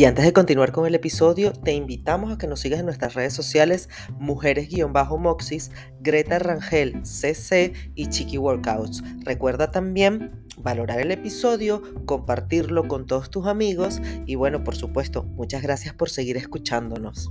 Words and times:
Y 0.00 0.06
antes 0.06 0.24
de 0.24 0.32
continuar 0.32 0.72
con 0.72 0.86
el 0.86 0.94
episodio, 0.94 1.52
te 1.52 1.74
invitamos 1.74 2.32
a 2.32 2.38
que 2.38 2.46
nos 2.46 2.60
sigas 2.60 2.80
en 2.80 2.86
nuestras 2.86 3.12
redes 3.12 3.34
sociales 3.34 3.90
Mujeres-Moxis, 4.18 5.72
Greta 6.00 6.38
Rangel 6.38 7.04
CC 7.04 7.74
y 7.94 8.06
Chiqui 8.06 8.38
Workouts. 8.38 9.02
Recuerda 9.26 9.70
también 9.70 10.46
valorar 10.56 11.00
el 11.00 11.10
episodio, 11.10 11.82
compartirlo 12.06 12.88
con 12.88 13.04
todos 13.04 13.28
tus 13.28 13.46
amigos 13.46 14.00
y 14.24 14.36
bueno, 14.36 14.64
por 14.64 14.74
supuesto, 14.74 15.24
muchas 15.24 15.60
gracias 15.60 15.92
por 15.92 16.08
seguir 16.08 16.38
escuchándonos. 16.38 17.30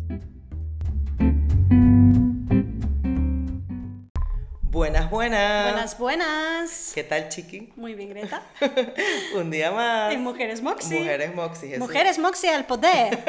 Buenas, 4.79 5.09
buenas. 5.09 5.73
Buenas, 5.73 5.97
buenas. 5.97 6.91
¿Qué 6.95 7.03
tal, 7.03 7.27
Chiqui? 7.27 7.73
Muy 7.75 7.95
bien, 7.95 8.11
Greta. 8.11 8.41
Un 9.35 9.51
día 9.51 9.73
más. 9.73 10.13
En 10.13 10.23
Mujeres 10.23 10.61
Moxie. 10.61 10.99
Mujeres 10.99 11.35
Moxie. 11.35 11.67
Jesús. 11.67 11.79
Mujeres 11.81 12.17
Moxie 12.17 12.49
al 12.49 12.65
poder. 12.65 13.19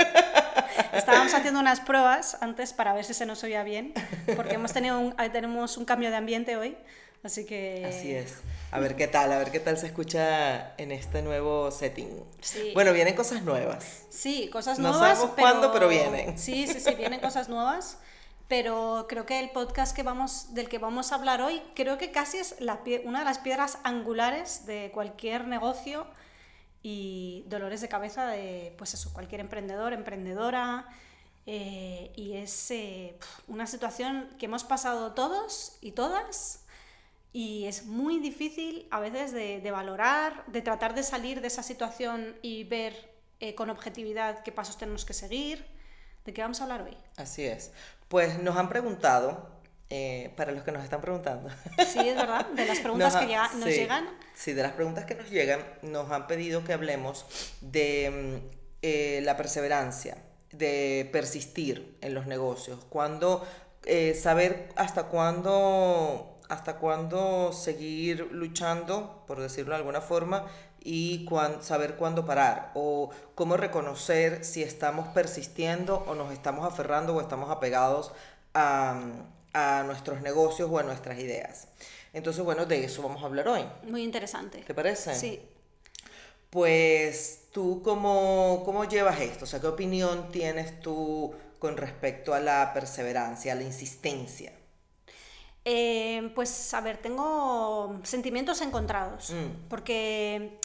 Estábamos 0.93 1.35
haciendo 1.35 1.59
unas 1.59 1.81
pruebas 1.81 2.39
antes 2.41 2.73
para 2.73 2.93
ver 2.95 3.05
si 3.05 3.15
se 3.15 3.27
nos 3.27 3.43
oía 3.43 3.65
bien, 3.65 3.93
porque 4.37 4.55
hemos 4.55 4.73
tenido 4.73 5.01
un, 5.01 5.17
tenemos 5.33 5.77
un 5.77 5.85
cambio 5.85 6.11
de 6.11 6.17
ambiente 6.19 6.57
hoy, 6.57 6.77
así 7.25 7.45
que... 7.45 7.85
Así 7.85 8.15
es. 8.15 8.35
A 8.71 8.79
ver 8.79 8.95
qué 8.95 9.09
tal, 9.09 9.33
a 9.33 9.39
ver 9.39 9.51
qué 9.51 9.59
tal 9.59 9.77
se 9.77 9.87
escucha 9.87 10.77
en 10.77 10.93
este 10.93 11.21
nuevo 11.21 11.73
setting. 11.73 12.11
Sí. 12.41 12.71
Bueno, 12.75 12.93
vienen 12.93 13.17
cosas 13.17 13.43
nuevas. 13.43 14.05
Sí, 14.09 14.49
cosas 14.53 14.79
No 14.79 14.93
nuevas. 14.93 15.19
sabemos 15.19 15.35
cuándo, 15.37 15.73
pero 15.73 15.89
vienen. 15.89 16.39
Sí, 16.39 16.69
sí, 16.69 16.79
sí, 16.79 16.95
vienen 16.95 17.19
cosas 17.19 17.49
nuevas. 17.49 17.99
Pero 18.51 19.07
creo 19.09 19.25
que 19.27 19.39
el 19.39 19.51
podcast 19.51 19.95
que 19.95 20.03
vamos, 20.03 20.55
del 20.55 20.69
que 20.69 20.79
vamos 20.79 21.13
a 21.13 21.15
hablar 21.15 21.41
hoy, 21.41 21.63
creo 21.77 21.99
que 21.99 22.11
casi 22.11 22.39
es 22.39 22.61
la 22.61 22.83
pie- 22.83 23.01
una 23.05 23.21
de 23.21 23.25
las 23.25 23.39
piedras 23.39 23.79
angulares 23.85 24.67
de 24.67 24.91
cualquier 24.93 25.47
negocio 25.47 26.05
y 26.83 27.45
dolores 27.47 27.81
de 27.81 27.89
cabeza 27.89 28.27
de, 28.27 28.75
pues 28.77 28.93
eso, 28.95 29.13
cualquier 29.13 29.41
emprendedor, 29.41 29.93
emprendedora. 29.93 30.89
eh, 31.47 32.13
y 32.17 32.35
es 32.35 32.71
eh, 32.71 33.17
una 33.49 33.67
situación 33.67 34.29
que 34.39 34.47
hemos 34.47 34.63
pasado 34.65 35.15
todos 35.15 35.79
y 35.81 35.93
todas 35.93 36.65
y 37.33 37.65
es 37.67 37.87
muy 37.87 38.19
difícil 38.19 38.87
a 38.91 39.01
veces 39.01 39.33
de, 39.33 39.61
de 39.61 39.71
valorar, 39.71 40.45
de 40.49 40.61
tratar 40.61 40.95
de 40.95 41.03
salir 41.03 41.41
de 41.41 41.47
esa 41.47 41.63
situación 41.63 42.37
y 42.43 42.65
ver 42.65 42.95
eh, 43.41 43.55
con 43.55 43.71
objetividad 43.71 44.43
qué 44.43 44.53
pasos 44.53 44.77
tenemos 44.77 45.05
que 45.05 45.15
seguir. 45.15 45.65
¿De 46.25 46.35
qué 46.35 46.43
vamos 46.43 46.61
a 46.61 46.65
hablar 46.65 46.83
hoy? 46.83 46.97
Así 47.17 47.43
es. 47.45 47.73
Pues 48.11 48.41
nos 48.43 48.57
han 48.57 48.69
preguntado, 48.69 49.49
eh, 49.89 50.33
para 50.37 50.51
los 50.51 50.65
que 50.65 50.73
nos 50.73 50.83
están 50.83 51.01
preguntando. 51.01 51.49
Sí, 51.87 52.01
es 52.01 52.17
verdad, 52.17 52.45
de 52.47 52.67
las 52.67 52.79
preguntas 52.83 53.13
Nos 53.15 53.23
que 53.23 53.29
llega- 53.29 53.51
nos 53.55 53.65
sí, 53.69 53.71
llegan. 53.77 54.09
Sí, 54.35 54.53
de 54.53 54.63
las 54.63 54.73
preguntas 54.73 55.05
que 55.05 55.15
nos 55.15 55.31
llegan, 55.31 55.65
nos 55.83 56.11
han 56.11 56.27
pedido 56.27 56.65
que 56.65 56.73
hablemos 56.73 57.25
de 57.61 58.41
mm, 58.43 58.57
eh, 58.83 59.21
la 59.23 59.37
perseverancia, 59.37 60.19
de 60.51 61.09
persistir 61.13 61.97
en 62.01 62.15
los 62.15 62.27
negocios, 62.27 62.85
cuando 62.89 63.47
eh, 63.85 64.15
saber 64.21 64.71
hasta 64.75 65.05
cuándo, 65.05 66.41
hasta 66.49 66.79
cuándo 66.79 67.53
seguir 67.53 68.29
luchando, 68.33 69.23
por 69.29 69.39
decirlo 69.41 69.71
de 69.71 69.77
alguna 69.79 70.01
forma, 70.01 70.47
y 70.83 71.25
cuán- 71.27 71.63
saber 71.63 71.97
cuándo 71.97 72.25
parar, 72.25 72.71
o 72.75 73.11
cómo 73.35 73.57
reconocer 73.57 74.45
si 74.45 74.63
estamos 74.63 75.09
persistiendo 75.09 76.05
o 76.07 76.15
nos 76.15 76.33
estamos 76.33 76.65
aferrando 76.67 77.15
o 77.15 77.21
estamos 77.21 77.51
apegados 77.51 78.13
a, 78.55 79.01
a 79.53 79.83
nuestros 79.85 80.21
negocios 80.23 80.69
o 80.73 80.79
a 80.79 80.83
nuestras 80.83 81.19
ideas. 81.19 81.69
Entonces, 82.13 82.45
bueno, 82.45 82.67
de 82.67 82.85
eso 82.85 83.03
vamos 83.03 83.23
a 83.23 83.27
hablar 83.27 83.47
hoy. 83.49 83.65
Muy 83.85 84.03
interesante. 84.03 84.59
¿Te 84.67 84.75
parece? 84.75 85.15
Sí. 85.15 85.41
Pues 86.51 87.43
tú, 87.53 87.81
cómo, 87.85 88.63
¿cómo 88.65 88.85
llevas 88.85 89.21
esto? 89.21 89.45
O 89.45 89.47
sea, 89.47 89.61
¿qué 89.61 89.69
opinión 89.69 90.31
tienes 90.33 90.81
tú 90.81 91.33
con 91.61 91.77
respecto 91.77 92.35
a 92.35 92.41
la 92.41 92.73
perseverancia, 92.75 93.53
a 93.53 93.55
la 93.57 93.63
insistencia? 93.63 94.53
Eh, 95.65 96.33
pues 96.35 96.73
a 96.75 96.81
ver, 96.81 96.97
tengo 96.99 98.01
sentimientos 98.03 98.61
encontrados, 98.63 99.31
Mm. 99.31 99.69
porque 99.69 100.59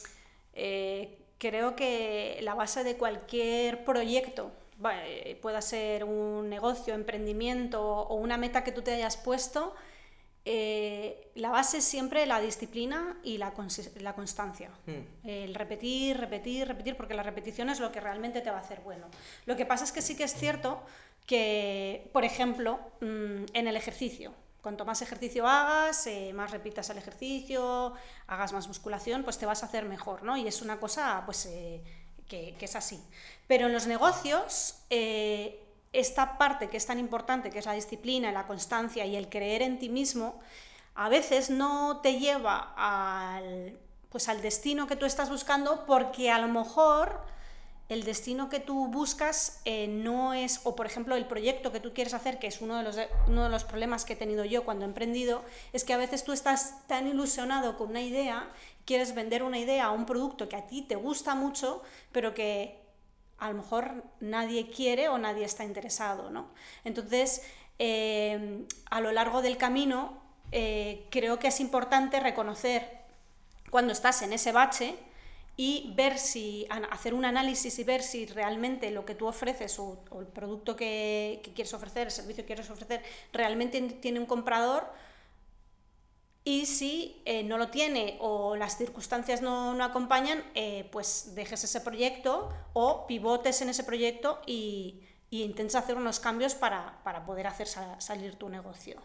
eh, 0.54 1.20
creo 1.38 1.76
que 1.76 2.40
la 2.42 2.54
base 2.54 2.84
de 2.86 2.96
cualquier 2.96 3.84
proyecto, 3.84 4.52
eh, 5.04 5.38
pueda 5.42 5.62
ser 5.62 6.06
un 6.06 6.50
negocio, 6.50 6.94
emprendimiento 6.94 7.82
o 7.84 8.16
una 8.16 8.38
meta 8.38 8.64
que 8.64 8.72
tú 8.72 8.82
te 8.82 8.94
hayas 8.94 9.18
puesto, 9.18 9.76
eh, 10.48 11.28
la 11.36 11.50
base 11.50 11.80
es 11.80 11.84
siempre 11.84 12.26
la 12.26 12.40
disciplina 12.40 13.18
y 13.24 13.38
la, 13.38 13.52
la 14.00 14.14
constancia. 14.14 14.70
Mm. 14.86 15.28
El 15.28 15.56
repetir, 15.56 16.18
repetir, 16.18 16.68
repetir, 16.68 16.96
porque 16.96 17.16
la 17.16 17.24
repetición 17.24 17.70
es 17.70 17.80
lo 17.80 17.92
que 17.92 18.00
realmente 18.00 18.42
te 18.42 18.50
va 18.52 18.58
a 18.58 18.62
hacer 18.62 18.80
bueno. 18.82 19.08
Lo 19.46 19.56
que 19.58 19.66
pasa 19.66 19.84
es 19.84 19.92
que 19.92 20.02
sí 20.02 20.16
que 20.16 20.24
es 20.24 20.34
cierto 20.36 20.82
que, 21.26 22.10
por 22.14 22.24
ejemplo, 22.24 22.80
mm, 23.02 23.46
en 23.54 23.68
el 23.68 23.76
ejercicio, 23.76 24.34
cuanto 24.66 24.84
más 24.84 25.04
ejercicio 25.04 25.48
hagas, 25.48 26.08
eh, 26.08 26.34
más 26.34 26.50
repitas 26.50 26.90
el 26.90 26.98
ejercicio, 26.98 27.94
hagas 28.26 28.52
más 28.52 28.68
musculación, 28.68 29.24
pues 29.24 29.38
te 29.38 29.46
vas 29.46 29.62
a 29.62 29.68
hacer 29.68 29.86
mejor, 29.86 30.24
¿no? 30.24 30.38
Y 30.38 30.48
es 30.48 30.64
una 30.64 30.80
cosa, 30.80 31.22
pues, 31.24 31.46
eh, 31.46 31.84
que, 32.28 32.56
es 32.60 32.76
así. 32.76 33.00
Pero 33.46 33.68
en 33.68 33.74
los 33.74 33.86
negocios, 33.86 34.80
eh, 34.90 35.64
esta 35.94 36.40
parte 36.40 36.68
que 36.68 36.78
es 36.78 36.86
tan 36.88 36.98
importante, 36.98 37.52
que 37.52 37.60
es 37.60 37.68
la 37.68 37.74
disciplina, 37.74 38.32
la 38.32 38.48
constancia 38.48 39.06
y 39.06 39.16
el 39.16 39.30
creer 39.30 39.62
en 39.62 39.78
ti 39.78 39.88
mismo, 39.88 40.40
a 40.96 41.10
veces 41.10 41.52
no 41.52 42.00
te 42.02 42.18
lleva 42.18 42.74
al, 42.76 43.78
pues 44.10 44.30
al 44.30 44.42
destino 44.42 44.88
que 44.88 44.96
tú 44.96 45.06
estás 45.06 45.30
buscando 45.30 45.86
porque 45.86 46.32
a 46.32 46.40
lo 46.40 46.48
mejor 46.48 47.22
el 47.88 48.04
destino 48.04 48.50
que 48.50 48.60
tú 48.60 48.88
buscas 48.88 49.62
eh, 49.66 49.88
no 49.88 50.34
es, 50.34 50.62
o 50.64 50.76
por 50.76 50.88
ejemplo 50.88 51.16
el 51.16 51.26
proyecto 51.26 51.72
que 51.72 51.80
tú 51.80 51.94
quieres 51.94 52.14
hacer, 52.14 52.40
que 52.40 52.48
es 52.48 52.62
uno 52.62 52.78
de, 52.78 52.84
los 52.84 52.98
uno 53.28 53.44
de 53.44 53.50
los 53.50 53.64
problemas 53.64 54.06
que 54.06 54.14
he 54.14 54.16
tenido 54.16 54.44
yo 54.44 54.66
cuando 54.66 54.86
he 54.86 54.88
emprendido, 54.88 55.44
es 55.72 55.84
que 55.84 55.94
a 55.94 55.98
veces 55.98 56.24
tú 56.24 56.34
estás 56.34 56.88
tan 56.88 57.08
ilusionado 57.08 57.78
con 57.78 57.90
una 57.90 58.02
idea, 58.02 58.50
quieres 58.86 59.14
vender 59.14 59.44
una 59.44 59.60
idea 59.60 59.92
o 59.92 59.96
un 59.96 60.06
producto 60.06 60.50
que 60.50 60.56
a 60.56 60.66
ti 60.66 60.82
te 60.82 60.96
gusta 60.96 61.36
mucho, 61.36 61.84
pero 62.12 62.34
que 62.34 62.84
a 63.38 63.50
lo 63.50 63.56
mejor 63.56 64.04
nadie 64.20 64.70
quiere 64.72 65.10
o 65.10 65.18
nadie 65.18 65.46
está 65.46 65.64
interesado, 65.64 66.32
¿no? 66.32 66.48
Entonces, 66.86 67.44
eh, 67.78 68.66
a 68.90 69.02
lo 69.02 69.12
largo 69.12 69.42
del 69.42 69.58
camino, 69.58 70.22
eh, 70.52 71.06
creo 71.12 71.38
que 71.38 71.50
es 71.50 71.60
importante 71.60 72.20
reconocer 72.20 73.00
cuando 73.70 73.92
estás 73.92 74.22
en 74.22 74.34
ese 74.34 74.52
bache 74.52 74.96
y 75.58 75.94
ver 75.96 76.18
si, 76.20 76.68
hacer 76.92 77.14
un 77.14 77.24
análisis 77.26 77.80
y 77.80 77.84
ver 77.84 78.04
si 78.04 78.26
realmente 78.26 78.92
lo 78.92 79.06
que 79.06 79.16
tú 79.16 79.28
ofreces 79.28 79.80
o, 79.80 80.04
o 80.10 80.20
el 80.22 80.28
producto 80.28 80.76
que, 80.76 81.40
que 81.44 81.54
quieres 81.54 81.74
ofrecer, 81.74 82.08
el 82.08 82.12
servicio 82.12 82.44
que 82.44 82.48
quieres 82.48 82.70
ofrecer, 82.70 83.02
realmente 83.32 83.82
tiene 83.82 84.20
un 84.20 84.26
comprador 84.26 84.86
y 86.44 86.68
si 86.68 87.22
eh, 87.26 87.44
no 87.44 87.58
lo 87.58 87.70
tiene 87.70 88.18
o 88.20 88.56
las 88.56 88.78
circunstancias 88.78 89.42
no, 89.42 89.74
no 89.74 89.84
acompañan, 89.84 90.44
eh, 90.54 90.88
pues 90.92 91.34
dejes 91.34 91.64
ese 91.64 91.82
proyecto 91.82 92.50
o 92.74 93.08
pivotes 93.08 93.62
en 93.62 93.70
ese 93.70 93.84
proyecto 93.84 94.42
y, 94.46 95.02
y 95.32 95.44
intentes 95.44 95.76
hacer 95.76 95.96
unos 95.98 96.20
cambios 96.20 96.54
para, 96.54 97.00
para 97.04 97.26
poder 97.26 97.48
hacer 97.48 97.68
sa- 97.68 98.00
salir 98.00 98.36
tu 98.36 98.50
negocio. 98.50 99.02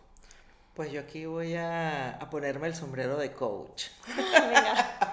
Pues 0.75 0.93
yo 0.93 1.01
aquí 1.01 1.27
voy 1.27 1.55
a, 1.55 2.13
a 2.17 2.31
ponerme 2.31 2.67
el 2.69 2.75
sombrero 2.75 3.17
de 3.19 3.33
coach. 3.33 3.85
Venga. 4.07 5.10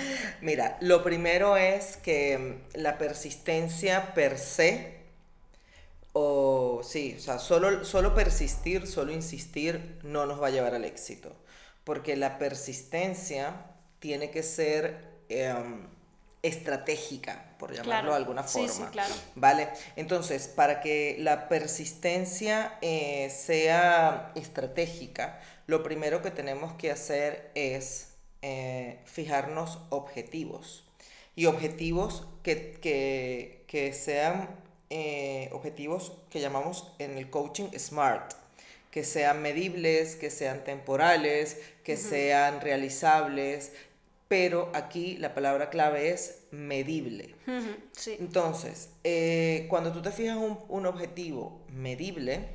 Mira, 0.40 0.76
lo 0.80 1.02
primero 1.02 1.56
es 1.56 1.96
que 1.96 2.38
mm, 2.38 2.78
la 2.80 2.98
persistencia 2.98 4.14
per 4.14 4.38
se, 4.38 4.98
o 6.12 6.80
sí, 6.82 7.14
o 7.18 7.20
sea, 7.20 7.38
solo, 7.38 7.84
solo 7.84 8.14
persistir, 8.14 8.86
solo 8.86 9.12
insistir, 9.12 9.98
no 10.02 10.26
nos 10.26 10.42
va 10.42 10.48
a 10.48 10.50
llevar 10.50 10.74
al 10.74 10.84
éxito. 10.84 11.36
Porque 11.84 12.16
la 12.16 12.38
persistencia 12.38 13.54
tiene 14.00 14.30
que 14.30 14.42
ser 14.42 14.98
em, 15.28 15.86
estratégica, 16.42 17.54
por 17.58 17.72
llamarlo 17.72 17.84
Claro. 17.84 18.10
de 18.10 18.16
alguna 18.16 18.46
Sí, 18.46 18.68
forma. 18.68 18.86
sí, 18.86 18.90
claro. 18.92 19.14
¿Vale? 19.34 19.68
Entonces, 19.96 20.48
para 20.48 20.80
que 20.80 21.16
la 21.20 21.48
persistencia 21.48 22.78
eh, 22.82 23.30
sea 23.30 24.32
estratégica, 24.34 25.40
lo 25.66 25.82
primero 25.82 26.22
que 26.22 26.30
tenemos 26.30 26.74
que 26.74 26.90
hacer 26.90 27.50
es 27.54 28.07
eh, 28.42 28.98
fijarnos 29.04 29.78
objetivos. 29.90 30.84
Y 31.36 31.46
objetivos 31.46 32.26
que, 32.42 32.78
que- 32.80 33.64
que 33.66 33.92
sean 33.92 34.48
eh, 34.90 35.50
objetivos 35.52 36.12
que 36.30 36.40
llamamos 36.40 36.92
en 36.98 37.18
el 37.18 37.28
coaching 37.30 37.68
SMART, 37.78 38.32
que 38.90 39.04
sean 39.04 39.42
medibles, 39.42 40.16
que 40.16 40.30
sean 40.30 40.64
temporales, 40.64 41.60
que 41.84 41.96
sean 41.98 42.60
realizables, 42.62 43.72
pero 44.28 44.70
aquí 44.74 45.16
la 45.18 45.34
palabra 45.34 45.68
clave 45.70 46.10
es 46.10 46.40
medible. 46.50 47.34
Entonces, 48.18 48.88
eh, 49.04 49.66
cuando 49.68 49.92
tú 49.92 50.00
te 50.02 50.10
fijas 50.10 50.36
un, 50.38 50.58
un 50.68 50.86
objetivo 50.86 51.60
medible, 51.70 52.48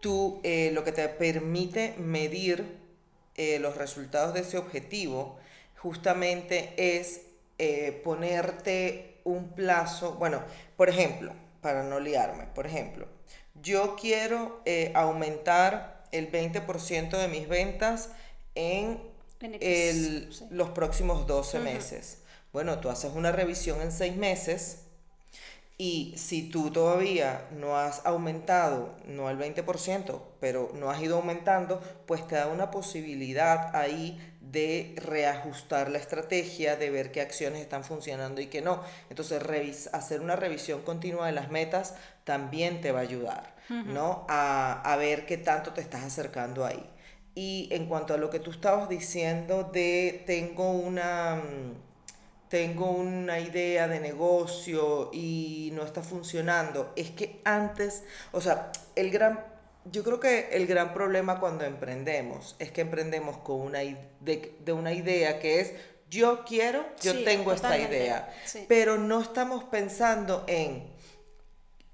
tú 0.00 0.40
eh, 0.42 0.70
lo 0.72 0.82
que 0.84 0.92
te 0.92 1.08
permite 1.08 1.94
medir 1.98 2.64
eh, 3.40 3.58
los 3.58 3.76
resultados 3.76 4.34
de 4.34 4.40
ese 4.40 4.58
objetivo 4.58 5.38
justamente 5.76 6.74
es 6.76 7.22
ponerte 8.04 9.20
un 9.24 9.50
plazo, 9.50 10.14
bueno, 10.14 10.42
por 10.78 10.88
ejemplo, 10.88 11.34
para 11.60 11.82
no 11.82 12.00
liarme, 12.00 12.46
por 12.54 12.66
ejemplo, 12.66 13.06
yo 13.60 13.96
quiero 13.96 14.62
aumentar 14.94 16.04
el 16.12 16.32
20% 16.32 17.18
de 17.18 17.28
mis 17.28 17.48
ventas 17.48 18.08
en 18.54 18.98
el, 19.40 20.30
los 20.50 20.70
próximos 20.70 21.26
12 21.26 21.60
meses. 21.60 22.18
Bueno, 22.52 22.78
tú 22.80 22.90
haces 22.90 23.12
una 23.14 23.32
revisión 23.32 23.80
en 23.80 23.92
6 23.92 24.16
meses 24.16 24.86
y 25.80 26.12
si 26.18 26.42
tú 26.42 26.70
todavía 26.70 27.48
no 27.52 27.78
has 27.78 28.04
aumentado, 28.04 28.96
no 29.06 29.28
al 29.28 29.38
20%, 29.38 30.20
pero 30.38 30.70
no 30.74 30.90
has 30.90 31.00
ido 31.00 31.16
aumentando, 31.16 31.80
pues 32.04 32.28
te 32.28 32.34
da 32.34 32.48
una 32.48 32.70
posibilidad 32.70 33.74
ahí 33.74 34.20
de 34.42 34.94
reajustar 34.98 35.90
la 35.90 35.96
estrategia, 35.96 36.76
de 36.76 36.90
ver 36.90 37.10
qué 37.12 37.22
acciones 37.22 37.62
están 37.62 37.82
funcionando 37.82 38.42
y 38.42 38.48
qué 38.48 38.60
no. 38.60 38.82
Entonces, 39.08 39.88
hacer 39.94 40.20
una 40.20 40.36
revisión 40.36 40.82
continua 40.82 41.24
de 41.24 41.32
las 41.32 41.50
metas 41.50 41.94
también 42.24 42.82
te 42.82 42.92
va 42.92 42.98
a 42.98 43.04
ayudar, 43.04 43.54
¿no? 43.70 44.26
A, 44.28 44.82
a 44.82 44.96
ver 44.96 45.24
qué 45.24 45.38
tanto 45.38 45.72
te 45.72 45.80
estás 45.80 46.04
acercando 46.04 46.66
ahí. 46.66 46.90
Y 47.34 47.70
en 47.72 47.86
cuanto 47.86 48.12
a 48.12 48.18
lo 48.18 48.28
que 48.28 48.38
tú 48.38 48.50
estabas 48.50 48.90
diciendo 48.90 49.64
de 49.72 50.24
tengo 50.26 50.72
una, 50.72 51.36
mm, 51.36 51.89
tengo 52.50 52.90
una 52.90 53.38
idea 53.38 53.86
de 53.86 54.00
negocio 54.00 55.10
y 55.12 55.70
no 55.72 55.84
está 55.84 56.02
funcionando, 56.02 56.92
es 56.96 57.10
que 57.10 57.40
antes, 57.44 58.02
o 58.32 58.40
sea, 58.40 58.72
el 58.96 59.12
gran, 59.12 59.44
yo 59.84 60.02
creo 60.02 60.18
que 60.18 60.48
el 60.50 60.66
gran 60.66 60.92
problema 60.92 61.38
cuando 61.38 61.64
emprendemos 61.64 62.56
es 62.58 62.72
que 62.72 62.80
emprendemos 62.80 63.38
con 63.38 63.60
una, 63.60 63.78
de, 63.78 64.56
de 64.64 64.72
una 64.72 64.92
idea 64.92 65.38
que 65.38 65.60
es 65.60 65.74
yo 66.10 66.44
quiero, 66.44 66.84
yo 67.00 67.22
tengo 67.22 67.52
esta 67.52 67.78
idea, 67.78 68.34
pero 68.66 68.98
no 68.98 69.22
estamos 69.22 69.62
pensando 69.62 70.44
en 70.48 70.90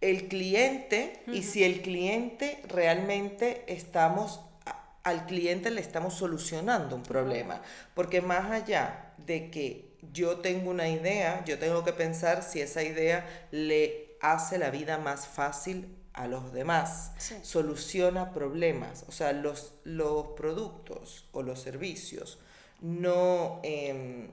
el 0.00 0.26
cliente 0.28 1.22
y 1.26 1.42
si 1.42 1.64
el 1.64 1.82
cliente 1.82 2.62
realmente 2.66 3.62
estamos 3.66 4.40
al 5.06 5.24
cliente 5.24 5.70
le 5.70 5.80
estamos 5.80 6.14
solucionando 6.14 6.96
un 6.96 7.04
problema. 7.04 7.62
Porque 7.94 8.20
más 8.20 8.50
allá 8.50 9.12
de 9.18 9.52
que 9.52 9.96
yo 10.12 10.38
tengo 10.38 10.68
una 10.68 10.88
idea, 10.88 11.44
yo 11.44 11.60
tengo 11.60 11.84
que 11.84 11.92
pensar 11.92 12.42
si 12.42 12.60
esa 12.60 12.82
idea 12.82 13.24
le 13.52 14.16
hace 14.20 14.58
la 14.58 14.70
vida 14.70 14.98
más 14.98 15.28
fácil 15.28 15.96
a 16.12 16.26
los 16.26 16.52
demás, 16.52 17.12
soluciona 17.42 18.32
problemas. 18.32 19.04
O 19.06 19.12
sea, 19.12 19.32
los, 19.32 19.74
los 19.84 20.28
productos 20.36 21.26
o 21.30 21.44
los 21.44 21.60
servicios 21.60 22.40
no, 22.80 23.60
em, 23.62 24.30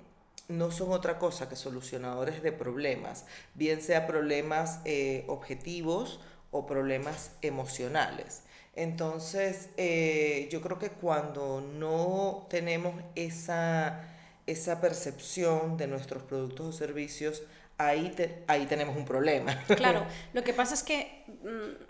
no 0.47 0.71
son 0.71 0.91
otra 0.91 1.19
cosa 1.19 1.49
que 1.49 1.55
solucionadores 1.55 2.41
de 2.41 2.51
problemas, 2.51 3.25
bien 3.53 3.79
sea 3.79 4.07
problemas 4.07 4.79
eh, 4.85 5.23
objetivos 5.27 6.19
o 6.49 6.65
problemas 6.65 7.33
emocionales. 7.43 8.41
Entonces, 8.75 9.69
eh, 9.77 10.49
yo 10.51 10.61
creo 10.61 10.79
que 10.79 10.89
cuando 10.89 11.61
no 11.61 12.47
tenemos 12.49 12.95
esa, 13.15 14.03
esa 14.47 14.81
percepción 14.81 15.77
de 15.77 15.87
nuestros 15.87 16.23
productos 16.23 16.67
o 16.67 16.71
servicios, 16.71 17.43
ahí, 17.77 18.15
ahí 18.47 18.65
tenemos 18.65 18.95
un 18.95 19.05
problema. 19.05 19.55
Claro, 19.67 20.05
lo 20.33 20.43
que 20.43 20.53
pasa 20.53 20.73
es 20.73 20.81
que 20.81 21.23
mm, 21.27 21.83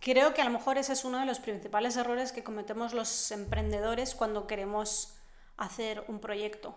creo 0.00 0.34
que 0.34 0.42
a 0.42 0.44
lo 0.44 0.50
mejor 0.50 0.78
ese 0.78 0.92
es 0.92 1.04
uno 1.04 1.18
de 1.18 1.26
los 1.26 1.40
principales 1.40 1.96
errores 1.96 2.30
que 2.30 2.44
cometemos 2.44 2.94
los 2.94 3.32
emprendedores 3.32 4.14
cuando 4.14 4.46
queremos 4.46 5.16
hacer 5.56 6.04
un 6.06 6.20
proyecto. 6.20 6.76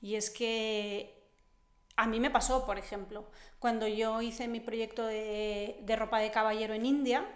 Y 0.00 0.14
es 0.14 0.30
que 0.30 1.14
a 1.96 2.06
mí 2.06 2.20
me 2.20 2.30
pasó, 2.30 2.64
por 2.64 2.78
ejemplo, 2.78 3.28
cuando 3.58 3.86
yo 3.86 4.22
hice 4.22 4.48
mi 4.48 4.60
proyecto 4.60 5.06
de, 5.06 5.78
de 5.82 5.96
ropa 5.96 6.20
de 6.20 6.30
caballero 6.30 6.72
en 6.72 6.86
India, 6.86 7.26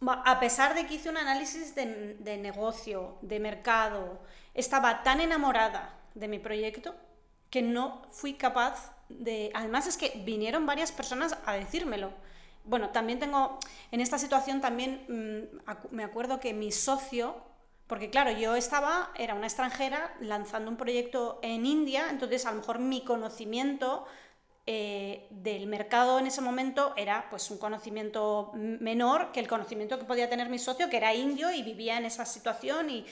a 0.00 0.40
pesar 0.40 0.74
de 0.74 0.86
que 0.86 0.94
hice 0.94 1.08
un 1.08 1.16
análisis 1.16 1.74
de, 1.74 2.38
negocio, 2.40 3.16
de 3.22 3.40
mercado, 3.40 4.20
estaba 4.54 5.02
tan 5.02 5.20
enamorada 5.20 5.94
de 6.14 6.28
mi 6.28 6.38
proyecto 6.38 6.94
que 7.50 7.62
no 7.62 8.02
fui 8.10 8.34
capaz 8.34 8.92
de... 9.08 9.50
Además 9.54 9.86
es 9.86 9.96
que 9.96 10.22
vinieron 10.24 10.66
varias 10.66 10.92
personas 10.92 11.36
a 11.46 11.54
decírmelo. 11.54 12.12
Bueno, 12.64 12.90
también 12.90 13.18
tengo, 13.18 13.58
en 13.90 14.00
esta 14.00 14.18
situación 14.18 14.60
también 14.60 15.04
mm, 15.08 15.94
me 15.94 16.04
acuerdo 16.04 16.40
que 16.40 16.54
mi 16.54 16.72
socio, 16.72 17.36
porque 17.86 18.10
claro, 18.10 18.30
yo 18.32 18.56
estaba, 18.56 19.12
era 19.16 19.34
una 19.34 19.46
extranjera 19.46 20.14
lanzando 20.20 20.70
un 20.70 20.76
proyecto 20.76 21.38
en 21.42 21.66
India, 21.66 22.06
entonces 22.10 22.46
a 22.46 22.50
lo 22.50 22.58
mejor 22.58 22.78
mi 22.78 23.04
conocimiento 23.04 24.06
eh, 24.66 25.26
del 25.28 25.66
mercado 25.66 26.18
en 26.18 26.26
ese 26.26 26.40
momento 26.40 26.94
era 26.96 27.28
pues 27.28 27.50
un 27.50 27.58
conocimiento 27.58 28.50
menor 28.54 29.30
que 29.30 29.40
el 29.40 29.46
conocimiento 29.46 29.98
que 29.98 30.06
podía 30.06 30.30
tener 30.30 30.48
mi 30.48 30.58
socio, 30.58 30.88
que 30.88 30.96
era 30.96 31.14
indio 31.14 31.50
y 31.50 31.62
vivía 31.62 31.98
en 31.98 32.06
esa 32.06 32.24
situación 32.24 32.88
y, 32.88 33.04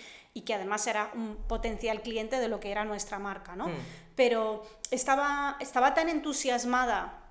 que 0.46 0.54
además 0.54 0.86
era 0.86 1.10
un 1.14 1.36
potencial 1.46 2.00
cliente 2.00 2.40
de 2.40 2.48
lo 2.48 2.58
que 2.58 2.70
era 2.70 2.86
nuestra 2.86 3.18
marca, 3.18 3.54
¿no? 3.54 3.68
Hmm. 3.68 3.76
Pero 4.16 4.64
estaba, 4.90 5.58
estaba 5.60 5.92
tan 5.92 6.08
entusiasmada 6.08 7.21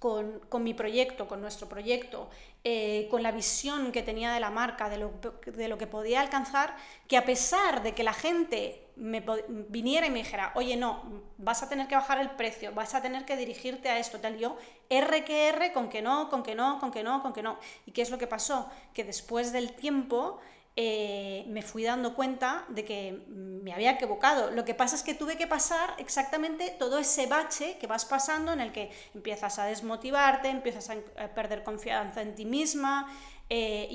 con, 0.00 0.64
mi 0.64 0.72
proyecto, 0.72 1.28
con 1.28 1.42
nuestro 1.42 1.68
proyecto, 1.68 2.30
eh, 2.64 3.06
con 3.10 3.22
la 3.22 3.32
visión 3.32 3.92
que 3.92 4.02
tenía 4.02 4.32
de 4.32 4.40
la 4.40 4.48
marca, 4.48 4.88
de 4.88 4.96
lo, 4.96 5.12
de 5.44 5.68
lo, 5.68 5.76
que 5.76 5.86
podía 5.86 6.22
alcanzar, 6.22 6.74
que 7.06 7.18
a 7.18 7.24
pesar 7.26 7.82
de 7.82 7.92
que 7.92 8.02
la 8.02 8.14
gente 8.14 8.86
me 8.96 9.22
viniera 9.68 10.06
y 10.06 10.10
me 10.10 10.20
dijera, 10.20 10.52
oye, 10.54 10.74
no, 10.74 11.02
vas 11.36 11.62
a 11.62 11.68
tener 11.68 11.86
que 11.86 11.96
bajar 11.96 12.18
el 12.18 12.30
precio, 12.30 12.72
vas 12.72 12.94
a 12.94 13.02
tener 13.02 13.26
que 13.26 13.36
dirigirte 13.36 13.90
a 13.90 13.98
esto, 13.98 14.20
tal, 14.20 14.38
yo, 14.38 14.56
R 14.88 15.22
que 15.22 15.48
R, 15.48 15.72
con 15.74 15.90
que 15.90 16.00
no, 16.00 16.30
con 16.30 16.42
que 16.42 16.54
no, 16.54 16.80
con 16.80 16.90
que 16.90 17.02
no, 17.02 17.22
con 17.22 17.34
que 17.34 17.42
no. 17.42 17.58
¿Y 17.84 17.92
qué 17.92 18.00
es 18.00 18.10
lo 18.10 18.16
que 18.16 18.26
pasó? 18.26 18.70
Que 18.94 19.04
después 19.04 19.52
del 19.52 19.74
tiempo 19.74 20.40
eh, 20.76 21.44
me 21.48 21.62
fui 21.62 21.82
dando 21.82 22.14
cuenta 22.14 22.64
de 22.68 22.84
que 22.84 23.24
me 23.28 23.72
había 23.72 23.90
equivocado. 23.92 24.50
Lo 24.50 24.64
que 24.64 24.74
pasa 24.74 24.94
es 24.94 25.02
que 25.02 25.14
tuve 25.14 25.36
que 25.36 25.46
pasar 25.46 25.94
exactamente 25.98 26.74
todo 26.78 26.98
ese 26.98 27.26
bache 27.26 27.76
que 27.78 27.86
vas 27.86 28.04
pasando 28.04 28.52
en 28.52 28.60
el 28.60 28.72
que 28.72 28.90
empiezas 29.14 29.58
a 29.58 29.64
desmotivarte, 29.64 30.48
empiezas 30.48 30.88
a, 30.90 31.28
perder 31.34 31.64
confianza 31.64 32.22
en 32.22 32.34
ti 32.34 32.44
misma. 32.44 33.12
Eh, 33.52 33.88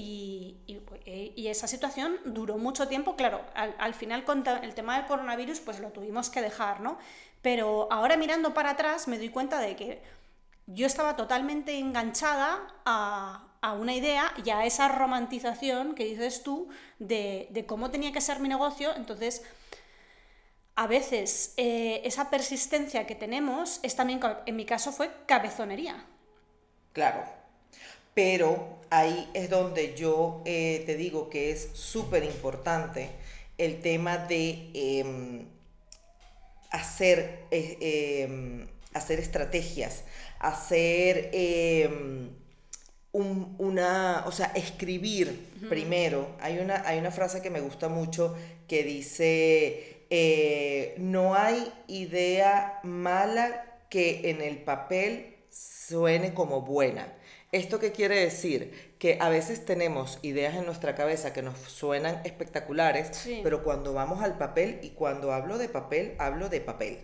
eh, 0.68 1.34
y, 1.34 1.48
esa 1.48 1.66
situación 1.66 2.18
duró 2.26 2.58
mucho 2.58 2.90
tiempo, 2.90 3.16
claro, 3.16 3.42
al, 3.56 3.94
final 3.94 4.26
con 4.26 4.44
el 4.46 4.76
tema 4.76 4.98
del 4.98 5.06
coronavirus 5.06 5.62
pues 5.62 5.80
lo 5.80 5.92
tuvimos 5.92 6.30
que 6.30 6.42
dejar, 6.42 6.82
¿no? 6.82 6.98
Pero 7.42 7.88
ahora 7.90 8.18
mirando 8.18 8.54
para 8.54 8.72
atrás 8.72 9.08
me 9.08 9.18
doy 9.18 9.30
cuenta 9.30 9.60
de 9.60 9.78
que 9.78 10.02
yo 10.68 10.88
estaba 10.88 11.16
totalmente 11.16 11.78
enganchada 11.78 12.68
a, 12.86 13.46
a 13.66 13.74
una 13.74 13.96
idea 13.96 14.32
y 14.46 14.52
a 14.52 14.64
esa 14.64 14.90
romantización 14.90 15.96
que 15.96 16.06
dices 16.06 16.44
tú 16.44 16.70
de, 17.00 17.66
cómo 17.68 17.90
tenía 17.90 18.12
que 18.12 18.22
ser 18.22 18.40
mi 18.40 18.48
negocio. 18.48 18.96
Entonces, 18.96 19.42
a 20.76 20.86
veces 20.86 21.56
eh, 21.58 22.02
esa 22.04 22.30
persistencia 22.30 23.08
que 23.08 23.16
tenemos 23.16 23.80
es 23.82 23.96
también, 23.96 24.20
en 24.46 24.56
mi 24.56 24.66
caso, 24.66 24.92
fue 24.92 25.10
cabezonería. 25.26 26.06
Claro, 26.94 27.24
pero 28.14 28.82
ahí 28.92 29.28
es 29.34 29.50
donde 29.50 29.96
yo 29.96 30.44
eh, 30.46 30.84
te 30.86 30.96
digo 30.96 31.30
que 31.32 31.50
es 31.50 31.70
súper 31.74 32.24
importante 32.24 33.10
el 33.58 33.82
tema 33.82 34.18
de 34.18 34.70
em, 34.76 35.48
hacer, 36.70 37.48
eh, 37.50 38.26
em, 38.28 38.68
hacer 38.94 39.20
estrategias, 39.20 40.04
hacer 40.48 41.30
em, 41.34 42.30
una, 43.14 44.24
o 44.28 44.32
sea, 44.32 44.48
escribir 44.56 45.50
primero. 45.70 46.36
Hay 46.40 46.60
una, 46.60 46.84
hay 46.86 47.00
una 47.00 47.12
frase 47.12 47.42
que 47.42 47.50
me 47.50 47.62
gusta 47.62 47.88
mucho 47.88 48.36
que 48.68 48.84
dice, 48.84 50.06
eh, 50.10 50.96
no 50.98 51.36
hay 51.36 51.72
idea 51.88 52.80
mala 52.84 53.80
que 53.90 54.30
en 54.30 54.42
el 54.42 54.58
papel 54.60 55.36
suene 55.50 56.34
como 56.34 56.62
buena. 56.62 57.14
¿Esto 57.52 57.80
qué 57.80 57.92
quiere 57.94 58.20
decir? 58.20 58.96
Que 59.00 59.18
a 59.22 59.30
veces 59.30 59.64
tenemos 59.64 60.20
ideas 60.24 60.56
en 60.56 60.66
nuestra 60.66 60.94
cabeza 60.94 61.32
que 61.32 61.42
nos 61.42 61.58
suenan 61.58 62.20
espectaculares, 62.26 63.30
pero 63.44 63.64
cuando 63.64 63.94
vamos 63.94 64.22
al 64.22 64.38
papel, 64.38 64.80
y 64.82 64.90
cuando 64.90 65.32
hablo 65.32 65.58
de 65.58 65.70
papel, 65.70 66.16
hablo 66.18 66.50
de 66.50 66.60
papel, 66.60 67.00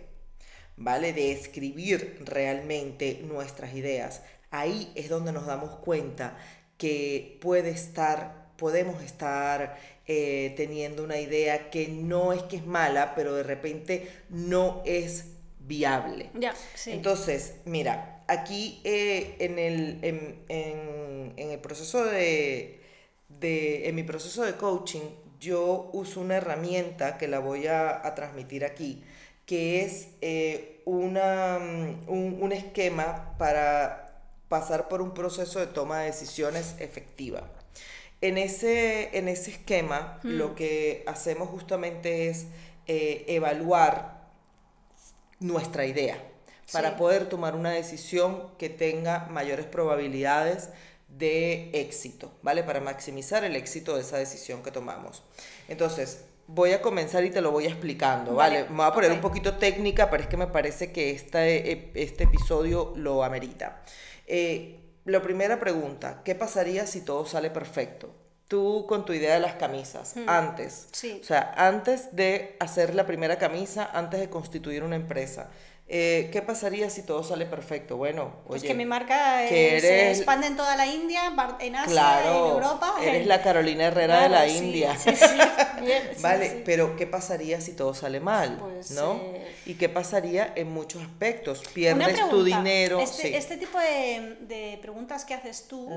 ¿vale? 0.82 1.12
De 1.12 1.32
escribir 1.32 2.18
realmente 2.24 3.20
nuestras 3.24 3.74
ideas 3.74 4.22
ahí 4.50 4.92
es 4.94 5.08
donde 5.08 5.32
nos 5.32 5.46
damos 5.46 5.76
cuenta 5.76 6.36
que 6.76 7.38
puede 7.40 7.70
estar, 7.70 8.48
podemos 8.56 9.02
estar 9.02 9.78
eh, 10.06 10.52
teniendo 10.56 11.04
una 11.04 11.18
idea 11.18 11.70
que 11.70 11.88
no 11.88 12.32
es 12.32 12.42
que 12.42 12.56
es 12.56 12.66
mala, 12.66 13.14
pero 13.14 13.34
de 13.34 13.42
repente 13.44 14.08
no 14.28 14.82
es 14.84 15.26
viable. 15.60 16.30
Ya, 16.34 16.54
sí. 16.74 16.90
Entonces, 16.92 17.54
mira, 17.64 18.24
aquí 18.28 18.80
eh, 18.84 19.36
en, 19.38 19.58
el, 19.58 19.98
en, 20.02 20.44
en- 20.48 21.32
en 21.36 21.50
el 21.50 21.58
proceso 21.60 22.04
de, 22.04 22.80
de- 23.28 23.88
en 23.88 23.94
mi 23.94 24.02
proceso 24.02 24.44
de 24.44 24.54
coaching, 24.56 25.00
yo 25.40 25.90
uso 25.92 26.20
una 26.20 26.36
herramienta 26.36 27.18
que 27.18 27.26
la 27.28 27.38
voy 27.40 27.66
a, 27.66 28.06
a 28.06 28.14
transmitir 28.14 28.64
aquí, 28.64 29.02
que 29.46 29.82
es 29.82 30.08
eh, 30.20 30.71
una, 30.84 31.58
mm, 31.58 32.08
un, 32.08 32.38
un 32.40 32.52
esquema 32.52 33.36
para 33.38 34.02
pasar 34.48 34.88
por 34.88 35.00
un 35.00 35.14
proceso 35.14 35.60
de 35.60 35.66
toma 35.66 36.00
de 36.00 36.06
decisiones 36.06 36.74
efectiva. 36.78 37.42
En 38.20 38.38
ese, 38.38 39.16
en 39.18 39.26
ese 39.28 39.50
esquema, 39.50 40.20
lo 40.22 40.54
que 40.54 41.02
hacemos 41.06 41.48
justamente 41.48 42.28
es 42.28 42.46
eh, 42.86 43.24
evaluar 43.26 44.28
nuestra 45.40 45.86
idea 45.86 46.22
para 46.70 46.96
poder 46.96 47.28
tomar 47.28 47.56
una 47.56 47.70
decisión 47.70 48.50
que 48.58 48.68
tenga 48.68 49.26
mayores 49.30 49.66
probabilidades 49.66 50.68
de 51.08 51.70
éxito, 51.72 52.30
¿vale? 52.42 52.62
Para 52.62 52.80
maximizar 52.80 53.42
el 53.44 53.56
éxito 53.56 53.96
de 53.96 54.02
esa 54.02 54.18
decisión 54.18 54.62
que 54.62 54.70
tomamos. 54.70 55.22
Entonces, 55.68 56.24
voy 56.46 56.72
a 56.72 56.82
comenzar 56.82 57.24
y 57.24 57.30
te 57.30 57.40
lo 57.40 57.50
voy 57.50 57.66
explicando, 57.66 58.34
¿vale? 58.34 58.62
Vale, 58.62 58.70
Me 58.70 58.76
voy 58.76 58.86
a 58.86 58.92
poner 58.92 59.12
un 59.12 59.20
poquito 59.20 59.56
técnica, 59.56 60.10
pero 60.10 60.22
es 60.22 60.28
que 60.28 60.36
me 60.36 60.46
parece 60.48 60.92
que 60.92 61.10
esta, 61.10 61.46
eh, 61.48 61.90
este 61.94 62.24
episodio 62.24 62.92
lo 62.96 63.24
amerita. 63.24 63.82
Eh, 64.26 64.78
la 65.04 65.20
primera 65.22 65.58
pregunta, 65.58 66.22
¿qué 66.24 66.34
pasaría 66.34 66.86
si 66.86 67.00
todo 67.00 67.26
sale 67.26 67.50
perfecto? 67.50 68.14
Tú 68.48 68.84
con 68.86 69.04
tu 69.06 69.14
idea 69.14 69.34
de 69.34 69.40
las 69.40 69.54
camisas, 69.54 70.14
antes, 70.26 70.88
Sí. 70.92 71.18
o 71.22 71.24
sea, 71.24 71.54
antes 71.56 72.14
de 72.14 72.56
hacer 72.60 72.94
la 72.94 73.06
primera 73.06 73.38
camisa, 73.38 73.88
antes 73.94 74.20
de 74.20 74.28
constituir 74.28 74.82
una 74.84 74.96
empresa, 74.96 75.48
eh, 75.94 76.30
¿qué 76.32 76.40
pasaría 76.40 76.88
si 76.88 77.02
todo 77.02 77.22
sale 77.22 77.44
perfecto? 77.44 77.98
Bueno, 77.98 78.32
Pues 78.46 78.62
oye, 78.62 78.68
que 78.68 78.74
mi 78.74 78.86
marca 78.86 79.46
que 79.46 79.76
eh, 79.76 79.80
se 79.80 80.00
eres- 80.06 80.18
expande 80.18 80.46
en 80.46 80.56
toda 80.56 80.74
la 80.74 80.86
India, 80.86 81.20
en 81.60 81.76
Asia, 81.76 81.92
claro, 81.92 82.46
en 82.46 82.50
Europa. 82.52 82.94
eres 83.02 83.20
en- 83.22 83.28
la 83.28 83.42
Carolina 83.42 83.84
Herrera 83.88 84.22
de 84.22 84.28
la 84.30 84.48
sí, 84.48 84.56
India. 84.56 84.96
Sí, 84.96 85.14
sí, 85.14 85.38
bien, 85.84 86.10
Vale, 86.22 86.62
pero 86.64 86.96
¿qué 86.96 87.06
pasaría 87.06 87.60
si 87.60 87.74
todo 87.74 87.92
sale 87.92 88.20
mal? 88.20 88.56
Pues, 88.58 88.90
¿No? 88.92 89.20
eh, 89.22 89.54
¿Y 89.66 89.74
qué 89.74 89.90
pasaría 89.90 90.52
en 90.56 90.70
muchos 90.72 91.02
aspectos? 91.02 91.62
Pierdes 91.74 92.28
tu 92.30 92.42
dinero. 92.42 92.98
Este, 92.98 93.22
sí. 93.28 93.34
este 93.34 93.58
tipo 93.58 93.78
de, 93.78 94.38
de 94.40 94.78
preguntas 94.80 95.26
que 95.26 95.34
haces 95.34 95.68
tú, 95.68 95.90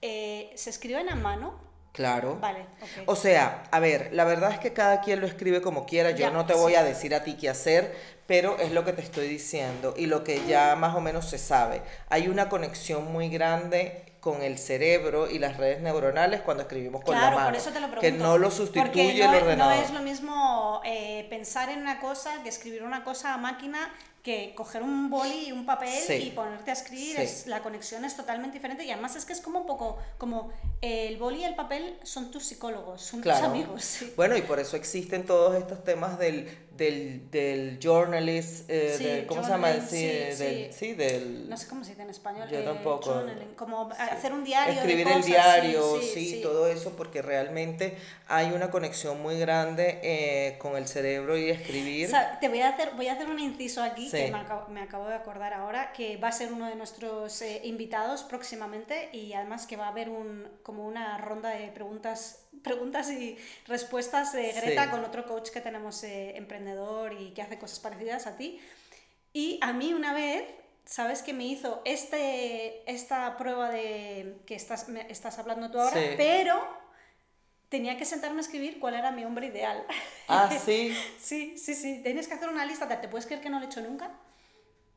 eh, 0.00 0.52
¿se 0.54 0.70
escriben 0.70 1.08
a 1.08 1.16
mano? 1.16 1.66
Claro. 1.92 2.38
Vale, 2.40 2.60
ok. 2.80 3.02
O 3.06 3.16
sea, 3.16 3.64
a 3.72 3.80
ver, 3.80 4.10
la 4.12 4.22
verdad 4.24 4.52
es 4.52 4.60
que 4.60 4.72
cada 4.72 5.00
quien 5.00 5.20
lo 5.20 5.26
escribe 5.26 5.60
como 5.60 5.84
quiera. 5.84 6.12
Yo 6.12 6.18
Ya, 6.18 6.30
no 6.30 6.46
te 6.46 6.54
voy 6.54 6.72
sí. 6.72 6.76
a 6.76 6.84
decir 6.84 7.12
a 7.14 7.24
ti 7.24 7.34
qué 7.36 7.48
hacer, 7.48 7.92
pero 8.28 8.58
es 8.58 8.70
lo 8.72 8.84
que 8.84 8.92
te 8.92 9.00
estoy 9.00 9.26
diciendo 9.26 9.94
y 9.96 10.04
lo 10.06 10.22
que 10.22 10.44
ya 10.46 10.76
más 10.76 10.94
o 10.94 11.00
menos 11.00 11.28
se 11.28 11.38
sabe. 11.38 11.80
Hay 12.10 12.28
una 12.28 12.48
conexión 12.50 13.10
muy 13.10 13.30
grande 13.30 14.04
con 14.20 14.42
el 14.42 14.58
cerebro 14.58 15.30
y 15.30 15.38
las 15.38 15.56
redes 15.56 15.80
neuronales 15.80 16.42
cuando 16.42 16.64
escribimos 16.64 17.02
con 17.02 17.14
claro, 17.14 17.30
la 17.30 17.36
mano. 17.36 17.48
por 17.48 17.56
eso 17.56 17.70
te 17.70 17.80
lo 17.80 17.86
pregunto. 17.90 18.00
que 18.02 18.12
no 18.12 18.36
lo 18.36 18.50
Porque 18.50 18.56
sustituye 18.56 19.24
no 19.24 19.30
el 19.30 19.36
es- 19.36 19.42
ordenador. 19.42 19.76
No 19.76 19.82
es 19.82 19.90
lo 19.92 20.00
mismo 20.02 20.82
eh, 20.84 21.26
pensar 21.30 21.70
en 21.70 21.80
una 21.80 22.00
cosa 22.00 22.42
que 22.42 22.50
escribir 22.50 22.82
una 22.82 23.02
cosa 23.02 23.32
a 23.32 23.38
máquina 23.38 23.78
que 24.22 24.52
coger 24.54 24.82
un 24.82 25.08
boli 25.08 25.46
y 25.46 25.52
un 25.52 25.64
papel 25.64 25.88
Sí. 25.88 26.12
y 26.14 26.30
ponerte 26.32 26.70
a 26.70 26.74
escribir. 26.74 27.16
Sí. 27.16 27.22
Es, 27.22 27.46
la 27.46 27.60
conexión 27.62 28.04
es 28.04 28.14
totalmente 28.16 28.58
diferente 28.58 28.84
y 28.84 28.90
además 28.90 29.16
es 29.16 29.24
que 29.24 29.32
es 29.32 29.40
como 29.40 29.60
un 29.60 29.66
poco 29.66 29.96
como 30.18 30.50
el 30.82 31.16
boli 31.16 31.38
y 31.40 31.44
el 31.44 31.54
papel 31.54 31.98
son 32.02 32.30
tus 32.30 32.44
psicólogos, 32.44 33.00
son 33.00 33.22
Claro. 33.22 33.38
tus 33.38 33.48
amigos. 33.48 33.82
sí. 33.84 34.12
Bueno, 34.16 34.36
y 34.36 34.42
por 34.42 34.58
eso 34.58 34.76
existen 34.76 35.24
todos 35.24 35.54
estos 35.56 35.82
temas 35.84 36.18
del, 36.18 36.46
del, 36.78 37.30
del 37.30 37.78
journalist, 37.78 38.70
eh, 38.70 38.94
Sí, 38.96 39.04
del- 39.04 39.26
¿cómo 39.26 39.42
se 39.44 39.50
llama? 39.50 39.72
Sí, 39.74 39.80
sí, 39.90 40.44
del, 40.44 40.72
sí. 40.72 40.94
del... 40.94 41.50
No 41.50 41.56
sé 41.56 41.66
cómo 41.68 41.84
se 41.84 41.90
dice 41.90 42.02
en 42.02 42.10
español. 42.10 42.48
Yo 42.48 42.60
eh, 42.60 42.62
tampoco. 42.62 43.12
journaling, 43.12 43.54
como 43.56 43.90
hacer 43.90 44.32
un 44.32 44.44
diario. 44.44 44.74
de 44.74 44.80
Escribir 44.80 45.06
el 45.08 45.12
cosas, 45.12 45.24
sí, 45.26 45.30
diario, 45.32 46.00
sí, 46.00 46.40
todo 46.42 46.66
eso, 46.68 46.96
porque 46.96 47.20
realmente 47.20 47.98
hay 48.28 48.52
una 48.52 48.70
conexión 48.70 49.20
muy 49.20 49.38
grande 49.38 49.98
eh, 50.02 50.56
con 50.58 50.76
el 50.76 50.86
cerebro 50.88 51.36
y 51.36 51.50
escribir. 51.50 52.06
O 52.06 52.10
sea, 52.10 52.38
te 52.40 52.48
voy 52.48 52.60
a 52.60 52.70
hacer, 52.70 52.92
voy 52.96 53.08
a 53.08 53.14
hacer 53.14 53.26
un 53.28 53.38
inciso 53.40 53.82
aquí 53.82 54.08
que 54.10 54.30
me 54.30 54.38
acabo, 54.38 54.68
me 54.68 54.80
acabo 54.80 55.08
de 55.08 55.14
acordar 55.14 55.52
ahora, 55.52 55.92
que 55.92 56.16
va 56.16 56.28
a 56.28 56.32
ser 56.32 56.52
uno 56.52 56.66
de 56.68 56.76
nuestros 56.76 57.42
eh, 57.42 57.60
invitados 57.64 58.22
próximamente 58.22 59.10
y 59.12 59.32
además 59.32 59.66
que 59.66 59.76
va 59.76 59.86
a 59.86 59.88
haber 59.90 60.08
un, 60.08 60.46
como 60.62 60.86
una 60.86 61.18
ronda 61.18 61.50
de 61.50 61.68
preguntas, 61.68 62.44
preguntas 62.62 63.10
y 63.10 63.36
respuestas 63.66 64.32
de 64.32 64.52
Greta 64.52 64.84
Sí. 64.84 64.90
con 64.90 65.04
otro 65.04 65.26
coach 65.26 65.50
que 65.50 65.60
tenemos 65.60 66.02
eh, 66.04 66.36
emprendedor 66.36 67.12
y 67.12 67.30
que 67.32 67.42
hace 67.42 67.58
cosas 67.58 67.80
parecidas 67.80 68.26
a 68.26 68.36
ti. 68.36 68.60
Y 69.32 69.58
a 69.62 69.72
mí 69.72 69.92
una 69.94 70.12
vez, 70.14 70.44
¿sabes 70.84 71.22
que 71.22 71.32
me 71.32 71.44
hizo 71.46 71.82
este, 71.84 72.90
esta 72.90 73.36
prueba 73.36 73.70
de 73.70 74.36
que 74.46 74.54
estás, 74.54 74.88
me- 74.88 75.06
estás 75.10 75.38
hablando 75.38 75.70
tú 75.70 75.78
ahora? 75.80 76.00
Sí. 76.00 76.14
Pero 76.16 76.60
tenía 77.68 77.96
que 77.98 78.04
sentarme 78.06 78.38
a 78.38 78.40
escribir 78.40 78.80
cuál 78.80 78.94
era 78.94 79.10
mi 79.10 79.24
hombre 79.24 79.46
ideal. 79.48 79.84
Ah, 80.28 80.50
sí. 80.64 80.96
Sí, 81.20 81.56
sí, 81.58 81.74
sí. 81.74 82.00
Tienes 82.02 82.26
que 82.28 82.34
hacer 82.34 82.48
una 82.48 82.64
lista. 82.64 82.88
¿Te 83.00 83.08
puedes 83.08 83.26
creer 83.26 83.42
que 83.42 83.50
no 83.50 83.58
lo 83.58 83.66
he 83.66 83.68
hecho 83.68 83.80
nunca? 83.82 84.10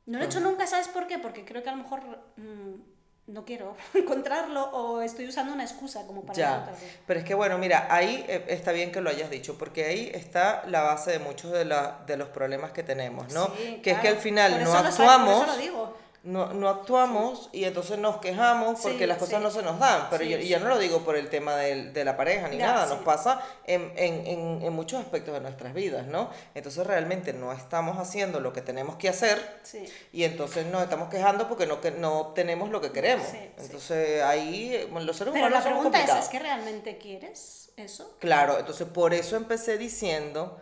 No 0.05 0.17
lo 0.17 0.23
he 0.23 0.27
hecho 0.27 0.39
nunca, 0.39 0.65
¿sabes 0.65 0.87
por 0.87 1.05
qué? 1.07 1.19
Porque 1.19 1.45
creo 1.45 1.61
que 1.61 1.69
a 1.69 1.75
lo 1.75 1.83
mejor 1.83 2.01
mm, 2.37 2.73
no 3.27 3.45
quiero 3.45 3.75
encontrarlo 3.93 4.63
o 4.71 5.01
estoy 5.01 5.27
usando 5.27 5.53
una 5.53 5.63
excusa 5.63 6.05
como 6.07 6.21
para 6.23 6.37
Ya, 6.37 6.65
pero 7.07 7.19
es 7.19 7.25
que 7.25 7.33
bueno, 7.33 7.57
mira, 7.57 7.87
ahí 7.89 8.25
eh, 8.27 8.45
está 8.49 8.71
bien 8.71 8.91
que 8.91 8.99
lo 9.01 9.09
hayas 9.09 9.29
dicho, 9.29 9.57
porque 9.57 9.85
ahí 9.85 10.11
está 10.13 10.63
la 10.67 10.81
base 10.81 11.11
de 11.11 11.19
muchos 11.19 11.51
de, 11.51 11.65
la- 11.65 11.99
de 12.05 12.17
los 12.17 12.29
problemas 12.29 12.71
que 12.71 12.83
tenemos, 12.83 13.31
¿no? 13.33 13.47
Sí, 13.55 13.79
que 13.83 13.91
es 13.91 13.99
que 13.99 14.07
al 14.09 14.17
final 14.17 14.51
no 14.63 14.71
actuamos, 14.89 15.33
por 15.39 15.43
eso 15.49 15.55
lo 15.55 15.61
digo. 15.61 15.97
No, 16.23 16.53
no 16.53 16.69
actuamos 16.69 17.49
y 17.51 17.63
entonces 17.63 17.97
nos 17.97 18.17
quejamos 18.17 18.79
porque 18.81 18.99
Sí, 18.99 19.05
las 19.07 19.17
cosas 19.17 19.39
sí. 19.39 19.43
no 19.43 19.49
se 19.49 19.63
nos 19.63 19.79
dan, 19.79 20.05
pero 20.11 20.23
yo, 20.23 20.37
y 20.37 20.47
ya 20.47 20.57
sí. 20.59 20.63
no 20.63 20.69
lo 20.69 20.77
digo 20.77 20.99
por 20.99 21.15
el 21.15 21.29
tema 21.29 21.55
del- 21.55 21.93
de 21.93 22.05
la 22.05 22.15
pareja 22.15 22.47
ni 22.47 22.57
Ya, 22.57 22.67
nada, 22.67 22.85
nos 22.85 22.99
pasa 22.99 23.41
en, 23.65 23.91
en, 23.95 24.27
en, 24.27 24.61
en 24.61 24.73
muchos 24.73 25.01
aspectos 25.01 25.33
de 25.33 25.39
nuestras 25.41 25.73
vidas, 25.73 26.05
¿no? 26.05 26.29
Entonces 26.53 26.85
realmente 26.85 27.33
no 27.33 27.51
estamos 27.51 27.97
haciendo 27.97 28.39
lo 28.39 28.53
que 28.53 28.61
tenemos 28.61 28.97
que 28.97 29.09
hacer 29.09 29.39
y 30.13 30.23
entonces 30.23 30.67
nos 30.67 30.83
estamos 30.83 31.09
quejando 31.09 31.47
porque 31.47 31.65
no, 31.65 31.81
que 31.81 31.89
no 31.89 32.19
obtenemos 32.19 32.69
lo 32.69 32.81
que 32.81 32.91
queremos. 32.91 33.25
Entonces 33.57 34.21
ahí 34.21 34.87
los 34.93 35.17
seres 35.17 35.33
Pero 35.33 35.47
humanos 35.47 35.51
la 35.51 35.61
somos 35.71 35.87
pregunta 35.91 36.19
es. 36.19 36.25
¿es 36.25 36.29
que 36.29 36.37
realmente 36.37 36.97
quieres 36.99 37.71
eso? 37.77 38.15
Claro, 38.19 38.59
entonces 38.59 38.87
por 38.87 39.15
eso 39.15 39.37
empecé 39.37 39.79
diciendo, 39.79 40.59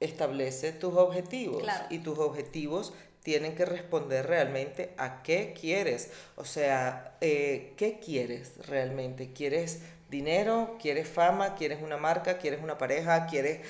establece 0.00 0.72
tus 0.72 0.96
objetivos 0.96 1.62
Claro. 1.62 1.84
y 1.90 1.98
tus 1.98 2.18
objetivos 2.18 2.94
tienen 3.22 3.54
que 3.54 3.64
responder 3.64 4.26
realmente 4.26 4.94
a 4.96 5.22
qué 5.22 5.54
quieres. 5.58 6.10
O 6.36 6.44
sea, 6.44 7.16
eh, 7.20 7.74
¿qué 7.76 7.98
quieres 8.00 8.54
realmente? 8.66 9.32
¿Quieres 9.32 9.80
dinero? 10.10 10.76
¿Quieres 10.80 11.08
fama? 11.08 11.54
¿Quieres 11.54 11.82
una 11.82 11.96
marca? 11.96 12.38
¿Quieres 12.38 12.62
una 12.62 12.78
pareja? 12.78 13.26
¿Quieres 13.26 13.60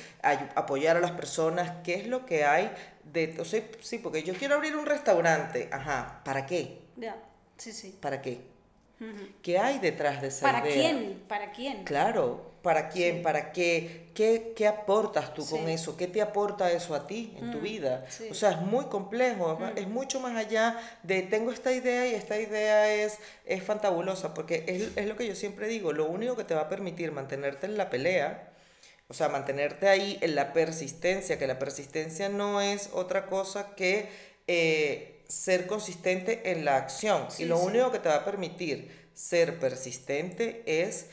apoyar 0.55 0.97
a 0.97 1.01
las 1.01 1.13
personas? 1.13 1.73
¿Qué 1.85 1.95
es 1.95 2.07
lo 2.07 2.27
que 2.27 2.45
hay 2.45 2.71
de... 3.05 3.37
O 3.41 3.45
sea, 3.45 3.63
sí, 3.81 3.99
porque 3.99 4.23
yo 4.23 4.35
quiero 4.35 4.55
abrir 4.55 4.77
un 4.77 4.87
restaurante. 4.87 5.69
Ajá, 5.73 6.23
¿para 6.25 6.47
qué? 6.47 6.79
Ya, 6.97 7.17
sí, 7.57 7.73
sí. 7.73 7.99
¿Para 8.01 8.23
qué? 8.23 8.41
¿Qué 9.43 9.59
hay 9.59 9.79
detrás 9.79 10.21
de 10.21 10.29
esa 10.29 10.43
¿Para 10.43 10.69
idea? 10.69 10.91
quién? 10.91 11.23
¿Para 11.27 11.53
quién? 11.53 11.85
Claro, 11.85 12.50
¿para 12.63 12.89
quién? 12.89 13.17
Sí. 13.19 13.23
¿Para 13.23 13.53
qué? 13.53 14.07
qué? 14.15 14.53
¿Qué 14.57 14.67
aportas 14.67 15.33
tú 15.35 15.47
con 15.47 15.69
eso? 15.69 15.97
¿Qué 15.97 16.07
te 16.07 16.21
aporta 16.21 16.71
eso 16.71 16.95
a 16.95 17.07
ti 17.07 17.35
en 17.39 17.51
tu 17.51 17.59
Mm, 17.59 17.63
vida? 17.63 18.05
sí. 18.09 18.29
O 18.31 18.35
sea, 18.35 18.51
es 18.51 18.61
muy 18.61 18.87
complejo, 18.87 19.59
Mm. 19.59 19.79
es 19.79 19.89
mucho 19.89 20.21
más 20.21 20.37
allá 20.37 20.79
de 21.03 21.23
tengo 21.23 21.53
esta 21.53 21.73
idea 21.73 22.07
y 22.07 22.15
esta 22.15 22.39
idea 22.39 22.93
es, 22.93 23.19
es 23.47 23.63
fantabulosa, 23.63 24.35
porque 24.35 24.65
es, 24.67 24.91
es 24.97 25.07
lo 25.07 25.17
que 25.17 25.27
yo 25.27 25.35
siempre 25.35 25.69
digo, 25.69 25.93
lo 25.93 26.07
único 26.07 26.37
que 26.37 26.45
te 26.45 26.55
va 26.55 26.63
a 26.63 26.69
permitir 26.69 27.13
mantenerte 27.13 27.67
en 27.67 27.77
la 27.79 27.89
pelea, 27.91 28.49
o 29.09 29.15
sea, 29.15 29.29
mantenerte 29.29 29.89
ahí 29.89 30.19
en 30.21 30.35
la 30.35 30.53
persistencia, 30.53 31.39
que 31.39 31.47
la 31.47 31.59
persistencia 31.59 32.29
no 32.29 32.61
es 32.61 32.91
otra 32.93 33.27
cosa 33.27 33.75
que 33.75 34.09
eh, 34.47 35.23
ser 35.29 35.67
consistente 35.67 36.51
en 36.53 36.65
la 36.65 36.77
acción. 36.77 37.27
Y 37.39 37.45
lo 37.45 37.59
único 37.59 37.91
que 37.93 37.99
te 38.01 38.09
va 38.09 38.17
a 38.17 38.25
permitir 38.25 39.09
ser 39.15 39.59
persistente 39.59 40.63
es 40.67 41.07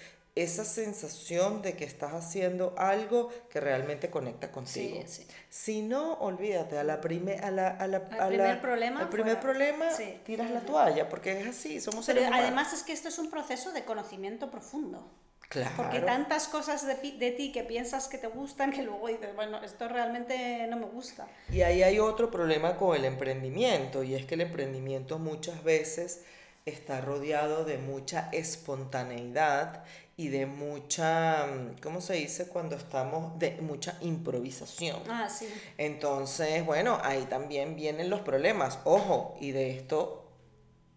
esa 0.43 0.63
sensación 0.65 1.61
de 1.61 1.73
que 1.75 1.85
estás 1.85 2.13
haciendo 2.13 2.73
algo 2.77 3.29
que 3.49 3.59
realmente 3.59 4.09
conecta 4.09 4.51
contigo. 4.51 5.01
Sí, 5.05 5.23
sí. 5.23 5.27
Si 5.49 5.81
no, 5.81 6.13
olvídate, 6.15 6.77
a 6.77 6.83
la 6.83 6.99
prime- 7.01 7.39
a 7.39 7.51
la, 7.51 7.67
a 7.69 7.87
la, 7.87 7.97
Al 7.97 8.19
a 8.19 8.27
primer 8.27 8.55
la- 8.55 8.61
problema, 8.61 8.99
al 9.01 9.09
primer 9.09 9.37
fuera. 9.37 9.41
problema 9.41 9.91
Sí. 9.91 10.19
tiras 10.25 10.51
la 10.51 10.61
toalla, 10.61 11.09
porque 11.09 11.41
es 11.41 11.47
así, 11.47 11.79
somos 11.81 12.05
Pero 12.05 12.19
seres 12.21 12.33
además 12.33 12.73
es 12.73 12.83
que 12.83 12.93
esto 12.93 13.07
es 13.09 13.17
un 13.19 13.29
proceso 13.29 13.71
de 13.71 13.83
conocimiento 13.85 14.51
profundo. 14.51 15.09
claro. 15.49 15.71
Porque 15.77 15.99
tantas 16.01 16.47
cosas 16.49 16.85
de, 16.85 16.95
de 17.13 17.31
ti 17.31 17.51
que 17.53 17.63
piensas 17.63 18.07
que 18.09 18.17
te 18.17 18.27
gustan 18.27 18.71
que 18.71 18.83
luego 18.83 19.07
dices, 19.07 19.33
bueno, 19.35 19.63
esto 19.63 19.87
realmente 19.87 20.67
no 20.67 20.75
me 20.77 20.85
gusta. 20.87 21.25
Y 21.51 21.61
ahí 21.61 21.83
hay 21.83 21.99
otro 21.99 22.29
problema 22.29 22.75
con 22.75 22.95
el 22.97 23.05
emprendimiento, 23.05 24.03
y 24.03 24.13
es 24.15 24.25
que 24.25 24.35
el 24.35 24.41
emprendimiento 24.41 25.19
muchas 25.19 25.63
veces 25.63 26.23
está 26.69 27.01
rodeado 27.01 27.63
de 27.63 27.77
mucha 27.77 28.29
espontaneidad 28.31 29.83
y 30.15 30.29
de 30.29 30.45
mucha, 30.45 31.45
¿cómo 31.81 32.01
se 32.01 32.13
dice 32.13 32.47
cuando 32.47 32.75
estamos? 32.75 33.37
De 33.37 33.51
mucha 33.61 33.97
improvisación. 34.01 34.99
Ah, 35.07 35.29
sí. 35.29 35.47
Entonces, 35.77 36.65
bueno, 36.65 36.99
ahí 37.03 37.25
también 37.29 37.75
vienen 37.75 38.09
los 38.09 38.21
problemas. 38.21 38.79
Ojo, 38.83 39.37
y 39.39 39.51
de 39.51 39.71
esto 39.77 40.26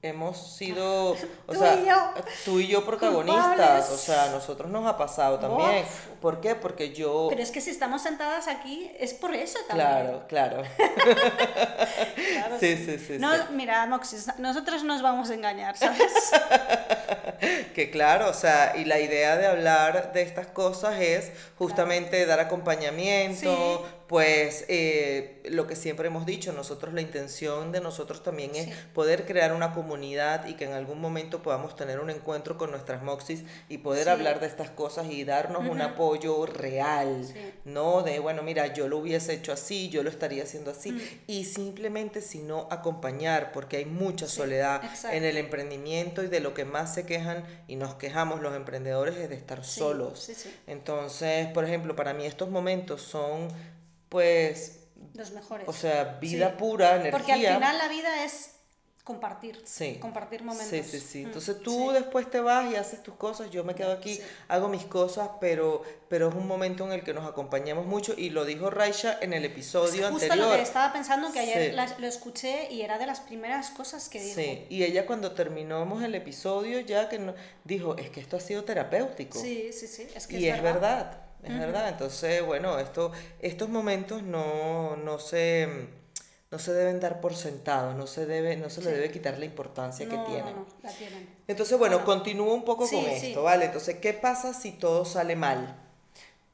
hemos 0.02 0.56
sido, 0.56 1.10
o 1.12 1.16
Tú 1.52 1.58
sea, 1.58 1.74
y 1.74 1.86
yo, 1.86 1.94
tú 2.46 2.58
y 2.58 2.66
yo 2.68 2.86
protagonistas, 2.86 3.46
culpables. 3.48 3.90
o 3.90 3.98
sea, 3.98 4.24
a 4.24 4.28
nosotros 4.30 4.70
nos 4.70 4.86
ha 4.86 4.96
pasado 4.96 5.38
también. 5.38 5.84
Uf. 5.84 6.06
¿Por 6.22 6.40
qué? 6.40 6.54
Porque 6.54 6.92
yo... 6.94 7.26
Pero 7.28 7.42
es 7.42 7.50
que 7.50 7.60
si 7.60 7.70
estamos 7.70 8.02
sentadas 8.02 8.48
aquí 8.48 8.90
es 8.98 9.12
por 9.12 9.34
eso 9.34 9.58
también. 9.68 9.88
Claro, 9.88 10.24
claro. 10.26 10.62
Claro, 12.32 12.58
Sí, 12.58 12.76
sí, 12.76 12.98
sí, 12.98 13.16
No, 13.18 13.34
sí. 13.34 13.42
mira, 13.52 13.86
Moxis, 13.86 14.26
nosotros 14.38 14.84
nos 14.84 15.02
vamos 15.02 15.30
a 15.30 15.34
engañar, 15.34 15.76
¿sabes? 15.76 16.00
Que 17.74 17.90
claro, 17.90 18.28
o 18.28 18.34
sea, 18.34 18.74
y 18.76 18.84
la 18.84 18.98
idea 19.00 19.36
de 19.36 19.46
hablar 19.46 20.12
de 20.12 20.20
estas 20.22 20.46
cosas 20.48 21.00
es 21.00 21.32
justamente 21.56 22.26
dar 22.26 22.38
acompañamiento, 22.40 23.84
Sí. 23.86 23.92
Pues 24.10 24.64
eh, 24.66 25.40
lo 25.44 25.68
que 25.68 25.76
siempre 25.76 26.08
hemos 26.08 26.26
dicho, 26.26 26.52
nosotros 26.52 26.92
la 26.92 27.00
intención 27.00 27.70
de 27.70 27.80
nosotros 27.80 28.24
también 28.24 28.56
es 28.56 28.64
Sí. 28.64 28.72
poder 28.92 29.24
crear 29.24 29.52
una 29.52 29.72
comunidad 29.72 30.48
y 30.48 30.54
que 30.54 30.64
en 30.64 30.72
algún 30.72 31.00
momento 31.00 31.42
podamos 31.44 31.76
tener 31.76 32.00
un 32.00 32.10
encuentro 32.10 32.58
con 32.58 32.72
nuestras 32.72 33.04
moxis 33.04 33.44
y 33.68 33.78
poder 33.78 34.04
Sí. 34.06 34.10
hablar 34.10 34.40
de 34.40 34.48
estas 34.48 34.68
cosas 34.68 35.06
y 35.08 35.22
darnos 35.22 35.64
un 35.70 35.80
apoyo 35.80 36.44
real, 36.44 37.24
Sí. 37.24 37.38
no 37.64 38.02
de, 38.02 38.18
bueno, 38.18 38.42
mira, 38.42 38.74
yo 38.74 38.88
lo 38.88 38.98
hubiese 38.98 39.32
hecho 39.32 39.52
así, 39.52 39.90
yo 39.90 40.02
lo 40.02 40.10
estaría 40.10 40.42
haciendo 40.42 40.72
así, 40.72 40.90
Mm. 40.90 41.00
y 41.28 41.44
simplemente 41.44 42.20
sino 42.20 42.66
acompañar, 42.72 43.52
porque 43.52 43.76
hay 43.76 43.84
mucha 43.84 44.26
soledad 44.26 44.82
exacto. 44.84 45.16
en 45.16 45.22
el 45.22 45.36
emprendimiento 45.36 46.24
y 46.24 46.26
de 46.26 46.40
lo 46.40 46.52
que 46.52 46.64
más 46.64 46.92
se 46.94 47.06
quejan 47.06 47.44
y 47.68 47.76
nos 47.76 47.94
quejamos 47.94 48.40
los 48.40 48.56
emprendedores 48.56 49.14
es 49.18 49.28
de 49.28 49.36
estar 49.36 49.64
solos. 49.64 50.28
Entonces, 50.66 51.46
por 51.52 51.64
ejemplo, 51.64 51.94
para 51.94 52.12
mí 52.12 52.26
estos 52.26 52.50
momentos 52.50 53.02
son, 53.02 53.46
pues, 54.10 54.80
Los 55.14 55.30
mejores. 55.30 55.66
o 55.66 55.72
sea, 55.72 56.18
vida 56.20 56.50
Sí. 56.50 56.54
pura, 56.58 56.90
energía. 56.96 57.10
Porque 57.12 57.32
al 57.32 57.40
final 57.40 57.78
la 57.78 57.88
vida 57.88 58.24
es 58.24 58.50
compartir. 59.02 59.60
Sí. 59.64 59.96
Compartir 59.98 60.44
momentos. 60.44 60.68
Sí, 60.68 60.82
sí, 60.84 61.00
sí. 61.00 61.22
Mm, 61.22 61.26
Entonces 61.28 61.58
tú 61.62 61.88
sí. 61.88 61.94
después 61.94 62.30
te 62.30 62.38
vas 62.38 62.70
y 62.70 62.76
haces 62.76 63.02
tus 63.02 63.14
cosas, 63.14 63.50
yo 63.50 63.64
me 63.64 63.74
quedo 63.74 63.90
aquí, 63.92 64.16
Sí. 64.16 64.22
hago 64.46 64.68
mis 64.68 64.84
cosas, 64.84 65.30
pero, 65.40 65.82
pero 66.08 66.28
es 66.28 66.34
un 66.34 66.46
momento 66.46 66.84
en 66.86 66.92
el 66.92 67.02
que 67.02 67.12
nos 67.14 67.26
acompañamos 67.28 67.86
mucho 67.86 68.14
y 68.16 68.30
lo 68.30 68.44
dijo 68.44 68.70
Raisha 68.70 69.18
en 69.20 69.32
el 69.32 69.44
episodio 69.44 70.10
Justo 70.10 70.26
anterior. 70.26 70.50
lo 70.50 70.54
que 70.56 70.62
estaba 70.62 70.92
pensando 70.92 71.32
que 71.32 71.40
ayer 71.40 71.70
Sí. 71.74 72.00
lo 72.00 72.06
escuché 72.06 72.70
y 72.70 72.82
era 72.82 72.98
de 72.98 73.06
las 73.06 73.20
primeras 73.20 73.70
cosas 73.70 74.08
que 74.08 74.20
dijo. 74.20 74.34
Sí, 74.40 74.66
y 74.68 74.84
ella 74.84 75.06
cuando 75.06 75.32
terminamos 75.32 76.04
el 76.04 76.14
episodio 76.14 76.78
ya 76.80 77.08
que 77.08 77.18
no, 77.18 77.34
dijo, 77.64 77.96
es 77.96 78.10
que 78.10 78.20
esto 78.20 78.36
ha 78.36 78.40
sido 78.40 78.62
terapéutico. 78.64 79.40
Sí, 79.40 79.72
sí, 79.72 79.88
sí. 79.88 80.06
Es 80.14 80.26
que 80.28 80.38
y 80.38 80.48
es, 80.48 80.56
es 80.56 80.62
verdad, 80.62 81.20
es 81.42 81.58
verdad. 81.58 81.88
Entonces, 81.88 82.44
bueno, 82.44 82.78
esto, 82.78 83.12
estos 83.40 83.68
momentos 83.68 84.22
no, 84.22 84.96
no 84.96 85.18
se 85.18 85.88
no 86.50 86.58
se 86.58 86.72
deben 86.72 86.98
dar 86.98 87.20
por 87.20 87.36
sentados, 87.36 87.94
no 87.94 88.08
se 88.08 88.26
debe, 88.26 88.56
no 88.56 88.68
se 88.70 88.82
le 88.82 88.90
debe 88.90 89.12
quitar 89.12 89.38
la 89.38 89.44
importancia 89.44 90.04
No, 90.06 90.10
que 90.10 90.30
tienen. 90.30 90.56
no, 90.56 90.66
la 90.82 90.90
tienen. 90.90 91.28
Entonces, 91.46 91.78
bueno, 91.78 91.98
Bueno. 91.98 92.06
continúo 92.06 92.52
un 92.54 92.64
poco 92.64 92.86
Sí, 92.88 92.96
con 92.96 93.04
sí. 93.04 93.28
esto, 93.28 93.44
¿vale? 93.44 93.66
Entonces, 93.66 93.98
¿qué 94.00 94.14
pasa 94.14 94.52
si 94.52 94.72
todo 94.72 95.04
sale 95.04 95.36
mal? 95.36 95.76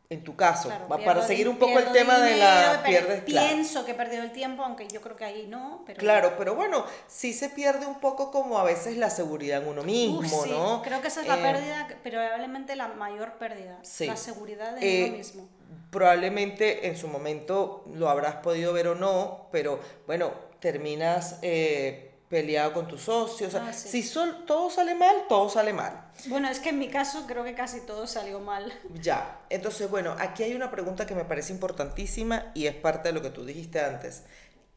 En 0.09 0.23
tu 0.23 0.37
caso, 0.37 0.69
Claro, 0.69 0.87
para 0.87 1.23
seguir 1.23 1.49
un 1.49 1.57
poco 1.57 1.79
el 1.81 1.91
tema 1.91 2.19
de 2.19 2.37
la 2.37 2.83
pierdes, 2.87 3.25
claro. 3.25 3.49
Pienso 3.49 3.85
que 3.85 3.91
he 3.91 3.95
perdido 3.95 4.23
el 4.23 4.31
tiempo, 4.31 4.63
aunque 4.63 4.87
yo 4.87 5.01
creo 5.01 5.17
que 5.17 5.25
ahí 5.25 5.47
no, 5.49 5.83
pero... 5.85 5.99
Claro, 5.99 6.35
pero 6.39 6.55
bueno, 6.55 6.85
sí 7.09 7.33
se 7.33 7.49
pierde 7.49 7.87
un 7.87 7.99
poco 7.99 8.31
como 8.31 8.59
a 8.59 8.63
veces 8.63 8.97
la 8.99 9.11
seguridad 9.11 9.63
en 9.63 9.69
uno 9.69 9.83
mismo, 9.83 10.21
Uf, 10.21 10.45
sí, 10.45 10.51
¿no? 10.51 10.81
Creo 10.83 11.01
que 11.03 11.09
esa 11.09 11.23
es 11.23 11.27
la 11.27 11.38
Eh, 11.38 11.42
pérdida, 11.42 11.88
probablemente 12.05 12.77
la 12.77 12.87
mayor 12.88 13.33
pérdida. 13.33 13.79
Sí. 13.83 14.07
La 14.07 14.16
seguridad 14.16 14.77
de 14.77 15.03
Eh, 15.03 15.09
uno 15.09 15.16
mismo. 15.19 15.49
Probablemente 15.90 16.87
en 16.87 16.97
su 16.97 17.09
momento 17.09 17.85
lo 17.92 18.09
habrás 18.09 18.37
podido 18.37 18.73
ver 18.73 18.87
o 18.88 18.95
no, 18.95 19.49
pero 19.51 19.81
bueno, 20.07 20.31
terminas 20.61 21.38
eh, 21.42 22.12
peleado 22.29 22.73
con 22.73 22.89
tus 22.89 23.03
socios. 23.03 23.49
o 23.55 23.59
sea, 23.59 23.69
Ah, 23.69 23.73
sí. 23.73 23.89
Si 23.89 24.03
sol- 24.03 24.45
todo 24.47 24.69
sale 24.71 24.95
mal, 24.95 25.15
todo 25.29 25.49
sale 25.49 25.73
mal. 25.73 26.11
Bueno, 26.27 26.49
es 26.49 26.59
que 26.59 26.71
en 26.71 26.79
mi 26.79 26.89
caso 26.89 27.25
creo 27.27 27.45
que 27.45 27.55
casi 27.55 27.81
todo 27.83 28.07
salió 28.07 28.41
mal. 28.41 28.73
Ya, 29.03 29.41
entonces 29.51 29.89
bueno, 29.91 30.15
aquí 30.19 30.43
hay 30.43 30.55
una 30.55 30.71
pregunta 30.71 31.07
que 31.07 31.15
me 31.15 31.25
parece 31.25 31.53
importantísima 31.53 32.51
y 32.55 32.67
es 32.67 32.75
parte 32.75 33.09
de 33.09 33.15
lo 33.15 33.23
que 33.23 33.31
tú 33.31 33.45
dijiste 33.45 33.81
antes. 33.81 34.25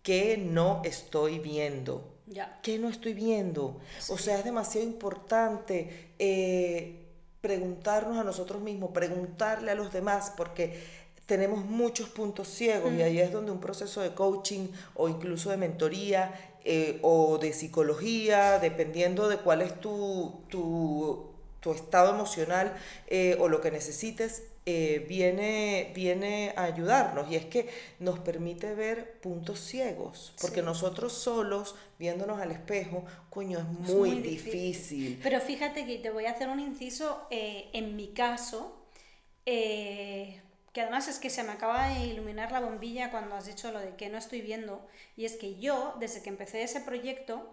¿Qué 0.04 0.38
no 0.38 0.82
estoy 0.86 1.40
viendo? 1.40 2.16
Ya. 2.28 2.60
¿Qué 2.62 2.78
no 2.78 2.88
estoy 2.90 3.14
viendo? 3.14 3.80
O 4.10 4.18
sea, 4.18 4.38
es 4.38 4.44
demasiado 4.44 4.86
importante 4.88 6.14
eh, 6.20 7.06
preguntarnos 7.42 8.18
a 8.18 8.24
nosotros 8.24 8.62
mismos, 8.62 8.92
preguntarle 8.92 9.72
a 9.72 9.76
los 9.76 9.92
demás, 9.92 10.34
porque 10.38 10.80
tenemos 11.26 11.64
muchos 11.66 12.10
puntos 12.10 12.48
ciegos 12.48 12.92
y 12.94 13.02
ahí 13.04 13.20
es 13.20 13.32
donde 13.32 13.52
un 13.52 13.60
proceso 13.60 14.02
de 14.02 14.14
coaching 14.14 14.68
o 14.96 15.10
incluso 15.10 15.50
de 15.52 15.58
mentoría 15.58 16.49
eh, 16.65 17.00
o 17.02 17.38
de 17.38 17.54
psicología, 17.54 18.60
dependiendo 18.60 19.28
de 19.30 19.38
cuál 19.38 19.62
es 19.62 19.80
tu, 19.80 20.41
tu, 20.50 21.32
tu 21.60 21.72
estado 21.74 22.13
emocional 22.13 22.76
eh, 23.08 23.38
o 23.39 23.48
lo 23.48 23.62
que 23.62 23.72
necesites, 23.72 24.43
eh, 24.65 25.06
viene, 25.10 25.91
viene 25.95 26.54
a 26.56 26.63
ayudarnos 26.65 27.32
y 27.32 27.36
es 27.36 27.45
que 27.45 27.69
nos 28.00 28.19
permite 28.19 28.76
ver 28.76 29.19
puntos 29.19 29.60
ciegos, 29.60 30.34
porque 30.41 30.60
Sí. 30.60 30.65
nosotros 30.65 31.13
solos, 31.13 31.76
viéndonos 31.98 32.39
al 32.39 32.52
espejo, 32.52 33.04
coño, 33.30 33.60
es 33.60 33.65
Es 33.89 33.95
muy, 33.95 34.22
difícil. 34.22 35.19
Pero 35.24 35.39
fíjate 35.41 35.86
que 35.86 35.98
te 35.98 36.12
voy 36.12 36.26
a 36.26 36.32
hacer 36.32 36.50
un 36.50 36.60
inciso 36.60 37.26
en 37.32 37.95
mi 37.95 38.10
caso, 38.10 38.76
eh, 39.45 40.41
que 40.73 40.82
además 40.82 41.08
es 41.08 41.19
que 41.19 41.29
se 41.29 41.43
me 41.43 41.51
acaba 41.53 41.89
de 41.89 42.05
iluminar 42.08 42.51
la 42.51 42.60
bombilla 42.60 43.12
cuando 43.12 43.36
has 43.36 43.45
dicho 43.45 43.71
lo 43.71 43.79
de 43.79 43.95
que 43.95 44.10
no 44.10 44.17
estoy 44.17 44.41
viendo, 44.41 44.88
y 45.17 45.25
es 45.25 45.36
que 45.38 45.60
yo, 45.60 45.95
desde 45.99 46.21
que 46.23 46.29
empecé 46.29 46.63
ese 46.63 46.82
proyecto, 46.82 47.51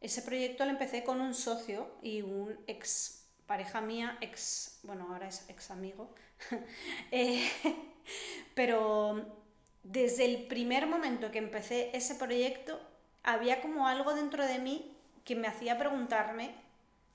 ese 0.00 0.22
proyecto 0.22 0.64
lo 0.64 0.70
empecé 0.70 1.04
con 1.04 1.20
un 1.20 1.34
socio 1.34 1.88
y 2.02 2.22
un 2.22 2.58
ex 2.66 3.26
pareja 3.46 3.80
mía, 3.80 4.16
ex, 4.20 4.80
bueno, 4.84 5.08
ahora 5.12 5.28
es 5.28 5.48
ex 5.48 5.70
amigo, 5.70 6.14
Eh, 7.12 7.48
pero 8.54 9.26
desde 9.82 10.24
el 10.24 10.46
primer 10.46 10.86
momento 10.86 11.30
que 11.30 11.38
empecé 11.38 11.90
ese 11.96 12.14
proyecto, 12.14 12.80
había 13.22 13.60
como 13.60 13.86
algo 13.88 14.14
dentro 14.14 14.44
de 14.46 14.58
mí 14.58 14.96
que 15.24 15.36
me 15.36 15.48
hacía 15.48 15.78
preguntarme 15.78 16.54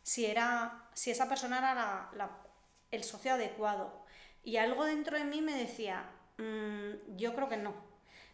si, 0.03 0.25
era, 0.25 0.89
si 0.93 1.11
esa 1.11 1.29
persona 1.29 1.59
era 1.59 2.09
la- 2.15 2.37
el 2.91 3.03
socio 3.03 3.33
adecuado. 3.33 3.98
Y 4.43 4.57
algo 4.57 4.85
dentro 4.85 5.17
de 5.17 5.25
mí 5.25 5.41
me 5.41 5.53
decía, 5.53 6.09
"Mm, 6.37 7.17
yo 7.17 7.35
creo 7.35 7.49
que 7.49 7.57
no. 7.57 7.73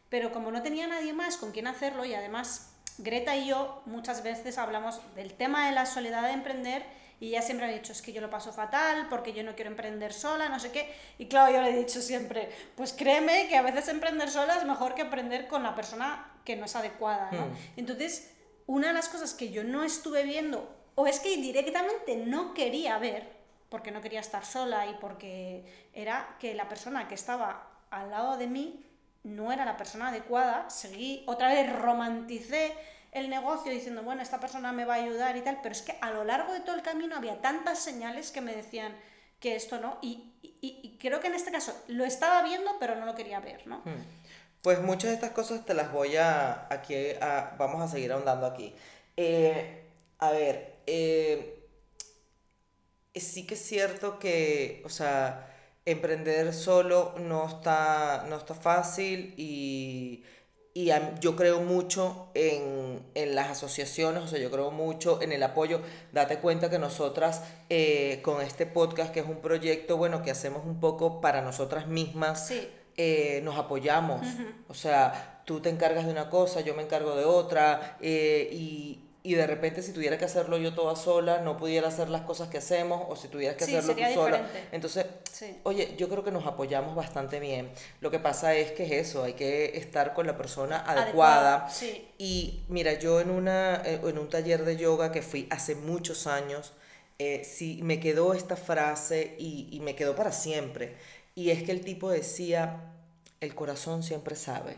Pero 0.10 0.32
como 0.32 0.52
no 0.52 0.62
tenía 0.62 0.88
nadie 0.88 1.14
más 1.14 1.38
con 1.38 1.52
quien 1.52 1.68
hacerlo, 1.68 2.06
y 2.06 2.14
además 2.14 2.72
Greta 2.98 3.36
y 3.36 3.48
yo 3.48 3.82
muchas 3.86 4.24
veces 4.24 4.58
hablamos 4.58 5.02
del 5.16 5.34
tema 5.34 5.68
de 5.68 5.74
la 5.74 5.86
soledad 5.86 6.24
de 6.24 6.32
emprender, 6.32 6.86
y 7.20 7.30
ella 7.30 7.42
siempre 7.42 7.66
ha 7.66 7.70
dicho, 7.70 7.92
es 7.92 8.02
que 8.02 8.14
yo 8.14 8.22
lo 8.22 8.30
paso 8.30 8.54
fatal, 8.54 9.08
porque 9.10 9.34
yo 9.34 9.44
no 9.44 9.56
quiero 9.56 9.72
emprender 9.72 10.14
sola, 10.14 10.50
no 10.50 10.60
sé 10.60 10.72
qué. 10.72 10.94
Y 11.18 11.28
claro, 11.28 11.54
yo 11.54 11.62
le 11.62 11.70
he 11.70 11.78
dicho 11.78 12.02
siempre, 12.02 12.50
pues 12.76 12.94
créeme 12.94 13.48
que 13.48 13.58
a 13.58 13.62
veces 13.62 13.88
emprender 13.88 14.30
sola 14.30 14.58
es 14.58 14.66
mejor 14.66 14.96
que 14.96 15.04
emprender 15.04 15.48
con 15.48 15.64
la 15.64 15.76
persona 15.76 16.32
que 16.44 16.56
no 16.56 16.66
es 16.66 16.76
adecuada, 16.76 17.32
¿no? 17.32 17.48
Hmm. 17.48 17.58
Entonces, 17.78 18.34
una 18.68 18.88
de 18.88 18.94
las 18.94 19.10
cosas 19.10 19.34
que 19.34 19.50
yo 19.50 19.64
no 19.64 19.84
estuve 19.84 20.24
viendo, 20.24 20.74
o 20.96 21.08
es 21.08 21.20
que 21.20 21.38
directamente 21.38 22.18
no 22.18 22.54
quería 22.54 22.98
ver, 22.98 23.35
porque 23.70 23.92
no 23.92 24.02
quería 24.02 24.20
estar 24.20 24.46
sola 24.46 24.86
y 24.88 24.94
porque 24.96 25.90
era 25.94 26.36
que 26.40 26.54
la 26.54 26.68
persona 26.70 27.08
que 27.08 27.16
estaba 27.16 27.68
al 27.90 28.12
lado 28.12 28.38
de 28.38 28.48
mí 28.48 28.86
no 29.24 29.52
era 29.52 29.66
la 29.66 29.78
persona 29.78 30.10
adecuada, 30.10 30.70
seguí, 30.70 31.24
otra 31.28 31.50
vez 31.50 31.72
romanticé 31.72 32.74
el 33.12 33.30
negocio 33.30 33.72
diciendo, 33.72 34.04
bueno, 34.04 34.22
esta 34.22 34.40
persona 34.40 34.72
me 34.72 34.86
va 34.86 34.96
a 34.96 34.98
ayudar 34.98 35.36
y 35.38 35.42
tal, 35.42 35.60
pero 35.64 35.72
es 35.74 35.82
que 35.82 35.98
a 36.02 36.12
lo 36.12 36.24
largo 36.26 36.54
de 36.54 36.60
todo 36.60 36.76
el 36.76 36.82
camino 36.82 37.16
había 37.16 37.42
tantas 37.42 37.80
señales 37.80 38.32
que 38.32 38.42
me 38.42 38.54
decían 38.56 38.94
que 39.40 39.56
esto 39.56 39.80
no, 39.80 39.98
y, 40.02 40.34
y- 40.42 40.80
y 40.84 40.98
creo 41.00 41.20
que 41.22 41.28
en 41.28 41.36
este 41.36 41.52
caso 41.52 41.74
lo 41.88 42.04
estaba 42.06 42.44
viendo, 42.44 42.72
pero 42.80 42.96
no 42.96 43.06
lo 43.06 43.16
quería 43.16 43.40
ver, 43.40 43.66
¿no? 43.68 43.78
Hmm. 43.86 44.04
Pues 44.62 44.82
muchas 44.82 45.10
de 45.12 45.16
estas 45.16 45.32
cosas 45.32 45.66
te 45.66 45.74
las 45.74 45.92
voy 45.92 46.18
a, 46.18 46.68
aquí, 46.74 46.96
a- 47.22 47.56
vamos 47.58 47.82
a 47.82 47.88
seguir 47.88 48.12
ahondando 48.12 48.46
aquí. 48.48 48.76
Eh, 49.16 49.84
a 50.20 50.32
ver, 50.32 50.76
eh, 50.88 51.55
sí 53.24 53.46
que 53.48 53.54
es 53.56 53.62
cierto 53.62 54.20
que, 54.20 54.82
o 54.86 54.90
sea, 54.90 55.52
emprender 55.86 56.54
solo 56.54 57.14
no 57.20 57.48
está, 57.48 58.26
no 58.30 58.38
está 58.38 58.54
fácil 58.56 59.34
y, 59.38 60.24
y 60.74 60.90
a- 60.92 61.18
yo 61.20 61.36
creo 61.36 61.62
mucho 61.62 62.32
en, 62.34 63.06
en 63.14 63.36
las 63.36 63.50
asociaciones, 63.50 64.24
o 64.24 64.28
sea, 64.28 64.40
yo 64.40 64.50
creo 64.52 64.72
mucho 64.72 65.22
en 65.22 65.32
el 65.32 65.44
apoyo. 65.44 65.82
Date 66.12 66.40
cuenta 66.40 66.70
que 66.70 66.80
nosotras 66.80 67.44
eh, 67.70 68.20
con 68.24 68.42
este 68.42 68.66
podcast, 68.66 69.14
que 69.14 69.20
es 69.22 69.28
un 69.28 69.42
proyecto, 69.42 69.96
bueno, 69.98 70.24
que 70.24 70.32
hacemos 70.32 70.66
un 70.66 70.80
poco 70.80 71.22
para 71.22 71.42
nosotras 71.42 71.88
mismas, 71.88 72.48
Sí. 72.48 72.68
eh, 72.98 73.42
nos 73.44 73.58
apoyamos. 73.58 74.26
O 74.68 74.74
sea, 74.74 75.44
tú 75.46 75.60
te 75.62 75.70
encargas 75.70 76.06
de 76.08 76.12
una 76.12 76.30
cosa, 76.30 76.62
yo 76.62 76.74
me 76.74 76.82
encargo 76.84 77.16
de 77.16 77.26
otra, 77.26 77.98
eh, 78.02 78.50
y, 78.52 79.02
y 79.26 79.34
de 79.34 79.48
repente 79.48 79.82
si 79.82 79.92
tuviera 79.92 80.18
que 80.18 80.26
hacerlo 80.26 80.58
yo 80.58 80.74
toda 80.74 80.96
sola, 80.96 81.42
no 81.42 81.58
pudiera 81.58 81.88
hacer 81.90 82.10
las 82.10 82.22
cosas 82.22 82.48
que 82.50 82.60
hacemos, 82.60 83.04
o 83.10 83.16
si 83.16 83.28
tuvieras 83.28 83.58
que 83.58 83.66
Sí, 83.66 83.76
hacerlo 83.76 83.94
tú 83.96 84.14
sola. 84.14 84.38
diferente. 84.38 84.70
Entonces, 84.72 85.06
Sí. 85.32 85.58
oye, 85.64 85.96
yo 85.98 86.08
creo 86.08 86.24
que 86.24 86.32
nos 86.32 86.46
apoyamos 86.46 86.96
bastante 86.96 87.40
bien. 87.40 87.70
Lo 88.02 88.12
que 88.12 88.20
pasa 88.20 88.56
es 88.56 88.72
que 88.72 88.86
es 88.86 88.92
eso, 89.10 89.24
hay 89.24 89.34
que 89.34 89.78
estar 89.78 90.14
con 90.14 90.28
la 90.28 90.38
persona 90.38 90.78
adecuada. 90.80 91.02
Adecuada, 91.66 91.70
sí. 91.70 92.08
Y 92.18 92.64
mira, 92.70 92.94
yo 92.94 93.20
en, 93.20 93.30
una, 93.32 93.82
eh, 93.84 94.00
en 94.04 94.18
un 94.18 94.30
taller 94.30 94.64
de 94.64 94.78
yoga 94.78 95.12
que 95.12 95.22
fui 95.22 95.48
hace 95.50 95.76
muchos 95.76 96.28
años, 96.28 96.74
eh, 97.20 97.44
sí 97.46 97.80
me 97.84 98.00
quedó 98.00 98.34
esta 98.34 98.56
frase 98.56 99.36
y, 99.40 99.68
y 99.72 99.80
me 99.80 99.96
quedó 99.96 100.16
para 100.16 100.32
siempre. 100.32 100.96
Y 101.34 101.50
es 101.50 101.64
que 101.64 101.72
el 101.72 101.82
tipo 101.82 102.10
decía, 102.12 102.94
el 103.42 103.56
corazón 103.56 104.04
siempre 104.04 104.36
sabe. 104.36 104.78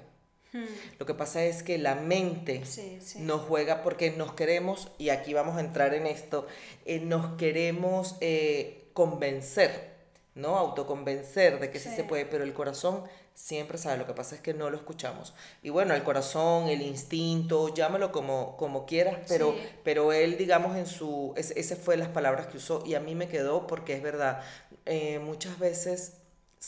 Lo 0.99 1.05
que 1.05 1.13
pasa 1.13 1.43
es 1.43 1.61
que 1.63 1.77
la 1.77 1.95
mente 1.95 2.65
Sí, 2.65 2.99
sí. 3.01 3.19
nos 3.19 3.41
juega 3.41 3.83
porque 3.83 4.11
nos 4.11 4.33
queremos, 4.33 4.91
y 4.97 5.09
aquí 5.09 5.33
vamos 5.33 5.57
a 5.57 5.59
entrar 5.59 5.93
en 5.93 6.07
esto, 6.07 6.47
eh, 6.85 6.99
nos 6.99 7.35
queremos 7.37 8.15
eh, 8.21 8.85
convencer, 8.93 9.91
¿no? 10.35 10.57
Autoconvencer 10.57 11.59
de 11.59 11.69
que 11.69 11.79
sí. 11.79 11.89
Sí. 11.89 11.95
se 11.97 12.03
puede, 12.03 12.25
pero 12.25 12.43
el 12.43 12.53
corazón 12.53 13.03
siempre 13.35 13.77
sabe, 13.77 13.97
lo 13.97 14.07
que 14.07 14.13
pasa 14.13 14.33
es 14.33 14.41
que 14.41 14.55
no 14.55 14.71
lo 14.71 14.77
escuchamos. 14.77 15.35
Y 15.61 15.69
bueno, 15.69 15.93
el 15.93 16.01
corazón, 16.03 16.69
el 16.69 16.81
instinto, 16.81 17.71
llámalo 17.73 18.11
como, 18.11 18.57
como 18.57 18.87
quieras, 18.87 19.17
pero, 19.27 19.51
Sí. 19.53 19.59
pero 19.83 20.11
él, 20.11 20.37
digamos, 20.37 20.75
en 20.75 20.87
su, 20.87 21.33
es, 21.37 21.51
ese 21.51 21.75
fue 21.75 21.97
las 21.97 22.07
palabras 22.09 22.47
que 22.47 22.57
usó 22.57 22.83
y 22.85 22.95
a 22.95 22.99
mí 22.99 23.13
me 23.13 23.27
quedó 23.27 23.67
porque 23.67 23.93
es 23.93 24.01
verdad, 24.01 24.41
eh, 24.87 25.19
muchas 25.19 25.59
veces 25.59 26.13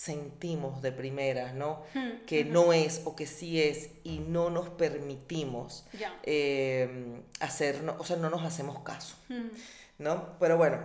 sentimos 0.04 0.82
de 0.82 0.92
primeras, 0.94 1.54
¿no? 1.54 1.84
Hmm, 1.94 2.26
Que 2.26 2.46
no 2.46 2.72
es 2.72 3.02
o 3.06 3.16
que 3.16 3.28
sí 3.28 3.62
es 3.62 3.90
y 4.06 4.20
no 4.20 4.50
nos 4.50 4.70
permitimos 4.70 5.86
Ya. 5.94 6.18
eh, 6.24 7.22
hacer, 7.42 7.82
o 7.98 8.04
sea, 8.06 8.16
no 8.16 8.30
nos 8.30 8.44
hacemos 8.44 8.80
caso, 8.84 9.16
Mm. 9.28 9.48
¿no? 10.00 10.38
Pero 10.40 10.56
bueno, 10.58 10.78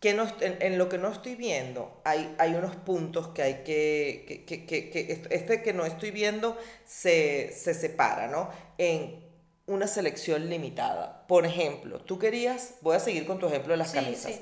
que 0.00 0.14
no, 0.14 0.26
en, 0.40 0.56
en 0.60 0.78
lo 0.78 0.88
que 0.88 0.96
no 0.98 1.12
estoy 1.12 1.34
viendo 1.34 2.00
hay, 2.04 2.34
hay 2.38 2.54
unos 2.54 2.74
puntos 2.76 3.28
que 3.28 3.42
hay 3.42 3.54
que, 3.64 4.24
que, 4.26 4.44
que, 4.46 4.64
que- 4.66 4.90
que 4.90 5.12
est- 5.12 5.26
este 5.30 5.62
que 5.62 5.72
no 5.74 5.84
estoy 5.84 6.10
viendo 6.10 6.56
se, 6.86 7.52
se 7.52 7.74
separa, 7.74 8.28
¿no? 8.28 8.48
En 8.78 9.22
una 9.66 9.86
selección 9.86 10.48
limitada. 10.48 11.26
Por 11.26 11.44
ejemplo, 11.44 12.00
tú 12.00 12.18
querías, 12.18 12.74
voy 12.80 12.96
a 12.96 13.00
seguir 13.00 13.26
con 13.26 13.38
tu 13.38 13.46
ejemplo 13.48 13.72
de 13.72 13.78
las 13.78 13.90
Sí, 13.90 13.96
camisas, 13.98 14.32
sí. 14.34 14.40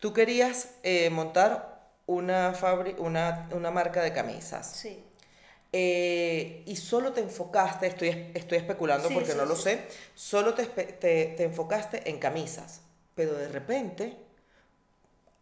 tú 0.00 0.12
querías 0.12 0.68
eh, 0.84 1.10
montar 1.10 1.75
una, 2.06 2.54
una, 2.98 3.48
una 3.52 3.70
marca 3.70 4.02
de 4.02 4.12
camisas. 4.12 4.66
Sí. 4.72 5.02
Eh, 5.72 6.62
y 6.66 6.76
solo 6.76 7.12
te 7.12 7.20
enfocaste, 7.20 7.86
estoy, 7.88 8.30
estoy 8.34 8.58
especulando 8.58 9.08
Sí, 9.08 9.14
porque 9.14 9.32
sí, 9.32 9.36
no 9.36 9.44
lo 9.44 9.56
sé, 9.56 9.86
solo 10.14 10.54
te, 10.54 10.64
te, 10.66 11.26
te 11.36 11.44
enfocaste 11.44 12.08
en 12.08 12.18
camisas, 12.18 12.80
pero 13.14 13.34
de 13.34 13.48
repente 13.48 14.16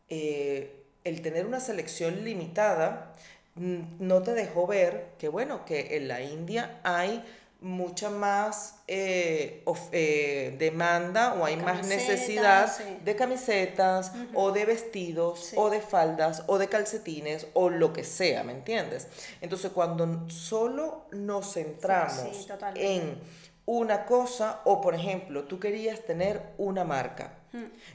eh, 0.09 0.85
el 1.05 1.23
tener 1.23 1.47
una 1.47 1.61
selección 1.61 2.25
limitada 2.25 3.15
no 3.57 4.23
te 4.23 4.33
dejó 4.35 4.67
ver 4.67 5.11
que 5.19 5.29
bueno, 5.29 5.65
que 5.65 5.97
en 5.97 6.09
la 6.09 6.23
India 6.23 6.81
hay 6.83 7.25
mucha 7.65 8.11
más 8.11 8.77
eh, 8.87 9.63
of- 9.65 9.89
eh, 9.93 10.55
demanda 10.59 11.35
o 11.35 11.45
hay 11.47 11.57
más 11.57 11.87
necesidad 11.87 12.71
sí. 12.77 12.85
de 13.03 13.17
camisetas 13.17 14.13
o 14.35 14.53
de 14.53 14.65
vestidos 14.67 15.41
Sí. 15.47 15.57
o 15.59 15.71
de 15.71 15.81
faldas 15.81 16.45
o 16.47 16.59
de 16.59 16.69
calcetines 16.69 17.47
o 17.55 17.71
lo 17.71 17.93
que 17.93 18.05
sea, 18.05 18.45
¿me 18.45 18.53
entiendes? 18.53 19.09
Entonces 19.41 19.73
cuando 19.73 20.29
solo 20.29 21.07
nos 21.13 21.55
centramos 21.55 22.37
Sí, 22.37 22.47
en 22.77 23.19
una 23.67 24.05
cosa 24.05 24.61
o 24.65 24.81
por 24.83 24.95
ejemplo 24.95 25.45
tú 25.45 25.59
querías 25.59 26.01
tener 26.05 26.43
una 26.59 26.85
marca 26.85 27.39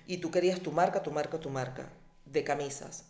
y 0.08 0.18
tú 0.18 0.32
querías 0.32 0.60
tu 0.62 0.72
marca, 0.72 1.04
tu 1.04 1.12
marca, 1.12 1.38
tu 1.40 1.50
marca 1.50 1.90
de 2.26 2.44
camisas. 2.44 3.06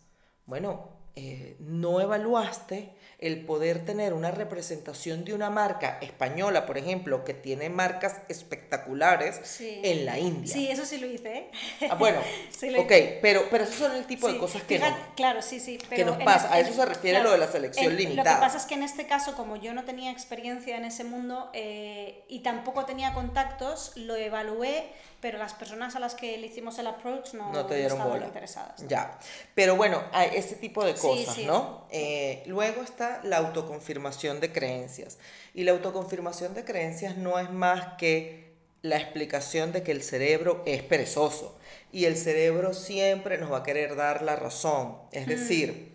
Bueno, 0.45 0.89
eh, 1.15 1.55
no 1.59 2.01
evaluaste 2.01 2.93
el 3.19 3.45
poder 3.45 3.83
tener 3.83 4.13
una 4.13 4.31
representación 4.31 5.25
de 5.25 5.33
una 5.33 5.49
marca 5.49 5.97
española, 6.01 6.65
por 6.65 6.77
ejemplo, 6.77 7.25
que 7.25 7.33
tiene 7.33 7.69
marcas 7.69 8.21
espectaculares 8.29 9.39
Sí. 9.43 9.81
en 9.83 10.05
la 10.05 10.17
India. 10.19 10.53
Sí, 10.53 10.69
eso 10.71 10.85
sí 10.85 10.97
lo 10.99 11.07
hice, 11.07 11.37
¿eh? 11.37 11.51
Ah, 11.89 11.95
bueno, 11.95 12.19
Sí, 12.57 12.69
lo 12.69 12.81
ok, 12.81 12.91
pero, 13.21 13.43
pero 13.51 13.63
esos 13.65 13.75
son 13.75 13.95
el 13.95 14.05
tipo 14.05 14.31
de 14.31 14.37
cosas 14.37 14.61
que 14.63 14.77
fíjate, 14.77 14.97
no. 14.99 15.15
Claro, 15.15 15.41
sí, 15.41 15.59
sí. 15.59 15.77
Pero 15.89 16.05
nos 16.15 16.23
pasa, 16.23 16.45
este- 16.45 16.55
a 16.55 16.59
eso 16.59 16.73
se 16.73 16.85
refiere 16.85 17.21
lo 17.21 17.31
de 17.31 17.37
la 17.39 17.47
selección 17.51 17.85
en- 17.87 17.91
Lo 17.93 17.97
limitada. 17.99 18.35
que 18.35 18.41
pasa 18.41 18.57
es 18.57 18.65
que 18.65 18.75
en 18.75 18.83
este 18.83 19.05
caso, 19.07 19.35
como 19.35 19.55
yo 19.57 19.73
no 19.73 19.83
tenía 19.83 20.11
experiencia 20.11 20.77
en 20.77 20.85
ese 20.85 21.03
mundo 21.03 21.49
eh, 21.53 22.23
y 22.27 22.39
tampoco 22.39 22.85
tenía 22.85 23.13
contactos, 23.13 23.91
lo 23.95 24.15
evalué, 24.15 24.85
pero 25.21 25.37
las 25.37 25.53
personas 25.53 25.95
a 25.95 25.99
las 25.99 26.15
que 26.15 26.37
le 26.37 26.47
hicimos 26.47 26.79
el 26.79 26.87
approach 26.87 27.33
no, 27.33 27.51
no 27.51 27.65
te 27.65 27.75
dieron 27.75 27.97
estaban 27.97 28.13
bola. 28.13 28.25
interesadas. 28.27 28.87
Ya. 28.87 29.19
Pero 29.53 29.75
bueno, 29.75 30.01
hay 30.11 30.31
ese 30.35 30.55
tipo 30.55 30.85
de 30.85 30.93
cosas, 30.93 31.35
sí. 31.35 31.45
¿no? 31.45 31.87
Eh, 31.91 32.43
luego 32.45 32.83
está 32.83 33.21
la 33.23 33.37
autoconfirmación 33.37 34.39
de 34.39 34.51
creencias. 34.51 35.17
Y 35.53 35.63
la 35.63 35.71
autoconfirmación 35.71 36.53
de 36.53 36.63
creencias 36.63 37.17
no 37.17 37.37
es 37.39 37.49
más 37.51 37.95
que 37.97 38.53
la 38.81 38.97
explicación 38.97 39.71
de 39.71 39.83
que 39.83 39.91
el 39.91 40.03
cerebro 40.03 40.63
es 40.65 40.83
perezoso. 40.83 41.57
Y 41.91 42.05
el 42.05 42.15
cerebro 42.15 42.73
siempre 42.73 43.37
nos 43.37 43.51
va 43.51 43.57
a 43.57 43.63
querer 43.63 43.95
dar 43.95 44.21
la 44.21 44.35
razón. 44.35 44.97
Es 45.11 45.27
decir, 45.27 45.91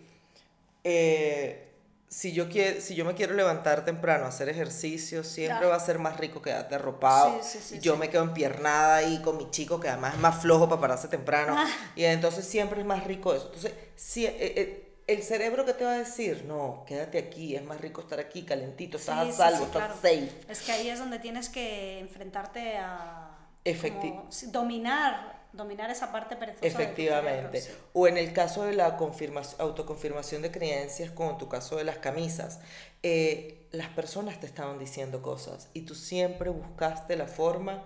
eh, 0.83 1.64
si 2.07 2.31
yo, 2.33 2.47
quiero, 2.49 2.79
si 2.81 2.95
yo 2.95 3.03
me 3.03 3.13
quiero 3.15 3.33
levantar 3.33 3.83
temprano 3.83 4.25
a 4.25 4.29
hacer 4.29 4.47
ejercicio, 4.47 5.23
siempre 5.23 5.65
Ya. 5.65 5.67
va 5.69 5.75
a 5.75 5.79
ser 5.79 5.99
más 5.99 6.17
rico 6.17 6.41
quedarte 6.41 6.75
arropado. 6.75 7.39
Sí, 7.43 7.59
sí, 7.59 7.75
sí, 7.75 7.79
yo 7.79 7.97
me 7.97 8.09
quedo 8.09 8.23
empiernada 8.23 8.97
ahí 8.97 9.21
con 9.21 9.37
mi 9.37 9.49
chico, 9.51 9.79
que 9.79 9.89
además 9.89 10.13
es 10.13 10.19
más 10.19 10.41
flojo 10.41 10.69
para 10.69 10.79
pararse 10.81 11.07
temprano. 11.07 11.55
Ah. 11.57 11.67
Y 11.95 12.05
entonces 12.05 12.45
siempre 12.45 12.79
es 12.79 12.85
más 12.85 13.03
rico 13.05 13.33
eso. 13.33 13.45
Entonces, 13.47 13.73
si, 13.95 14.25
eh, 14.25 14.35
eh, 14.39 14.81
el 15.07 15.21
cerebro 15.23 15.65
que 15.65 15.73
te 15.73 15.83
va 15.83 15.91
a 15.93 15.97
decir, 15.99 16.45
no, 16.47 16.83
quédate 16.87 17.17
aquí, 17.19 17.55
es 17.55 17.63
más 17.63 17.79
rico 17.81 18.01
estar 18.01 18.19
aquí, 18.19 18.43
calentito, 18.43 18.97
estás 18.97 19.27
a 19.27 19.31
salvo, 19.31 19.65
estás 19.65 19.81
claro. 19.83 19.93
safe. 19.95 20.29
Es 20.47 20.61
que 20.61 20.71
ahí 20.71 20.89
es 20.89 20.97
donde 20.99 21.19
tienes 21.19 21.49
que 21.49 21.99
enfrentarte 21.99 22.77
a 22.77 23.37
como, 23.65 24.25
sí, 24.29 24.47
dominar, 24.51 25.43
dominar 25.53 25.89
esa 25.89 26.11
parte 26.11 26.35
perezosa. 26.35 26.65
Efectivamente. 26.65 27.61
cerebro, 27.61 27.81
sí. 27.83 27.89
O 27.93 28.07
en 28.07 28.17
el 28.17 28.33
caso 28.33 28.63
de 28.63 28.73
la 28.73 28.97
confirmación, 28.97 29.59
autoconfirmación 29.61 30.41
de 30.41 30.51
creencias, 30.51 31.11
como 31.11 31.31
en 31.31 31.37
tu 31.37 31.49
caso 31.49 31.77
de 31.77 31.83
las 31.83 31.97
camisas, 31.97 32.59
eh, 33.03 33.67
las 33.71 33.89
personas 33.89 34.39
te 34.39 34.45
estaban 34.45 34.79
diciendo 34.79 35.21
cosas 35.21 35.69
y 35.73 35.81
tú 35.81 35.95
siempre 35.95 36.49
buscaste 36.49 37.15
la 37.15 37.27
forma 37.27 37.83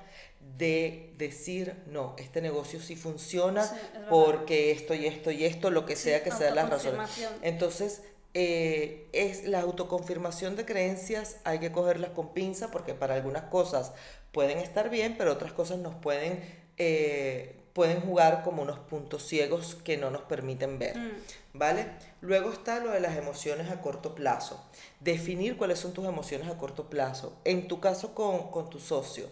de 0.57 1.13
decir, 1.17 1.75
no, 1.87 2.15
este 2.17 2.41
negocio 2.41 2.79
sí 2.79 2.95
funciona 2.95 3.63
Sí, 3.63 3.75
es 3.75 4.01
porque 4.09 4.71
esto 4.71 4.93
y 4.93 5.05
esto 5.05 5.31
y 5.31 5.45
esto, 5.45 5.69
lo 5.69 5.85
que 5.85 5.95
Sí, 5.95 6.03
sea 6.03 6.23
que 6.23 6.31
sean 6.31 6.55
las 6.55 6.69
razones. 6.69 7.09
Entonces, 7.41 8.01
eh, 8.33 9.09
es 9.11 9.45
la 9.45 9.61
autoconfirmación 9.61 10.55
de 10.55 10.65
creencias, 10.65 11.37
hay 11.43 11.59
que 11.59 11.71
cogerlas 11.71 12.11
con 12.11 12.33
pinza 12.33 12.69
porque 12.71 12.93
para 12.93 13.15
algunas 13.15 13.43
cosas 13.43 13.91
pueden 14.31 14.59
estar 14.59 14.89
bien, 14.89 15.15
pero 15.17 15.33
otras 15.33 15.53
cosas 15.53 15.79
nos 15.79 15.95
pueden, 15.95 16.43
eh, 16.77 17.55
pueden 17.73 18.01
jugar 18.01 18.43
como 18.43 18.61
unos 18.61 18.79
puntos 18.79 19.23
ciegos 19.23 19.75
que 19.75 19.97
no 19.97 20.11
nos 20.11 20.21
permiten 20.23 20.79
ver. 20.79 20.97
Mm. 20.97 21.11
¿Vale? 21.53 21.87
Luego 22.21 22.51
está 22.51 22.79
lo 22.79 22.91
de 22.91 22.99
las 22.99 23.17
emociones 23.17 23.71
a 23.71 23.81
corto 23.81 24.15
plazo. 24.15 24.63
Definir 24.99 25.57
cuáles 25.57 25.79
son 25.79 25.93
tus 25.93 26.05
emociones 26.05 26.47
a 26.47 26.57
corto 26.57 26.89
plazo. 26.89 27.37
En 27.43 27.67
tu 27.67 27.79
caso 27.79 28.13
con, 28.13 28.51
con 28.51 28.69
tu 28.69 28.79
socio, 28.79 29.27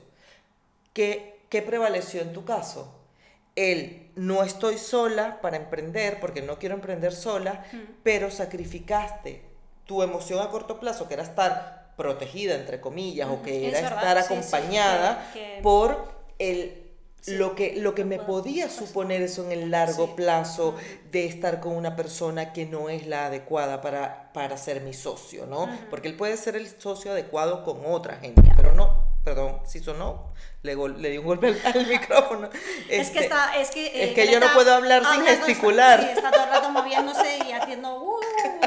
¿qué, 0.94 1.40
¿qué 1.50 1.62
prevaleció 1.62 2.22
en 2.22 2.34
tu 2.34 2.44
caso? 2.44 2.94
El 3.56 4.12
no 4.16 4.44
estoy 4.44 4.78
sola 4.78 5.42
para 5.42 5.58
emprender, 5.58 6.20
porque 6.20 6.42
no 6.42 6.60
quiero 6.60 6.76
emprender 6.76 7.14
sola, 7.14 7.66
pero 8.04 8.30
sacrificaste 8.30 9.42
tu 9.86 10.04
emoción 10.04 10.40
a 10.40 10.50
corto 10.50 10.80
plazo, 10.80 11.08
que 11.08 11.16
era 11.16 11.24
estar 11.24 11.77
protegida, 11.98 12.56
entre 12.56 12.80
comillas, 12.80 13.28
o 13.30 13.42
que 13.42 13.68
era 13.68 13.80
estar 13.80 14.18
sí, 14.18 14.24
sí, 14.28 14.34
acompañada 14.34 15.30
que- 15.34 15.40
que- 15.56 15.60
por 15.62 16.06
el, 16.40 16.84
Sí, 17.20 17.36
lo, 17.36 17.56
que, 17.56 17.76
lo 17.78 17.94
que 17.94 18.06
me 18.06 18.20
podía 18.20 18.70
suponer 18.70 19.22
eso 19.24 19.44
en 19.44 19.52
el 19.52 19.72
largo 19.72 20.06
Sí. 20.06 20.14
plazo 20.16 20.76
de 21.12 21.26
estar 21.26 21.60
con 21.60 21.76
una 21.76 21.96
persona 21.98 22.54
que 22.54 22.66
no 22.66 22.88
es 22.90 23.06
la 23.08 23.26
adecuada 23.26 23.82
para, 23.82 24.32
para 24.34 24.56
ser 24.58 24.80
mi 24.82 24.94
socio, 24.94 25.46
¿no? 25.46 25.68
Porque 25.90 26.08
él 26.08 26.16
puede 26.16 26.38
ser 26.38 26.56
el 26.56 26.68
socio 26.80 27.12
adecuado 27.12 27.66
con 27.66 27.82
otra 27.86 28.18
gente, 28.18 28.44
pero 28.56 28.74
no, 28.74 29.07
perdón, 29.28 29.60
si 29.68 29.80
sonó, 29.82 30.34
le, 30.62 30.74
gol- 30.76 31.02
le 31.02 31.10
di 31.10 31.18
un 31.18 31.26
golpe 31.26 31.48
al, 31.48 31.62
al 31.66 31.86
micrófono. 31.90 32.50
Es 32.90 33.10
que 33.10 33.20
Este, 33.20 33.20
está, 33.26 33.58
es 33.58 33.72
que, 33.72 33.88
es 33.88 34.10
eh, 34.12 34.14
que 34.14 34.32
yo 34.32 34.40
no 34.40 34.48
puedo 34.54 34.74
hablar 34.74 35.04
sin 35.04 35.20
no, 35.20 35.28
está- 35.28 35.46
gesticular. 35.46 36.02
sí, 36.02 36.08
está 36.16 36.32
todo 36.32 36.46
el 36.46 36.50
rato 36.50 36.70
moviéndose 36.70 37.40
y 37.46 37.52
haciendo 37.52 38.02
uh, 38.02 38.20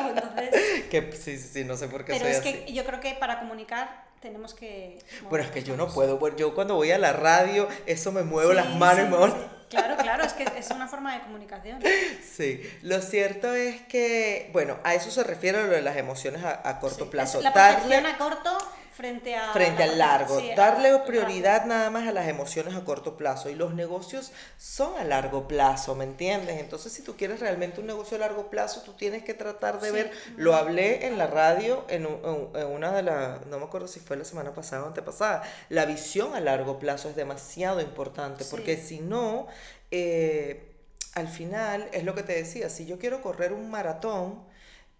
entonces, 0.08 0.84
que, 0.90 1.12
sí, 1.12 1.38
sí, 1.38 1.48
sí, 1.50 1.64
no 1.64 1.78
sé 1.78 1.88
por 1.88 2.04
qué 2.04 2.12
pero 2.12 2.26
soy 2.26 2.32
es 2.32 2.38
así. 2.40 2.52
que 2.64 2.72
yo 2.74 2.84
creo 2.84 3.00
que 3.00 3.14
para 3.14 3.38
comunicar 3.38 4.04
tenemos 4.20 4.52
que 4.52 4.98
Bueno, 5.30 5.46
es 5.46 5.50
que 5.50 5.62
yo 5.62 5.78
no 5.78 5.88
puedo, 5.88 6.18
bueno, 6.18 6.36
yo 6.36 6.54
cuando 6.54 6.74
voy 6.74 6.90
a 6.92 6.98
la 6.98 7.14
radio, 7.14 7.66
eso 7.86 8.12
me 8.12 8.22
muevo 8.22 8.50
Sí, 8.50 8.56
las 8.56 8.68
manos 8.76 8.98
y 8.98 9.02
sí, 9.06 9.10
me 9.10 9.16
muevo- 9.16 9.28
sí. 9.34 9.46
Claro, 9.70 9.96
claro, 9.96 10.24
es 10.24 10.32
que 10.34 10.42
es 10.58 10.68
una 10.72 10.88
forma 10.88 11.14
de 11.14 11.20
comunicación. 11.22 11.78
Sí, 12.36 12.60
lo 12.82 13.00
cierto 13.00 13.54
es 13.54 13.80
que, 13.82 14.50
bueno, 14.52 14.78
a 14.84 14.94
eso 14.94 15.10
se 15.10 15.22
refiere 15.24 15.62
lo 15.62 15.68
de 15.70 15.80
las 15.82 15.96
emociones 15.96 16.42
a, 16.44 16.60
a 16.68 16.80
corto 16.80 17.04
Sí, 17.04 17.10
plazo. 17.10 17.38
es 17.38 17.44
la 17.44 17.52
percepción 17.52 18.04
a 18.06 18.18
corto 18.18 18.58
frente, 19.00 19.34
a 19.34 19.52
frente 19.52 19.82
al 19.82 19.98
largo. 19.98 20.38
sí, 20.38 20.50
Darle 20.56 20.98
prioridad 21.06 21.64
nada 21.64 21.88
más 21.90 22.06
a 22.06 22.12
las 22.12 22.28
emociones 22.28 22.74
a 22.74 22.84
corto 22.84 23.16
plazo. 23.16 23.48
Y 23.48 23.54
los 23.54 23.72
negocios 23.74 24.30
son 24.58 24.96
a 24.98 25.04
largo 25.04 25.48
plazo, 25.48 25.94
¿me 25.94 26.04
entiendes? 26.04 26.60
Entonces, 26.60 26.92
si 26.92 27.02
tú 27.02 27.16
quieres 27.16 27.40
realmente 27.40 27.80
un 27.80 27.86
negocio 27.86 28.16
a 28.16 28.20
largo 28.20 28.50
plazo, 28.50 28.82
tú 28.82 28.92
tienes 28.92 29.24
que 29.24 29.32
tratar 29.34 29.80
de 29.80 29.88
Sí. 29.88 29.94
ver. 29.94 30.10
Lo 30.36 30.54
hablé 30.54 31.06
en 31.06 31.16
la 31.16 31.26
radio, 31.26 31.84
en, 31.88 32.06
un- 32.06 32.50
en- 32.54 32.60
en 32.62 32.66
una 32.68 32.92
de 32.92 33.02
las, 33.02 33.46
no 33.46 33.58
me 33.58 33.64
acuerdo 33.64 33.88
si 33.88 34.00
fue 34.00 34.16
la 34.16 34.24
semana 34.24 34.52
pasada 34.52 34.82
o 34.84 34.86
antepasada. 34.86 35.42
La 35.70 35.86
visión 35.86 36.34
a 36.34 36.40
largo 36.40 36.78
plazo 36.78 37.08
es 37.08 37.16
demasiado 37.16 37.80
importante, 37.80 38.44
Sí. 38.44 38.50
porque 38.50 38.76
si 38.76 39.00
no, 39.00 39.46
eh, 39.90 40.66
al 41.14 41.28
final, 41.28 41.88
es 41.92 42.04
lo 42.04 42.14
que 42.14 42.22
te 42.22 42.34
decía, 42.34 42.68
si 42.68 42.86
yo 42.86 42.98
quiero 42.98 43.20
correr 43.22 43.52
un 43.52 43.70
maratón, 43.70 44.48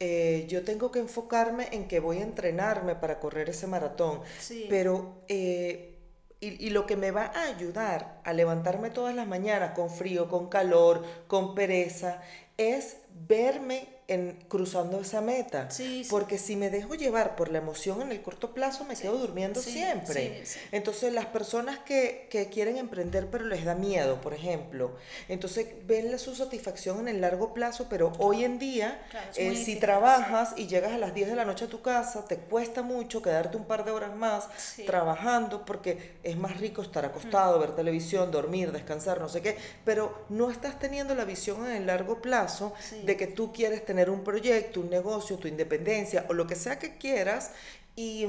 eh, 0.00 0.46
yo 0.48 0.64
tengo 0.64 0.90
que 0.90 0.98
enfocarme 0.98 1.68
en 1.72 1.86
que 1.86 2.00
voy 2.00 2.18
a 2.18 2.22
entrenarme 2.22 2.96
para 2.96 3.20
correr 3.20 3.50
ese 3.50 3.66
maratón. 3.66 4.22
Sí. 4.38 4.66
Pero, 4.68 5.24
eh, 5.28 5.98
y, 6.40 6.66
y 6.66 6.70
lo 6.70 6.86
que 6.86 6.96
me 6.96 7.10
va 7.10 7.26
a 7.26 7.42
ayudar 7.44 8.20
a 8.24 8.32
levantarme 8.32 8.90
todas 8.90 9.14
las 9.14 9.28
mañanas 9.28 9.72
con 9.72 9.90
frío, 9.90 10.28
con 10.28 10.48
calor, 10.48 11.04
con 11.28 11.54
pereza, 11.54 12.22
es 12.56 12.96
verme 13.28 13.99
en, 14.10 14.36
cruzando 14.48 15.00
esa 15.00 15.20
meta. 15.20 15.70
Sí, 15.70 16.04
sí. 16.04 16.10
Porque 16.10 16.36
si 16.36 16.56
me 16.56 16.68
dejo 16.68 16.94
llevar 16.94 17.36
por 17.36 17.50
la 17.50 17.58
emoción 17.58 18.02
en 18.02 18.12
el 18.12 18.20
corto 18.22 18.52
plazo, 18.52 18.84
me 18.84 18.96
quedo 18.96 19.16
durmiendo 19.18 19.60
siempre. 19.60 20.44
Entonces, 20.72 21.12
las 21.12 21.26
personas 21.26 21.78
que, 21.78 22.26
que 22.30 22.48
quieren 22.48 22.76
emprender 22.76 23.28
pero 23.30 23.44
les 23.44 23.64
da 23.64 23.74
miedo, 23.74 24.20
por 24.20 24.34
ejemplo, 24.34 24.96
entonces 25.28 25.66
ven 25.86 26.18
su 26.18 26.34
satisfacción 26.34 27.00
en 27.00 27.08
el 27.08 27.20
largo 27.20 27.54
plazo, 27.54 27.86
pero 27.88 28.12
hoy 28.18 28.44
en 28.44 28.58
día, 28.58 29.00
Claro, 29.10 29.30
eh, 29.36 29.56
si 29.56 29.76
trabajas 29.76 30.54
y 30.56 30.66
llegas 30.66 30.92
a 30.92 30.98
las 30.98 31.14
10 31.14 31.28
de 31.28 31.36
la 31.36 31.44
noche 31.44 31.66
a 31.66 31.68
tu 31.68 31.80
casa, 31.82 32.24
te 32.24 32.36
cuesta 32.36 32.82
mucho 32.82 33.22
quedarte 33.22 33.56
un 33.56 33.64
par 33.64 33.84
de 33.84 33.92
horas 33.92 34.14
más 34.16 34.48
trabajando 34.86 35.64
porque 35.64 36.16
es 36.22 36.36
más 36.36 36.56
rico 36.58 36.82
estar 36.82 37.04
acostado, 37.04 37.58
ver 37.58 37.74
televisión, 37.74 38.30
dormir, 38.30 38.72
descansar, 38.72 39.20
no 39.20 39.28
sé 39.28 39.40
qué, 39.40 39.56
pero 39.84 40.24
no 40.28 40.50
estás 40.50 40.78
teniendo 40.78 41.14
la 41.14 41.24
visión 41.24 41.66
en 41.66 41.72
el 41.72 41.86
largo 41.86 42.20
plazo 42.20 42.72
de 43.04 43.16
que 43.16 43.26
tú 43.26 43.52
quieres 43.52 43.84
tener 43.84 43.99
un 44.08 44.24
proyecto, 44.24 44.80
un 44.80 44.88
negocio, 44.88 45.36
tu 45.36 45.48
independencia 45.48 46.24
o 46.28 46.32
lo 46.32 46.46
que 46.46 46.54
sea 46.56 46.78
que 46.78 46.96
quieras 46.96 47.50
y, 47.96 48.26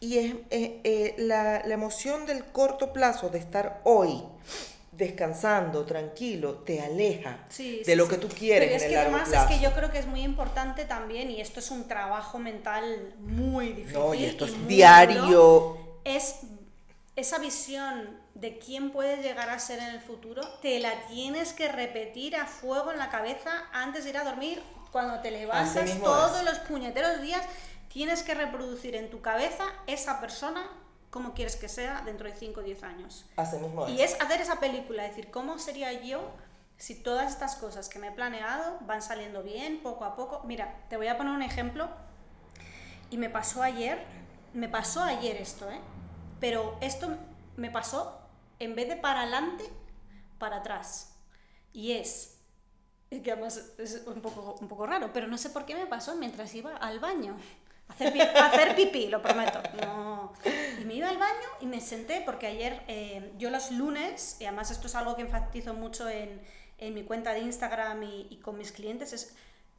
y 0.00 0.18
es, 0.18 0.34
eh, 0.50 1.14
la, 1.18 1.62
la 1.66 1.74
emoción 1.74 2.26
del 2.26 2.44
corto 2.44 2.92
plazo 2.92 3.30
de 3.30 3.38
estar 3.38 3.80
hoy 3.84 4.22
descansando, 4.92 5.84
tranquilo, 5.84 6.54
te 6.64 6.80
aleja 6.80 7.38
Sí, 7.48 7.82
de 7.84 7.84
sí, 7.84 7.94
lo 7.96 8.08
que 8.08 8.16
tú 8.16 8.28
quieres 8.28 8.70
Pero 8.70 8.70
en 8.70 8.76
es 8.76 8.82
el 8.82 8.88
que 8.88 8.94
largo 8.94 9.16
además 9.16 9.28
plazo. 9.28 9.48
es 9.52 9.56
que 9.58 9.62
yo 9.62 9.72
creo 9.74 9.90
que 9.90 9.98
es 9.98 10.06
muy 10.06 10.22
importante 10.22 10.84
también, 10.86 11.30
y 11.30 11.40
esto 11.40 11.60
es 11.60 11.70
un 11.70 11.86
trabajo 11.88 12.38
mental 12.38 13.14
muy 13.18 13.72
difícil. 13.72 13.92
no, 13.92 14.14
y 14.14 14.24
esto 14.24 14.44
es 14.46 14.66
diario. 14.66 15.26
duro, 15.26 16.00
es 16.04 16.36
esa 17.16 17.38
visión 17.38 18.20
de 18.34 18.58
quién 18.58 18.90
puedes 18.90 19.22
llegar 19.22 19.48
a 19.50 19.58
ser 19.58 19.78
en 19.80 19.86
el 19.88 20.00
futuro, 20.00 20.42
te 20.62 20.78
la 20.80 20.92
tienes 21.08 21.52
que 21.52 21.68
repetir 21.68 22.36
a 22.36 22.46
fuego 22.46 22.92
en 22.92 22.98
la 22.98 23.10
cabeza 23.10 23.50
antes 23.72 24.04
de 24.04 24.10
ir 24.10 24.18
a 24.18 24.24
dormir, 24.24 24.62
cuando 24.96 25.20
te 25.20 25.30
levantas 25.30 26.00
todos 26.00 26.38
es. 26.38 26.44
los 26.46 26.58
puñeteros 26.60 27.20
días, 27.20 27.42
tienes 27.92 28.22
que 28.22 28.32
reproducir 28.32 28.96
en 28.96 29.10
tu 29.10 29.20
cabeza 29.20 29.66
esa 29.86 30.22
persona 30.22 30.70
como 31.10 31.34
quieres 31.34 31.56
que 31.56 31.68
sea 31.68 32.00
dentro 32.06 32.26
de 32.26 32.34
5 32.34 32.60
o 32.60 32.62
10 32.62 32.82
años. 32.82 33.26
Así 33.36 33.58
mismo 33.58 33.86
Y 33.90 34.00
es 34.00 34.18
hacer 34.22 34.40
esa 34.40 34.58
película, 34.58 35.02
decir, 35.02 35.30
¿cómo 35.30 35.58
sería 35.58 35.92
yo 35.92 36.30
si 36.78 36.94
todas 36.94 37.30
estas 37.30 37.56
cosas 37.56 37.90
que 37.90 37.98
me 37.98 38.08
he 38.08 38.10
planeado 38.10 38.78
van 38.86 39.02
saliendo 39.02 39.42
bien, 39.42 39.82
poco 39.82 40.06
a 40.06 40.16
poco? 40.16 40.40
Mira, 40.46 40.74
te 40.88 40.96
voy 40.96 41.08
a 41.08 41.18
poner 41.18 41.34
un 41.34 41.42
ejemplo. 41.42 41.90
Y 43.10 43.18
me 43.18 43.28
pasó 43.28 43.62
ayer, 43.62 44.02
me 44.54 44.70
pasó 44.70 45.02
ayer 45.02 45.36
esto, 45.36 45.70
¿eh? 45.70 45.80
Pero 46.40 46.78
esto 46.80 47.14
me 47.56 47.70
pasó 47.70 48.18
en 48.60 48.74
vez 48.74 48.88
de 48.88 48.96
para 48.96 49.20
adelante, 49.20 49.70
para 50.38 50.56
atrás. 50.56 51.18
Y 51.74 51.92
es 51.92 52.35
que 53.10 53.32
además 53.32 53.72
es 53.78 54.02
un 54.06 54.20
poco, 54.20 54.56
un 54.60 54.68
poco 54.68 54.86
raro, 54.86 55.10
pero 55.12 55.26
no 55.26 55.38
sé 55.38 55.50
por 55.50 55.64
qué 55.64 55.74
me 55.74 55.86
pasó 55.86 56.16
mientras 56.16 56.54
iba 56.54 56.76
al 56.76 56.98
baño. 57.00 57.36
Hacer, 57.88 58.12
pi- 58.12 58.20
a 58.20 58.46
hacer 58.46 58.74
pipí, 58.74 59.06
lo 59.06 59.22
prometo. 59.22 59.62
No. 59.80 60.32
Y 60.80 60.84
me 60.84 60.94
iba 60.94 61.08
al 61.08 61.18
baño 61.18 61.48
y 61.60 61.66
me 61.66 61.80
senté 61.80 62.20
porque 62.26 62.48
ayer 62.48 62.82
eh, 62.88 63.32
yo 63.38 63.48
los 63.50 63.70
lunes, 63.70 64.36
y 64.40 64.44
además 64.44 64.72
esto 64.72 64.88
es 64.88 64.94
algo 64.96 65.14
que 65.14 65.22
enfatizo 65.22 65.72
mucho 65.72 66.08
en, 66.08 66.40
en 66.78 66.94
mi 66.94 67.04
cuenta 67.04 67.32
de 67.32 67.40
Instagram 67.40 68.02
y, 68.02 68.26
y 68.28 68.38
con 68.38 68.58
mis 68.58 68.72
clientes, 68.72 69.12
es 69.12 69.34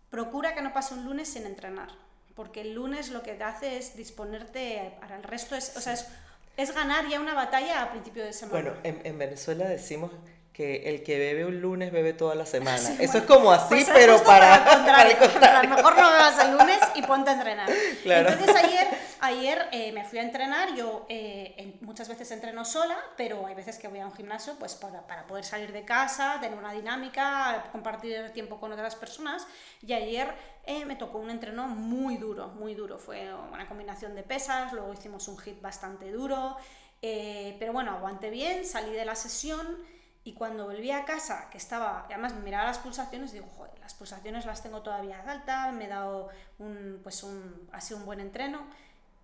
procura 0.09 0.55
que 0.55 0.61
no 0.61 0.71
pase 0.71 0.93
un 0.93 1.03
lunes 1.03 1.27
sin 1.27 1.45
entrenar. 1.45 1.89
Porque 2.33 2.61
el 2.61 2.75
lunes 2.75 3.09
lo 3.09 3.23
que 3.23 3.33
te 3.33 3.43
hace 3.43 3.77
es 3.77 3.97
disponerte 3.97 4.95
para 5.01 5.17
el 5.17 5.23
resto, 5.23 5.55
es, 5.55 5.75
o 5.75 5.81
sea, 5.81 5.91
es, 5.93 6.07
es 6.55 6.73
ganar 6.73 7.09
ya 7.09 7.19
una 7.19 7.33
batalla 7.33 7.81
a 7.81 7.91
principio 7.91 8.23
de 8.23 8.31
semana. 8.31 8.61
Bueno, 8.61 8.77
en, 8.83 9.01
en 9.05 9.17
Venezuela 9.17 9.67
decimos 9.67 10.11
que 10.57 10.89
el 10.89 11.03
que 11.03 11.19
bebe 11.19 11.45
un 11.45 11.61
lunes 11.61 11.91
bebe 11.91 12.13
toda 12.13 12.33
la 12.33 12.47
semana. 12.47 12.79
Sí, 12.79 12.95
Eso 12.99 13.11
bueno, 13.11 13.17
es 13.19 13.23
como 13.25 13.51
así, 13.51 13.67
pues 13.69 13.87
es 13.87 13.93
pero 13.93 14.23
para, 14.25 14.65
contrario. 14.65 14.85
para 14.87 15.11
el 15.11 15.17
plan, 15.17 15.31
contrario. 15.31 15.69
Mejor 15.69 15.95
no 15.99 16.11
bebas 16.11 16.39
el 16.43 16.51
lunes 16.57 16.79
y 16.95 17.01
ponte 17.03 17.29
a 17.29 17.33
entrenar. 17.33 17.69
Claro. 18.01 18.29
Entonces 18.31 18.55
ayer, 18.55 18.87
ayer 19.19 19.67
eh, 19.71 19.91
me 19.91 20.03
fui 20.03 20.17
a 20.17 20.23
entrenar, 20.23 20.73
yo 20.75 21.05
eh, 21.09 21.53
en- 21.57 21.77
muchas 21.81 22.09
veces 22.09 22.31
entreno 22.31 22.65
sola, 22.65 22.97
pero 23.15 23.45
hay 23.45 23.53
veces 23.53 23.77
que 23.77 23.87
voy 23.87 23.99
a 23.99 24.07
un 24.07 24.13
gimnasio 24.15 24.55
pues 24.57 24.73
para, 24.73 25.05
para 25.05 25.27
poder 25.27 25.45
salir 25.45 25.71
de 25.71 25.85
casa, 25.85 26.39
tener 26.41 26.57
una 26.57 26.71
dinámica, 26.73 27.65
compartir 27.71 28.31
tiempo 28.31 28.59
con 28.59 28.71
otras 28.71 28.95
personas. 28.95 29.45
Y 29.83 29.93
ayer 29.93 30.33
eh, 30.65 30.85
me 30.85 30.95
tocó 30.95 31.19
un 31.19 31.29
entreno 31.29 31.67
muy 31.67 32.17
duro, 32.17 32.47
muy 32.47 32.73
duro. 32.73 32.97
Fue 32.97 33.31
una 33.53 33.67
combinación 33.67 34.15
de 34.15 34.23
pesas, 34.23 34.73
luego 34.73 34.91
hicimos 34.91 35.27
un 35.27 35.37
hit 35.37 35.61
bastante 35.61 36.11
duro. 36.11 36.57
eh, 37.03 37.55
pero 37.59 37.73
bueno, 37.73 37.91
aguanté 37.91 38.31
bien, 38.31 38.65
salí 38.65 38.89
de 38.91 39.05
la 39.05 39.13
sesión 39.13 39.95
y 40.27 40.33
cuando 40.33 40.65
volví 40.65 40.91
a 40.91 41.05
casa, 41.05 41.49
que 41.49 41.57
estaba, 41.57 42.03
además 42.03 42.33
miraba 42.33 42.65
las 42.65 42.79
pulsaciones, 42.79 43.31
digo, 43.31 43.47
joder, 43.55 43.79
las 43.79 43.93
pulsaciones 43.93 44.45
las 44.45 44.61
tengo 44.61 44.81
todavía 44.81 45.21
altas, 45.25 45.73
me 45.73 45.85
he 45.85 45.87
dado 45.87 46.27
un, 46.59 46.99
pues 47.01 47.23
un, 47.23 47.69
ha 47.71 47.79
sido 47.79 48.01
un 48.01 48.05
buen 48.05 48.19
entreno. 48.19 48.67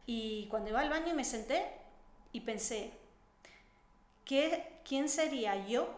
Y 0.05 0.47
cuando 0.47 0.69
iba 0.69 0.79
al 0.79 0.89
baño 0.89 1.13
me 1.13 1.25
senté 1.25 1.65
y 2.31 2.39
pensé, 2.39 2.93
¿qué, 4.23 4.79
¿quién 4.87 5.09
sería 5.09 5.67
yo 5.67 5.93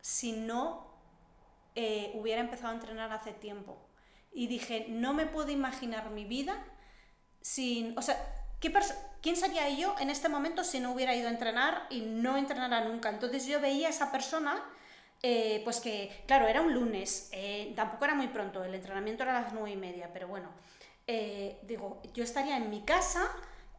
si 0.00 0.32
no 0.32 0.86
eh, 1.74 2.10
hubiera 2.14 2.40
empezado 2.40 2.72
a 2.72 2.76
entrenar 2.76 3.12
hace 3.12 3.34
tiempo? 3.34 3.76
Y 4.32 4.46
dije, 4.46 4.86
no 4.88 5.12
me 5.12 5.26
puedo 5.26 5.50
imaginar 5.50 6.08
mi 6.12 6.24
vida 6.24 6.64
sin, 7.42 7.98
o 7.98 8.00
sea, 8.00 8.16
¿qué 8.60 8.72
¿quién 9.22 9.36
sería 9.36 9.68
yo 9.70 9.94
en 10.00 10.10
este 10.10 10.28
momento 10.28 10.64
si 10.64 10.80
no 10.80 10.92
hubiera 10.92 11.14
ido 11.14 11.28
a 11.28 11.30
entrenar 11.30 11.86
y 11.90 12.00
no 12.00 12.36
entrenara 12.36 12.84
nunca? 12.84 13.08
Entonces 13.08 13.46
yo 13.46 13.60
veía 13.60 13.88
a 13.88 13.90
esa 13.90 14.10
persona, 14.12 14.62
eh, 15.22 15.60
pues 15.64 15.80
que, 15.80 16.24
claro, 16.26 16.46
era 16.46 16.60
un 16.60 16.74
lunes, 16.74 17.28
eh, 17.32 17.72
tampoco 17.76 18.04
era 18.04 18.14
muy 18.14 18.28
pronto, 18.28 18.64
el 18.64 18.74
entrenamiento 18.74 19.22
era 19.24 19.38
a 19.38 19.42
las 19.42 19.52
nueve 19.52 19.70
y 19.70 19.76
media, 19.76 20.10
pero 20.12 20.28
bueno, 20.28 20.48
eh, 21.06 21.58
digo, 21.62 22.02
yo 22.14 22.22
estaría 22.22 22.56
en 22.56 22.70
mi 22.70 22.82
casa 22.82 23.28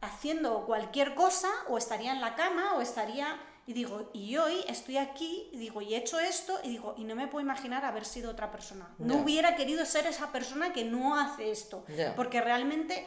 haciendo 0.00 0.64
cualquier 0.66 1.14
cosa, 1.14 1.48
o 1.68 1.78
estaría 1.78 2.12
en 2.12 2.20
la 2.20 2.34
cama, 2.34 2.74
o 2.74 2.80
estaría... 2.80 3.38
Y 3.66 3.72
digo, 3.72 4.10
y 4.12 4.36
hoy 4.36 4.64
estoy 4.66 4.96
aquí, 4.96 5.48
y 5.52 5.58
digo, 5.58 5.80
y 5.80 5.94
he 5.94 5.98
hecho 5.98 6.18
esto, 6.18 6.58
y 6.64 6.70
digo, 6.70 6.94
y 6.96 7.04
no 7.04 7.14
me 7.14 7.28
puedo 7.28 7.44
imaginar 7.44 7.84
haber 7.84 8.04
sido 8.04 8.30
otra 8.30 8.50
persona. 8.50 8.88
No 8.98 9.18
hubiera 9.18 9.54
querido 9.54 9.84
ser 9.84 10.06
esa 10.06 10.32
persona 10.32 10.72
que 10.72 10.84
no 10.84 11.14
hace 11.16 11.52
esto. 11.52 11.84
Porque 12.16 12.40
realmente 12.40 13.06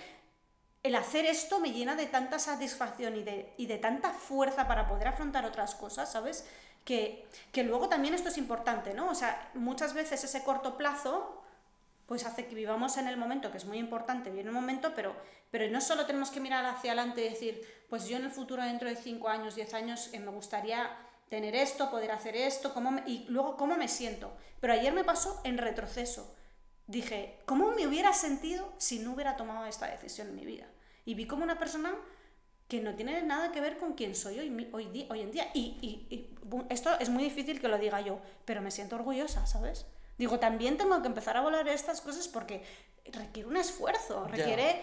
el 0.84 0.96
hacer 0.96 1.26
esto 1.26 1.60
me 1.60 1.72
llena 1.72 1.96
de 1.96 2.08
tanta 2.08 2.40
satisfacción 2.40 3.16
y 3.16 3.24
de, 3.24 3.54
y 3.58 3.66
de 3.68 3.78
tanta 3.78 4.12
fuerza 4.12 4.68
para 4.68 4.88
poder 4.88 5.08
afrontar 5.08 5.46
otras 5.46 5.76
cosas, 5.76 6.12
¿sabes? 6.12 6.46
Que, 6.84 7.26
que 7.54 7.64
luego 7.64 7.88
también 7.90 8.14
esto 8.14 8.30
es 8.30 8.38
importante, 8.38 8.94
¿no? 8.94 9.10
O 9.10 9.16
sea, 9.16 9.50
muchas 9.54 9.94
veces 9.94 10.24
ese 10.24 10.44
corto 10.44 10.78
plazo 10.78 11.40
pues 12.06 12.26
hace 12.26 12.46
que 12.48 12.56
vivamos 12.56 12.98
en 12.98 13.08
el 13.08 13.16
momento, 13.16 13.50
que 13.50 13.58
es 13.58 13.66
muy 13.66 13.78
importante, 13.78 14.30
viene 14.30 14.50
el 14.50 14.56
momento, 14.56 14.94
pero, 14.94 15.16
pero 15.52 15.72
no 15.72 15.80
solo 15.80 16.06
tenemos 16.06 16.32
que 16.32 16.42
mirar 16.42 16.66
hacia 16.66 16.92
adelante 16.92 17.22
y 17.26 17.30
decir, 17.30 17.86
pues 17.90 18.08
yo 18.08 18.18
en 18.18 18.26
el 18.26 18.32
futuro, 18.32 18.62
dentro 18.62 18.90
de 18.90 18.98
5 18.98 19.30
años, 19.30 19.56
10 19.56 19.74
años, 19.74 20.10
eh, 20.14 20.20
me 20.20 20.32
gustaría 20.32 20.92
tener 21.30 21.56
esto, 21.56 21.90
poder 21.90 22.12
hacer 22.12 22.36
esto, 22.36 22.74
cómo 22.74 22.92
me- 22.92 23.04
y 23.08 23.26
luego 23.30 23.56
cómo 23.56 23.78
me 23.78 23.88
siento. 23.88 24.34
Pero 24.60 24.74
ayer 24.74 24.92
me 24.94 25.06
pasó 25.06 25.40
en 25.46 25.58
retroceso. 25.58 26.36
Dije, 26.88 27.40
¿cómo 27.46 27.72
me 27.72 27.88
hubiera 27.88 28.14
sentido 28.14 28.72
si 28.78 29.00
no 29.00 29.14
hubiera 29.14 29.38
tomado 29.38 29.66
esta 29.66 29.88
decisión 29.88 30.28
en 30.30 30.36
mi 30.36 30.46
vida? 30.46 30.66
Y 31.06 31.16
vi 31.16 31.26
como 31.28 31.44
una 31.44 31.58
persona 31.58 31.94
que 32.68 32.82
no 32.82 32.96
tiene 32.96 33.22
nada 33.24 33.52
que 33.52 33.62
ver 33.62 33.78
con 33.78 33.94
quién 33.94 34.16
soy 34.16 34.40
hoy, 34.40 34.70
hoy, 34.74 35.06
hoy 35.10 35.22
en 35.22 35.32
día. 35.32 35.50
Y, 35.54 35.78
y- 35.82 36.08
y, 36.16 36.36
esto 36.70 36.98
es 37.00 37.10
muy 37.10 37.24
difícil 37.24 37.60
que 37.62 37.68
lo 37.68 37.78
diga 37.78 38.02
yo, 38.02 38.20
pero 38.46 38.62
me 38.62 38.72
siento 38.72 38.96
orgullosa, 38.96 39.46
¿sabes? 39.46 39.86
Digo, 40.18 40.40
también 40.40 40.78
tengo 40.78 41.02
que 41.02 41.08
empezar 41.08 41.38
a 41.38 41.42
volar 41.42 41.68
estas 41.68 42.02
cosas 42.02 42.28
porque 42.28 42.64
requiere 43.12 43.48
un 43.50 43.58
esfuerzo, 43.58 44.28
requiere, 44.28 44.82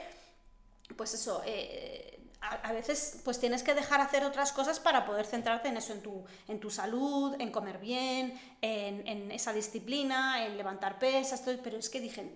pues 0.96 1.14
eso, 1.14 1.42
eh, 1.46 2.19
a, 2.40 2.54
a 2.68 2.72
veces 2.72 3.20
pues 3.24 3.38
tienes 3.38 3.62
que 3.62 3.74
dejar 3.74 4.00
hacer 4.00 4.24
otras 4.24 4.52
cosas 4.52 4.80
para 4.80 5.04
poder 5.04 5.26
centrarte 5.26 5.68
en 5.68 5.76
eso, 5.76 5.92
en 5.92 6.00
tu, 6.00 6.24
en 6.48 6.60
tu 6.60 6.70
salud, 6.70 7.36
en 7.38 7.50
comer 7.50 7.78
bien, 7.78 8.38
en, 8.62 9.06
en 9.06 9.30
esa 9.30 9.52
disciplina, 9.52 10.44
en 10.46 10.56
levantar 10.56 10.98
pesas, 10.98 11.44
todo, 11.44 11.56
pero 11.62 11.76
es 11.76 11.90
que 11.90 12.00
dije, 12.00 12.32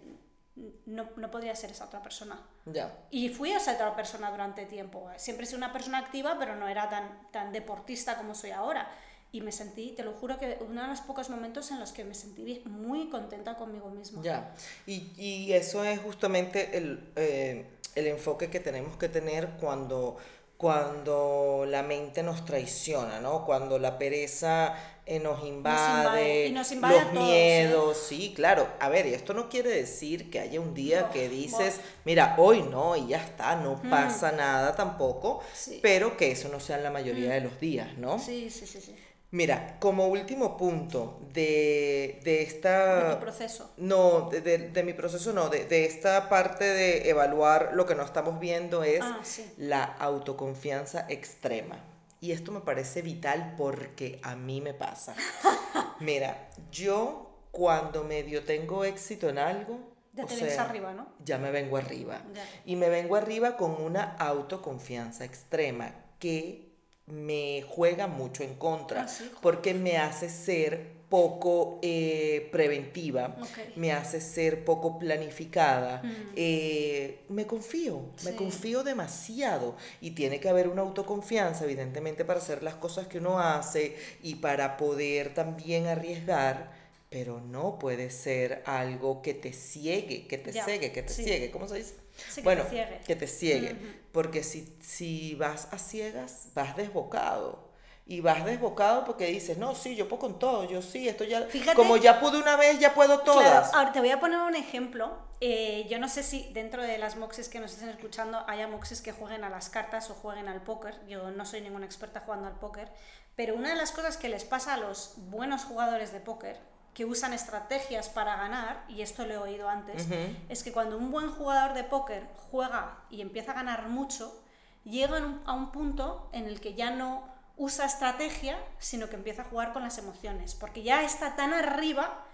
no, 0.86 1.08
no 1.16 1.30
podría 1.30 1.54
ser 1.56 1.70
esa 1.70 1.86
otra 1.86 2.02
persona. 2.02 2.40
Ya. 2.66 2.96
Y 3.10 3.28
fui 3.28 3.52
esa 3.52 3.74
otra 3.74 3.96
persona 3.96 4.30
durante 4.30 4.66
tiempo. 4.66 5.10
Siempre 5.16 5.44
he 5.44 5.46
sido 5.46 5.58
una 5.58 5.72
persona 5.72 5.98
activa, 5.98 6.36
pero 6.38 6.54
no 6.56 6.68
era 6.68 6.88
tan, 6.88 7.30
tan 7.32 7.52
deportista 7.52 8.16
como 8.16 8.34
soy 8.34 8.50
ahora. 8.50 8.88
Y 9.32 9.40
me 9.40 9.50
sentí, 9.50 9.90
te 9.96 10.04
lo 10.04 10.12
juro, 10.12 10.38
que 10.38 10.58
uno 10.60 10.82
de 10.82 10.86
los 10.86 11.00
pocos 11.00 11.28
momentos 11.28 11.72
en 11.72 11.80
los 11.80 11.90
que 11.90 12.04
me 12.04 12.14
sentí 12.14 12.62
muy 12.66 13.10
contenta 13.10 13.56
conmigo 13.56 13.90
misma. 13.90 14.22
Ya. 14.22 14.54
Y, 14.86 15.10
y 15.16 15.52
eso 15.54 15.82
es 15.82 15.98
justamente 15.98 16.76
el, 16.76 17.12
eh, 17.16 17.66
el 17.94 18.06
enfoque 18.06 18.50
que 18.50 18.60
tenemos 18.60 18.96
que 18.96 19.08
tener 19.08 19.50
cuando 19.60 20.16
cuando 20.56 21.66
la 21.68 21.82
mente 21.82 22.22
nos 22.22 22.44
traiciona, 22.44 23.20
¿no? 23.20 23.44
Cuando 23.44 23.78
la 23.78 23.98
pereza 23.98 24.74
eh, 25.04 25.18
nos 25.18 25.44
invade, 25.44 25.98
invade, 25.98 26.46
y 26.46 26.52
nos 26.52 26.72
invade 26.72 26.98
a 26.98 27.02
los 27.04 27.12
todos, 27.12 27.26
miedos, 27.26 27.96
sí, 27.98 28.32
claro. 28.34 28.68
A 28.80 28.88
ver, 28.88 29.06
y 29.06 29.14
esto 29.14 29.34
no 29.34 29.48
quiere 29.48 29.70
decir 29.70 30.30
que 30.30 30.38
haya 30.38 30.60
un 30.60 30.72
día 30.72 31.02
No, 31.02 31.10
que 31.10 31.28
dices, 31.28 31.80
mira, 32.04 32.36
hoy 32.38 32.62
no 32.62 32.96
y 32.96 33.08
ya 33.08 33.22
está, 33.22 33.56
no 33.56 33.82
pasa 33.90 34.32
nada 34.32 34.74
tampoco, 34.74 35.42
Sí. 35.52 35.80
pero 35.82 36.16
que 36.16 36.30
eso 36.30 36.48
no 36.48 36.60
sea 36.60 36.78
la 36.78 36.90
mayoría 36.90 37.32
de 37.32 37.40
los 37.42 37.58
días, 37.60 37.98
¿no? 37.98 38.18
Sí, 38.18 38.48
sí, 38.48 38.66
sí, 38.66 38.80
sí. 38.80 38.94
Mira, 39.34 39.78
como 39.80 40.06
último 40.06 40.56
punto 40.56 41.18
de, 41.32 42.20
de 42.22 42.42
esta... 42.42 43.08
De 43.08 43.14
tu 43.16 43.20
proceso. 43.20 43.72
No, 43.78 44.28
de, 44.30 44.40
de- 44.40 44.68
de 44.70 44.82
mi 44.84 44.92
proceso 44.92 45.32
no, 45.32 45.48
de, 45.48 45.64
de 45.64 45.86
esta 45.86 46.28
parte 46.28 46.62
de 46.64 47.10
evaluar 47.10 47.70
lo 47.74 47.84
que 47.84 47.96
no 47.96 48.04
estamos 48.04 48.38
viendo 48.38 48.84
es 48.84 49.00
Ah, 49.02 49.18
sí. 49.24 49.52
la 49.56 49.82
autoconfianza 49.82 51.06
extrema. 51.08 51.78
Y 52.20 52.30
esto 52.30 52.52
me 52.52 52.60
parece 52.60 53.02
vital 53.02 53.54
porque 53.58 54.20
a 54.22 54.36
mí 54.36 54.60
me 54.60 54.72
pasa. 54.72 55.16
Mira, 55.98 56.48
yo 56.70 57.48
cuando 57.50 58.04
medio 58.04 58.44
tengo 58.44 58.84
éxito 58.84 59.28
en 59.28 59.38
algo, 59.38 59.80
Ya 60.12 60.26
te 60.26 60.36
sea, 60.36 60.62
arriba, 60.62 60.92
¿no? 60.94 61.08
ya 61.24 61.38
me 61.38 61.50
vengo 61.50 61.76
arriba. 61.76 62.22
Ya. 62.32 62.44
Y 62.66 62.76
me 62.76 62.88
vengo 62.88 63.16
arriba 63.16 63.56
con 63.56 63.82
una 63.82 64.14
autoconfianza 64.16 65.24
extrema 65.24 65.92
que 66.20 66.73
me 67.06 67.62
juega 67.68 68.06
mucho 68.06 68.42
en 68.42 68.54
contra 68.54 69.02
Ah, 69.02 69.08
porque 69.42 69.74
me 69.74 69.98
hace 69.98 70.30
ser 70.30 70.94
poco 71.10 71.78
eh, 71.82 72.48
preventiva, 72.50 73.36
me 73.76 73.92
hace 73.92 74.20
ser 74.20 74.64
poco 74.64 74.98
planificada, 74.98 76.02
Mm. 76.02 76.32
eh, 76.34 77.20
me 77.28 77.46
confío, 77.46 78.00
me 78.24 78.34
confío 78.34 78.82
demasiado 78.82 79.76
y 80.00 80.12
tiene 80.12 80.40
que 80.40 80.48
haber 80.48 80.66
una 80.66 80.82
autoconfianza 80.82 81.64
evidentemente 81.64 82.24
para 82.24 82.40
hacer 82.40 82.62
las 82.62 82.74
cosas 82.74 83.06
que 83.06 83.18
uno 83.18 83.38
hace 83.38 83.96
y 84.22 84.36
para 84.36 84.76
poder 84.76 85.34
también 85.34 85.86
arriesgar, 85.86 86.72
pero 87.10 87.40
no 87.40 87.78
puede 87.78 88.10
ser 88.10 88.62
algo 88.66 89.22
que 89.22 89.34
te 89.34 89.52
ciegue, 89.52 90.26
que 90.26 90.38
te 90.38 90.52
Ya, 90.52 90.64
ciegue, 90.64 90.90
que 90.90 91.02
te 91.02 91.12
sí. 91.12 91.22
ciegue, 91.24 91.50
¿cómo 91.52 91.68
se 91.68 91.76
dice? 91.76 91.94
Sí, 92.16 92.40
que 92.40 92.42
bueno, 92.42 92.62
te 92.64 93.00
que 93.06 93.16
te 93.16 93.26
ciegue, 93.26 93.76
porque 94.12 94.42
si, 94.42 94.76
si 94.80 95.34
vas 95.34 95.68
a 95.72 95.78
ciegas, 95.78 96.48
vas 96.54 96.76
desbocado. 96.76 97.72
Y 98.06 98.20
vas 98.20 98.44
desbocado 98.44 99.06
porque 99.06 99.26
dices, 99.28 99.56
no, 99.56 99.74
sí, 99.74 99.96
yo 99.96 100.08
puedo 100.10 100.20
con 100.20 100.38
todo, 100.38 100.64
yo 100.68 100.82
sí, 100.82 101.08
esto 101.08 101.24
ya, 101.24 101.40
Fíjate- 101.42 101.74
como 101.74 101.96
ya 101.96 102.20
pude 102.20 102.36
una 102.38 102.54
vez, 102.56 102.78
ya 102.78 102.92
puedo 102.92 103.20
todas. 103.20 103.70
Claro, 103.70 103.78
ahora 103.78 103.92
te 103.92 104.00
voy 104.00 104.10
a 104.10 104.20
poner 104.20 104.40
un 104.40 104.54
ejemplo. 104.54 105.16
Eh, 105.40 105.86
yo 105.88 105.98
no 105.98 106.08
sé 106.08 106.22
si 106.22 106.50
dentro 106.52 106.82
de 106.82 106.98
las 106.98 107.16
moxes 107.16 107.48
que 107.48 107.60
nos 107.60 107.72
estén 107.72 107.88
escuchando 107.88 108.44
haya 108.46 108.68
moxes 108.68 109.00
que 109.00 109.12
jueguen 109.12 109.42
a 109.42 109.48
las 109.48 109.70
cartas 109.70 110.10
o 110.10 110.14
jueguen 110.14 110.48
al 110.48 110.62
póker. 110.62 111.00
Yo 111.08 111.30
no 111.30 111.46
soy 111.46 111.62
ninguna 111.62 111.86
experta 111.86 112.20
jugando 112.20 112.46
al 112.46 112.58
póker, 112.58 112.92
pero 113.36 113.54
una 113.54 113.70
de 113.70 113.76
las 113.76 113.90
cosas 113.90 114.18
que 114.18 114.28
les 114.28 114.44
pasa 114.44 114.74
a 114.74 114.76
los 114.76 115.14
buenos 115.16 115.64
jugadores 115.64 116.12
de 116.12 116.20
póker, 116.20 116.60
que 116.94 117.04
usan 117.04 117.32
estrategias 117.32 118.08
para 118.08 118.36
ganar, 118.36 118.84
y 118.88 119.02
esto 119.02 119.26
lo 119.26 119.34
he 119.34 119.36
oído 119.36 119.68
antes, 119.68 120.06
es 120.48 120.62
que 120.62 120.72
cuando 120.72 120.96
un 120.96 121.10
buen 121.10 121.30
jugador 121.30 121.74
de 121.74 121.84
póker 121.84 122.28
juega 122.50 122.98
y 123.10 123.20
empieza 123.20 123.50
a 123.50 123.56
ganar 123.56 123.88
mucho, 123.88 124.40
llega 124.84 125.18
a 125.44 125.52
un 125.52 125.72
punto 125.72 126.30
en 126.32 126.46
el 126.46 126.60
que 126.60 126.74
ya 126.74 126.90
no 126.90 127.24
usa 127.56 127.84
estrategia, 127.84 128.58
sino 128.78 129.08
que 129.08 129.16
empieza 129.16 129.42
a 129.42 129.46
jugar 129.46 129.72
con 129.72 129.82
las 129.82 129.98
emociones, 129.98 130.54
porque 130.54 130.82
ya 130.82 131.02
está 131.02 131.36
tan 131.36 131.52
arriba 131.52 132.24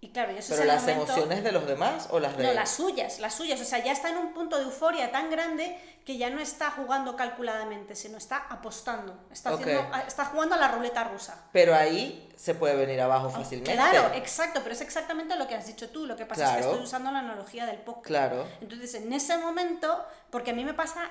y 0.00 0.10
claro, 0.12 0.30
eso 0.32 0.48
Pero 0.50 0.54
es 0.54 0.60
el 0.60 0.66
las 0.68 0.82
momento- 0.82 1.02
emociones 1.12 1.44
de 1.44 1.52
los 1.52 1.66
demás 1.66 2.08
o 2.10 2.20
las 2.20 2.36
de 2.36 2.44
no, 2.44 2.50
él? 2.50 2.54
las 2.54 2.70
suyas, 2.70 3.18
las 3.18 3.34
suyas. 3.34 3.60
O 3.60 3.64
sea, 3.64 3.78
ya 3.82 3.92
está 3.92 4.10
en 4.10 4.18
un 4.18 4.32
punto 4.32 4.56
de 4.56 4.64
euforia 4.64 5.10
tan 5.10 5.28
grande 5.30 5.76
que 6.04 6.16
ya 6.16 6.30
no 6.30 6.40
está 6.40 6.70
jugando 6.70 7.16
calculadamente, 7.16 7.94
sino 7.96 8.16
está 8.16 8.46
apostando. 8.48 9.18
Está, 9.30 9.50
haciendo- 9.50 9.90
está 10.06 10.24
jugando 10.26 10.54
a 10.54 10.58
la 10.58 10.68
ruleta 10.68 11.04
rusa. 11.04 11.48
Pero 11.52 11.74
ahí 11.74 12.32
se 12.36 12.54
puede 12.54 12.76
venir 12.76 13.00
abajo 13.00 13.28
fácilmente. 13.28 13.72
Claro, 13.74 14.14
exacto, 14.14 14.60
pero 14.62 14.74
es 14.74 14.80
exactamente 14.80 15.34
lo 15.36 15.46
que 15.48 15.54
has 15.56 15.66
dicho 15.66 15.90
tú. 15.90 16.06
Lo 16.06 16.16
que 16.16 16.24
pasa 16.26 16.44
es 16.58 16.64
que 16.64 16.70
estoy 16.70 16.84
usando 16.84 17.10
la 17.10 17.18
analogía 17.18 17.66
del 17.66 17.78
póker. 17.78 18.04
Claro. 18.04 18.46
Entonces, 18.60 18.94
en 18.94 19.12
ese 19.12 19.36
momento, 19.38 20.04
porque 20.30 20.52
a 20.52 20.54
mí 20.54 20.64
me 20.64 20.74
pasa 20.74 21.10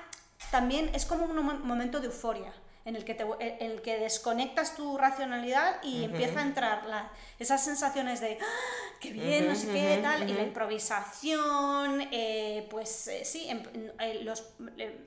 también, 0.50 0.90
es 0.94 1.04
como 1.04 1.26
un 1.26 1.36
mo- 1.36 1.54
momento 1.54 2.00
de 2.00 2.06
euforia. 2.06 2.52
En 2.88 2.96
el, 2.96 3.04
que 3.04 3.12
te, 3.14 3.22
en 3.40 3.70
el 3.70 3.82
que 3.82 3.98
desconectas 3.98 4.74
tu 4.74 4.96
racionalidad 4.96 5.76
y 5.82 6.04
empieza 6.04 6.40
a 6.40 6.42
entrar 6.42 6.86
la- 6.86 7.12
esas 7.38 7.62
sensaciones 7.62 8.20
de 8.22 8.38
"Ah, 8.40 8.96
qué 8.98 9.12
bien, 9.12 9.46
no 9.46 9.54
sé 9.54 9.66
qué, 9.74 9.98
tal, 10.02 10.22
y 10.30 10.32
la 10.32 10.42
improvisación, 10.44 12.08
eh, 12.12 12.66
pues 12.70 13.08
eh, 13.08 13.24
sí, 13.26 13.48
em- 13.48 13.62
eh, 14.00 14.20
los- 14.22 14.54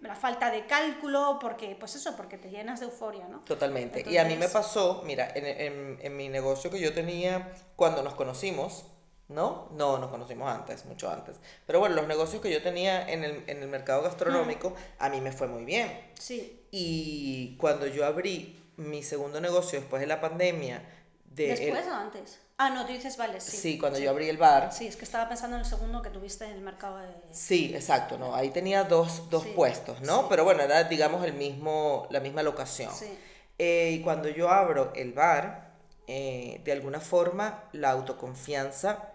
la 0.02 0.16
falta 0.16 0.52
de 0.52 0.66
cálculo, 0.68 1.38
porque, 1.42 1.76
pues 1.80 1.96
eso, 1.96 2.16
porque 2.16 2.38
te 2.38 2.52
llenas 2.52 2.80
de 2.82 2.86
euforia, 2.86 3.28
¿no? 3.28 3.40
Totalmente. 3.40 4.04
y 4.08 4.18
a 4.18 4.24
mí 4.26 4.36
me 4.36 4.48
pasó, 4.50 5.02
mira, 5.04 5.30
en, 5.34 5.46
en- 5.48 6.00
en 6.02 6.16
mi 6.16 6.30
negocio 6.30 6.70
que 6.70 6.80
yo 6.80 6.94
tenía 6.94 7.52
cuando 7.76 8.04
nos 8.04 8.14
conocimos, 8.14 8.86
¿no? 9.28 9.70
No, 9.72 9.98
nos 9.98 10.10
conocimos 10.12 10.50
antes, 10.52 10.86
mucho 10.86 11.10
antes. 11.10 11.38
Pero 11.66 11.80
bueno, 11.80 11.96
los 11.96 12.08
negocios 12.08 12.42
que 12.44 12.52
yo 12.52 12.62
tenía 12.62 13.10
en 13.10 13.24
el, 13.24 13.44
en 13.48 13.64
el 13.64 13.70
mercado 13.70 14.04
gastronómico, 14.04 14.76
a 15.00 15.10
mí 15.10 15.20
me 15.22 15.32
fue 15.32 15.48
muy 15.48 15.66
bien. 15.66 16.12
Sí. 16.20 16.60
Y 16.72 17.56
cuando 17.58 17.86
yo 17.88 18.06
abrí 18.06 18.58
mi 18.78 19.04
segundo 19.04 19.42
negocio 19.42 19.80
después 19.80 20.00
de 20.00 20.08
la 20.08 20.22
pandemia, 20.22 20.82
de 21.26 21.54
el- 21.54 21.60
¿Después 21.60 21.86
o 21.88 21.94
antes? 21.94 22.40
Ah, 22.58 22.70
no, 22.70 22.86
tú 22.86 22.94
dices, 22.94 23.18
vale, 23.18 23.40
sí. 23.42 23.58
sí, 23.58 23.80
cuando 23.80 23.98
yo 23.98 24.12
abrí 24.12 24.30
el 24.30 24.38
bar, 24.38 24.72
Sí, 24.72 24.86
es 24.86 24.96
que 24.96 25.04
estaba 25.06 25.28
pensando 25.28 25.56
en 25.56 25.64
el 25.64 25.68
segundo 25.68 26.02
que 26.04 26.10
tuviste 26.12 26.46
en 26.46 26.52
el 26.52 26.62
mercado 26.62 26.98
de... 27.00 27.08
Sí, 27.32 27.72
exacto, 27.74 28.20
¿no? 28.20 28.36
Ahí 28.36 28.52
tenía 28.52 28.84
dos, 28.84 29.30
dos 29.32 29.44
Sí, 29.44 29.54
puestos, 29.56 30.00
¿no? 30.02 30.20
sí. 30.22 30.26
Pero 30.30 30.44
bueno, 30.44 30.62
era, 30.62 30.84
digamos, 30.84 31.26
el 31.26 31.34
mismo, 31.34 32.08
la 32.12 32.20
misma 32.20 32.44
locación. 32.44 32.94
Sí. 32.94 33.18
Eh, 33.58 33.92
y 34.00 34.02
cuando 34.04 34.30
yo 34.30 34.50
abro 34.50 34.94
el 34.96 35.12
bar, 35.14 35.72
eh, 36.08 36.62
de 36.64 36.72
alguna 36.72 37.00
forma, 37.00 37.64
la 37.72 37.92
autoconfianza 37.92 39.11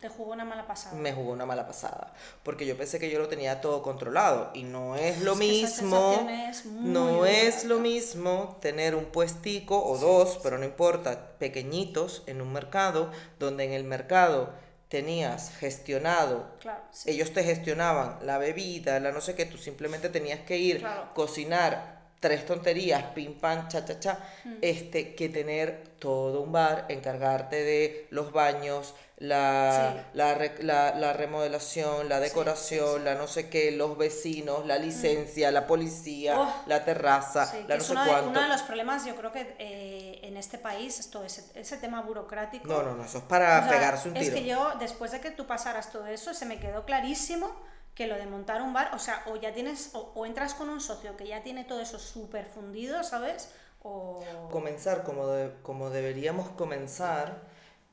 Te 0.00 0.08
jugó 0.08 0.32
una 0.32 0.44
mala 0.44 0.64
pasada. 0.66 0.94
me 0.96 1.12
jugó 1.12 1.32
una 1.32 1.44
mala 1.44 1.66
pasada. 1.66 2.12
Porque 2.44 2.64
yo 2.66 2.76
pensé 2.76 3.00
que 3.00 3.10
yo 3.10 3.18
lo 3.18 3.26
tenía 3.28 3.60
todo 3.60 3.82
controlado. 3.82 4.50
Y 4.54 4.62
no 4.62 4.94
es 4.94 5.20
lo 5.22 5.32
Es 5.32 5.38
mismo. 5.38 6.12
es 6.50 6.64
muy 6.66 6.90
No 6.90 7.26
es 7.26 7.64
lo 7.64 7.80
mismo 7.80 8.56
tener 8.60 8.94
un 8.94 9.06
puestico 9.06 9.82
o 9.84 9.98
dos, 9.98 10.38
pero 10.42 10.56
no 10.56 10.64
importa, 10.64 11.32
pequeñitos 11.38 12.22
en 12.26 12.40
un 12.40 12.52
mercado, 12.52 13.10
donde 13.40 13.64
en 13.64 13.72
el 13.72 13.82
mercado 13.84 14.50
tenías 14.88 15.50
gestionado 15.58 16.46
Claro, 16.60 16.80
sí. 16.92 17.10
ellos 17.10 17.32
te 17.34 17.44
gestionaban 17.44 18.18
la 18.22 18.38
bebida, 18.38 18.98
la 19.00 19.12
no 19.12 19.20
sé 19.20 19.34
qué, 19.34 19.44
tú 19.44 19.58
simplemente 19.58 20.08
tenías 20.08 20.40
que 20.40 20.56
ir, 20.56 20.78
Claro. 20.78 21.12
cocinar 21.14 21.98
tres 22.20 22.46
tonterías, 22.46 23.02
pim 23.14 23.34
pam, 23.34 23.68
cha 23.68 23.84
cha 23.84 24.00
cha, 24.00 24.18
Mm. 24.44 24.54
este, 24.62 25.14
que 25.14 25.28
tener 25.28 25.84
todo 25.98 26.40
un 26.40 26.52
bar, 26.52 26.86
encargarte 26.88 27.62
de 27.62 28.06
los 28.10 28.32
baños, 28.32 28.94
la, 29.20 29.94
Sí. 29.96 30.02
la, 30.14 30.34
re- 30.34 30.62
la, 30.62 30.94
la 30.94 31.12
remodelación, 31.12 32.08
la 32.08 32.20
decoración, 32.20 32.98
sí. 32.98 33.04
la 33.04 33.14
no 33.16 33.26
sé 33.26 33.48
qué, 33.50 33.72
los 33.72 33.98
vecinos, 33.98 34.64
la 34.66 34.78
licencia, 34.78 35.50
la 35.50 35.66
policía, 35.66 36.38
Oh. 36.40 36.52
la 36.66 36.84
terraza, 36.84 37.46
Sí, 37.46 37.64
la 37.66 37.74
no 37.76 37.80
es 37.80 37.86
sé 37.86 37.92
uno 37.92 38.04
de, 38.04 38.10
cuánto. 38.10 38.30
uno 38.30 38.42
de 38.42 38.48
los 38.48 38.62
problemas, 38.62 39.04
yo 39.06 39.16
creo 39.16 39.32
que 39.32 39.56
eh, 39.58 40.20
en 40.22 40.36
este 40.36 40.56
país, 40.58 41.00
esto, 41.00 41.24
ese, 41.24 41.44
ese 41.58 41.78
tema 41.78 42.00
burocrático. 42.02 42.68
No, 42.68 42.82
no, 42.82 42.94
no, 42.94 43.04
eso 43.04 43.18
es 43.18 43.24
para 43.24 43.58
o 43.58 43.62
sea, 43.62 43.70
pegarse 43.70 44.08
un 44.08 44.16
Es 44.16 44.24
tiro. 44.26 44.36
que 44.36 44.44
yo, 44.44 44.72
después 44.78 45.10
de 45.10 45.20
que 45.20 45.32
tú 45.32 45.46
pasaras 45.46 45.90
todo 45.90 46.06
eso, 46.06 46.32
se 46.32 46.46
me 46.46 46.60
quedó 46.60 46.84
clarísimo 46.84 47.50
que 47.96 48.06
lo 48.06 48.14
de 48.14 48.26
montar 48.26 48.62
un 48.62 48.72
bar, 48.72 48.94
o 48.94 49.00
sea, 49.00 49.24
o 49.26 49.34
ya 49.34 49.52
tienes, 49.52 49.90
o, 49.94 50.12
o 50.14 50.26
entras 50.26 50.54
con 50.54 50.68
un 50.68 50.80
socio 50.80 51.16
que 51.16 51.26
ya 51.26 51.42
tiene 51.42 51.64
todo 51.64 51.80
eso 51.80 51.98
súper 51.98 52.46
fundido, 52.46 53.02
¿sabes? 53.02 53.50
O... 53.82 54.22
comenzar 54.52 55.02
como, 55.02 55.26
de- 55.26 55.52
como 55.62 55.90
deberíamos 55.90 56.48
comenzar, 56.50 57.47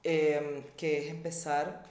em, 0.05 0.63
que 0.77 0.99
es 0.99 1.11
empezar 1.11 1.83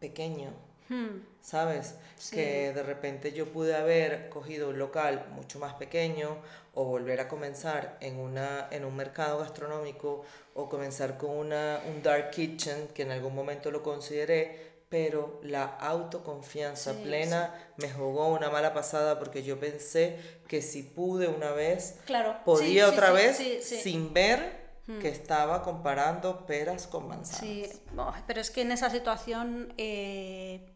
pequeño, 0.00 0.52
Hmm, 0.88 1.20
¿sabes? 1.42 1.96
Sí. 2.16 2.34
Que 2.36 2.72
de 2.72 2.82
repente 2.82 3.32
yo 3.34 3.52
pude 3.52 3.76
haber 3.76 4.30
cogido 4.30 4.70
un 4.70 4.78
local 4.78 5.26
mucho 5.34 5.58
más 5.58 5.74
pequeño 5.74 6.38
o 6.72 6.84
volver 6.84 7.20
a 7.20 7.28
comenzar 7.28 7.98
en, 8.00 8.18
una, 8.18 8.68
en 8.70 8.86
un 8.86 8.96
mercado 8.96 9.38
gastronómico 9.40 10.24
o 10.54 10.66
comenzar 10.70 11.18
con 11.18 11.30
una, 11.32 11.82
un 11.86 12.02
dark 12.02 12.30
kitchen, 12.30 12.88
que 12.94 13.02
en 13.02 13.10
algún 13.10 13.34
momento 13.34 13.70
lo 13.70 13.82
consideré, 13.82 14.68
pero 14.88 15.40
la 15.42 15.64
autoconfianza 15.66 16.94
Sí, 16.94 17.00
plena 17.02 17.54
me 17.76 17.90
jugó 17.90 18.28
una 18.28 18.48
mala 18.48 18.72
pasada 18.72 19.18
porque 19.18 19.42
yo 19.42 19.60
pensé 19.60 20.16
que 20.48 20.62
si 20.62 20.82
pude 20.82 21.28
una 21.28 21.50
vez, 21.50 21.96
Claro. 22.06 22.34
podía 22.46 22.86
sí, 22.86 22.92
otra 22.94 23.10
vez 23.12 23.36
sin 23.62 24.14
ver 24.14 24.67
que 25.00 25.08
estaba 25.08 25.62
comparando 25.62 26.46
peras 26.46 26.86
con 26.86 27.08
manzanas. 27.08 27.40
Sí, 27.40 27.64
oh, 27.96 28.12
pero 28.26 28.40
es 28.40 28.50
que 28.50 28.62
en 28.62 28.72
esa 28.72 28.88
situación 28.88 29.74
eh, 29.76 30.66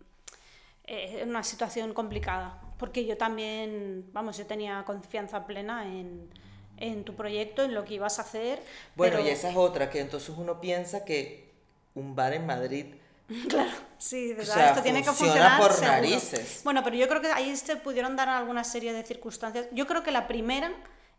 eh, 0.85 1.25
una 1.27 1.43
situación 1.43 1.95
complicada, 1.95 2.61
porque 2.79 3.07
yo 3.07 3.17
también, 3.17 4.11
vamos, 4.13 4.37
yo 4.37 4.45
tenía 4.47 4.85
confianza 4.85 5.47
plena 5.47 5.87
en, 5.87 6.29
en 6.77 7.05
tu 7.05 7.15
proyecto, 7.15 7.63
en 7.63 7.73
lo 7.75 7.85
que 7.85 7.95
ibas 7.95 8.19
a 8.19 8.23
hacer. 8.23 8.63
Bueno, 8.97 9.17
pero- 9.17 9.29
y 9.29 9.31
esa 9.31 9.49
es 9.51 9.57
otra, 9.57 9.89
que 9.89 10.01
entonces 10.01 10.35
uno 10.37 10.61
piensa 10.61 11.05
que 11.05 11.51
un 11.95 12.15
bar 12.15 12.35
en 12.35 12.45
Madrid 12.47 12.87
Claro, 13.49 13.71
sí, 13.97 14.29
de 14.29 14.35
O 14.35 14.37
verdad, 14.39 14.55
sea, 14.55 14.69
esto 14.71 14.83
tiene 14.83 14.99
que 15.03 15.07
funciona 15.07 15.33
funcionar 15.33 15.61
por 15.61 15.73
seguro. 15.73 15.93
narices. 15.93 16.61
Bueno, 16.65 16.83
pero 16.85 16.97
yo 16.97 17.09
creo 17.09 17.21
que 17.23 17.29
ahí 17.33 17.57
se 17.57 17.77
pudieron 17.77 18.15
dar 18.17 18.29
alguna 18.29 18.63
serie 18.65 18.93
de 18.93 19.03
circunstancias. 19.05 19.69
Yo 19.73 19.87
creo 19.87 20.03
que 20.03 20.11
la 20.11 20.27
primera 20.27 20.71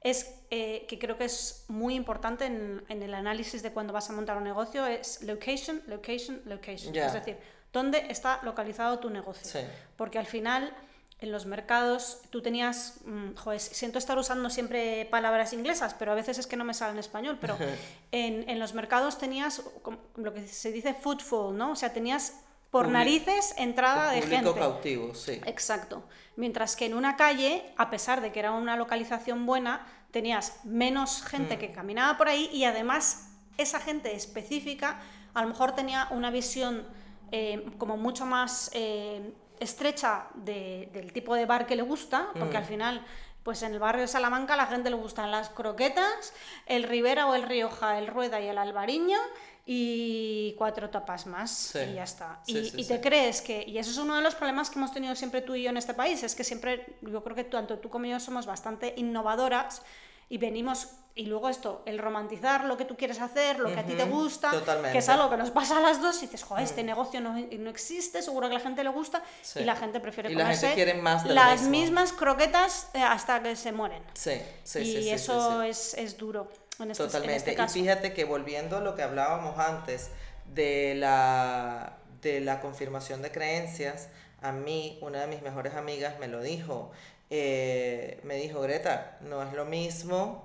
es 0.04 0.36
eh, 0.50 0.86
que 0.88 1.00
creo 1.00 1.18
que 1.18 1.26
es 1.26 1.66
muy 1.70 1.96
importante 1.96 2.46
en, 2.46 2.84
en 2.90 3.02
el 3.02 3.14
análisis 3.14 3.64
de 3.64 3.72
cuando 3.72 3.94
vas 3.94 4.10
a 4.10 4.14
montar 4.14 4.38
un 4.38 4.44
negocio 4.44 4.86
es 4.86 5.24
location, 5.24 5.82
location, 5.88 6.42
location. 6.46 6.96
Es 6.96 7.14
decir, 7.14 7.38
dónde 7.72 8.06
está 8.10 8.40
localizado 8.44 9.00
tu 9.00 9.10
negocio. 9.10 9.50
Sí. 9.50 9.60
Porque 9.96 10.20
al 10.20 10.26
final 10.26 10.74
en 11.20 11.32
los 11.32 11.46
mercados 11.46 12.20
tú 12.32 12.42
tenías, 12.42 13.00
mm, 13.06 13.36
joder, 13.36 13.60
siento 13.62 13.98
estar 13.98 14.18
usando 14.18 14.50
siempre 14.50 15.06
palabras 15.06 15.54
inglesas, 15.54 15.96
pero 15.98 16.12
a 16.12 16.16
veces 16.16 16.38
es 16.38 16.48
que 16.48 16.58
no 16.58 16.66
me 16.66 16.74
sale 16.74 16.92
en 16.92 17.00
español, 17.00 17.38
pero 17.40 17.58
en, 18.12 18.50
en 18.50 18.60
los 18.60 18.74
mercados 18.74 19.18
tenías 19.18 19.62
como 19.82 20.00
lo 20.16 20.34
que 20.34 20.46
se 20.48 20.74
dice 20.74 20.94
footfall, 20.94 21.58
¿no? 21.58 21.72
O 21.72 21.76
sea, 21.78 21.94
tenías 21.94 22.42
por 22.74 22.88
Publi- 22.88 22.92
narices 22.94 23.54
entrada 23.58 24.10
de 24.12 24.22
público 24.22 24.44
gente. 24.46 24.60
cautivo, 24.60 25.14
sí. 25.14 25.40
Exacto. 25.46 26.04
Mientras 26.38 26.76
que 26.76 26.88
en 26.88 26.96
una 26.96 27.16
calle, 27.16 27.64
a 27.78 27.92
pesar 27.92 28.20
de 28.20 28.32
que 28.32 28.40
era 28.40 28.52
una 28.52 28.76
localización 28.76 29.46
buena, 29.46 29.86
tenías 30.10 30.60
menos 30.66 31.24
gente 31.24 31.60
que 31.60 31.72
caminaba 31.72 32.18
por 32.18 32.28
ahí 32.30 32.50
y 32.52 32.66
además 32.66 33.30
esa 33.60 33.80
gente 33.80 34.16
específica 34.16 35.00
a 35.36 35.42
lo 35.44 35.50
mejor 35.50 35.74
tenía 35.74 36.08
una 36.10 36.32
visión 36.32 36.88
eh, 37.32 37.64
como 37.78 37.96
mucho 37.98 38.26
más 38.26 38.72
eh, 38.74 39.34
estrecha 39.60 40.26
de- 40.34 40.90
del 40.94 41.14
tipo 41.14 41.36
de 41.36 41.46
bar 41.46 41.68
que 41.68 41.76
le 41.76 41.84
gusta, 41.84 42.28
porque 42.40 42.58
al 42.58 42.66
final... 42.66 43.06
Pues 43.44 43.62
en 43.62 43.74
el 43.74 43.80
barrio 43.80 44.04
de 44.04 44.08
Salamanca 44.08 44.54
a 44.54 44.56
la 44.58 44.68
gente 44.68 44.90
le 44.90 44.96
gustan 44.96 45.30
las 45.30 45.50
croquetas, 45.50 46.34
el 46.66 46.84
Ribera 46.84 47.28
o 47.28 47.36
el 47.36 47.44
Rioja, 47.44 47.98
el 48.00 48.08
Rueda 48.08 48.40
y 48.40 48.48
el 48.48 48.58
Albariño 48.58 49.18
y 49.66 50.56
cuatro 50.58 50.90
tapas 50.90 51.26
más 51.26 51.52
Sí. 51.52 51.80
y 51.92 51.94
ya 51.96 52.04
está. 52.04 52.40
Sí, 52.46 52.58
y 52.58 52.66
sí, 52.66 52.78
y 52.78 52.84
sí. 52.84 52.90
te 52.90 53.02
crees 53.02 53.42
que, 53.42 53.64
y 53.66 53.78
eso 53.78 53.92
es 53.92 53.98
uno 53.98 54.16
de 54.16 54.22
los 54.22 54.36
problemas 54.36 54.70
que 54.70 54.78
hemos 54.78 54.92
tenido 54.92 55.16
siempre 55.16 55.42
tú 55.42 55.56
y 55.56 55.64
yo 55.64 55.70
en 55.70 55.78
este 55.78 55.94
país, 55.94 56.22
es 56.24 56.36
que 56.36 56.44
siempre, 56.44 56.98
yo 57.02 57.24
creo 57.24 57.36
que 57.36 57.46
tanto 57.46 57.80
tú 57.80 57.90
como 57.90 58.06
yo 58.06 58.20
somos 58.20 58.46
bastante 58.46 58.94
innovadoras 58.98 59.82
y 60.30 60.38
venimos, 60.38 60.88
y 61.16 61.28
luego 61.28 61.48
esto, 61.48 61.84
el 61.86 62.00
romantizar 62.00 62.66
lo 62.66 62.76
que 62.76 62.86
tú 62.86 62.98
quieres 62.98 63.22
hacer, 63.22 63.60
lo 63.60 63.72
que 63.72 63.80
a 63.80 63.86
ti 63.86 63.94
te 63.94 64.06
gusta, 64.06 64.50
totalmente. 64.50 64.94
que 64.94 64.98
es 64.98 65.08
algo 65.10 65.30
que 65.30 65.38
nos 65.38 65.52
pasa 65.52 65.78
a 65.78 65.82
las 65.82 66.02
dos, 66.02 66.18
y 66.24 66.26
dices, 66.26 66.44
joder, 66.44 66.64
este 66.64 66.82
negocio 66.82 67.22
no, 67.22 67.34
no 67.38 67.70
existe, 67.70 68.22
seguro 68.24 68.50
que 68.50 68.56
a 68.56 68.58
la 68.58 68.64
gente 68.64 68.84
le 68.84 68.90
gusta, 68.90 69.22
y 69.56 69.64
la 69.64 69.76
gente 69.76 70.00
prefiere 70.00 70.32
Y 70.32 70.36
la 70.36 70.56
gente 70.56 70.94
más 70.96 71.24
de 71.24 71.34
las 71.36 71.62
mismas 71.64 72.14
croquetas 72.14 72.90
eh, 72.96 73.02
hasta 73.02 73.44
que 73.44 73.56
se 73.56 73.72
mueren. 73.72 74.02
Sí, 74.14 74.42
sí, 74.64 74.80
y 74.80 75.10
eso. 75.10 75.62
Es, 75.62 75.94
es 75.94 76.18
duro 76.18 76.50
en 76.80 76.92
este, 76.92 77.04
en 77.04 77.10
Totalmente. 77.10 77.36
este 77.38 77.54
y 77.54 77.56
caso. 77.56 77.74
fíjate 77.74 78.14
que 78.14 78.26
volviendo 78.26 78.78
a 78.78 78.82
lo 78.82 78.96
que 78.96 79.04
hablábamos 79.04 79.58
antes 79.60 80.10
de 80.54 80.96
la, 80.96 81.98
de 82.22 82.40
la 82.42 82.60
confirmación 82.62 83.22
de 83.22 83.32
creencias, 83.32 84.10
a 84.42 84.52
mí 84.52 84.98
una 85.02 85.22
de 85.22 85.28
mis 85.28 85.42
mejores 85.42 85.74
amigas 85.76 86.20
me 86.20 86.28
lo 86.28 86.42
dijo. 86.42 86.92
Eh, 87.30 88.20
me 88.24 88.36
dijo, 88.36 88.62
Greta, 88.62 89.18
no 89.22 89.42
es 89.42 89.54
lo 89.54 89.66
mismo 89.66 90.44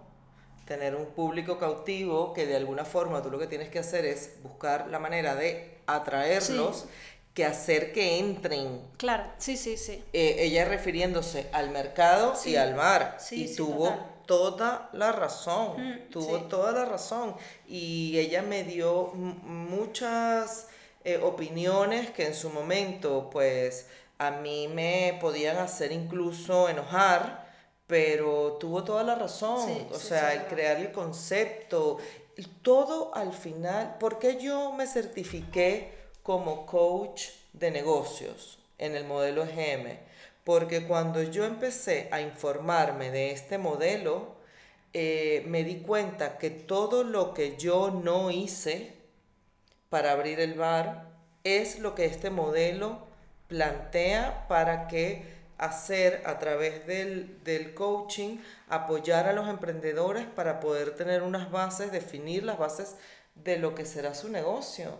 tener 0.65 0.95
un 0.95 1.07
público 1.07 1.59
cautivo 1.59 2.33
que 2.35 2.47
de 2.47 2.57
alguna 2.57 2.85
forma 2.85 3.23
tú 3.23 3.31
lo 3.31 3.39
que 3.39 3.47
tienes 3.47 3.69
que 3.71 3.79
hacer 3.79 4.05
es 4.05 4.35
buscar 4.43 4.89
la 4.89 4.99
manera 4.99 5.35
de 5.35 5.79
atraerlos 5.87 6.85
que 7.35 7.45
hacer 7.45 7.93
que 7.93 8.19
entren. 8.19 8.81
Claro, 8.97 9.25
sí, 9.39 9.57
sí, 9.57 9.77
sí. 9.77 10.03
Eh, 10.13 10.37
ella 10.41 10.65
refiriéndose 10.67 11.47
al 11.53 11.71
mercado 11.71 12.35
Sí. 12.37 12.51
y 12.51 12.57
al 12.57 12.75
mar. 12.75 13.17
Sí, 13.21 13.45
y 13.45 13.55
tuvo 13.57 13.85
total. 13.91 14.07
Toda 14.29 14.91
la 14.93 15.11
razón. 15.11 15.83
Mm, 15.83 16.11
tuvo 16.11 16.39
sí. 16.39 16.45
toda 16.49 16.71
la 16.71 16.85
razón. 16.85 17.35
Y 17.67 18.17
ella 18.19 18.43
me 18.43 18.63
dio 18.63 19.07
muchas 19.15 20.69
eh, 21.03 21.19
opiniones 21.21 22.11
que 22.11 22.27
en 22.27 22.35
su 22.35 22.51
momento, 22.51 23.31
pues, 23.33 23.89
a 24.19 24.31
mí 24.31 24.69
me 24.69 25.19
podían 25.21 25.57
hacer 25.57 25.91
incluso 25.91 26.69
enojar. 26.69 27.49
Pero 27.87 28.59
tuvo 28.61 28.85
toda 28.85 29.03
la 29.03 29.15
razón. 29.15 29.67
Sí, 29.67 29.87
o 29.91 29.99
sí, 29.99 30.09
sea, 30.09 30.35
el 30.35 30.45
crear 30.45 30.77
el 30.77 30.93
concepto. 30.93 31.97
y 32.37 32.45
Todo 32.45 33.15
al 33.15 33.33
final. 33.33 33.97
¿Por 33.99 34.19
qué 34.19 34.37
yo 34.39 34.73
me 34.73 34.87
certifiqué 34.87 35.95
como 36.23 36.67
coach 36.67 37.29
de 37.55 37.71
negocios 37.71 38.59
en 38.77 38.95
el 38.95 39.05
modelo 39.05 39.43
EGM? 39.43 40.08
Porque 40.49 40.87
cuando 40.87 41.23
yo 41.23 41.45
empecé 41.45 42.09
a 42.11 42.23
informarme 42.23 43.11
de 43.11 43.33
este 43.33 43.59
modelo, 43.59 44.37
eh, 44.95 45.45
me 45.47 45.63
di 45.63 45.81
cuenta 45.83 46.39
que 46.39 46.49
todo 46.49 47.05
lo 47.05 47.35
que 47.35 47.59
yo 47.59 47.91
no 47.91 48.31
hice 48.31 48.95
para 49.91 50.13
abrir 50.13 50.41
el 50.41 50.55
bar 50.55 51.05
es 51.45 51.81
lo 51.81 51.95
que 51.95 52.07
este 52.07 52.31
modelo 52.31 53.07
plantea 53.49 54.49
para 54.49 54.89
que 54.89 55.23
hacer 55.59 56.23
a 56.25 56.39
través 56.39 56.87
del, 56.87 57.45
del 57.45 57.75
coaching, 57.75 58.39
apoyar 58.71 59.29
a 59.29 59.35
los 59.35 59.51
emprendedores 59.51 60.25
para 60.25 60.61
poder 60.61 60.95
tener 60.97 61.23
unas 61.25 61.51
bases, 61.51 61.93
definir 61.93 62.43
las 62.43 62.57
bases 62.57 62.97
de 63.35 63.59
lo 63.59 63.75
que 63.75 63.85
será 63.85 64.15
su 64.15 64.31
negocio. 64.31 64.99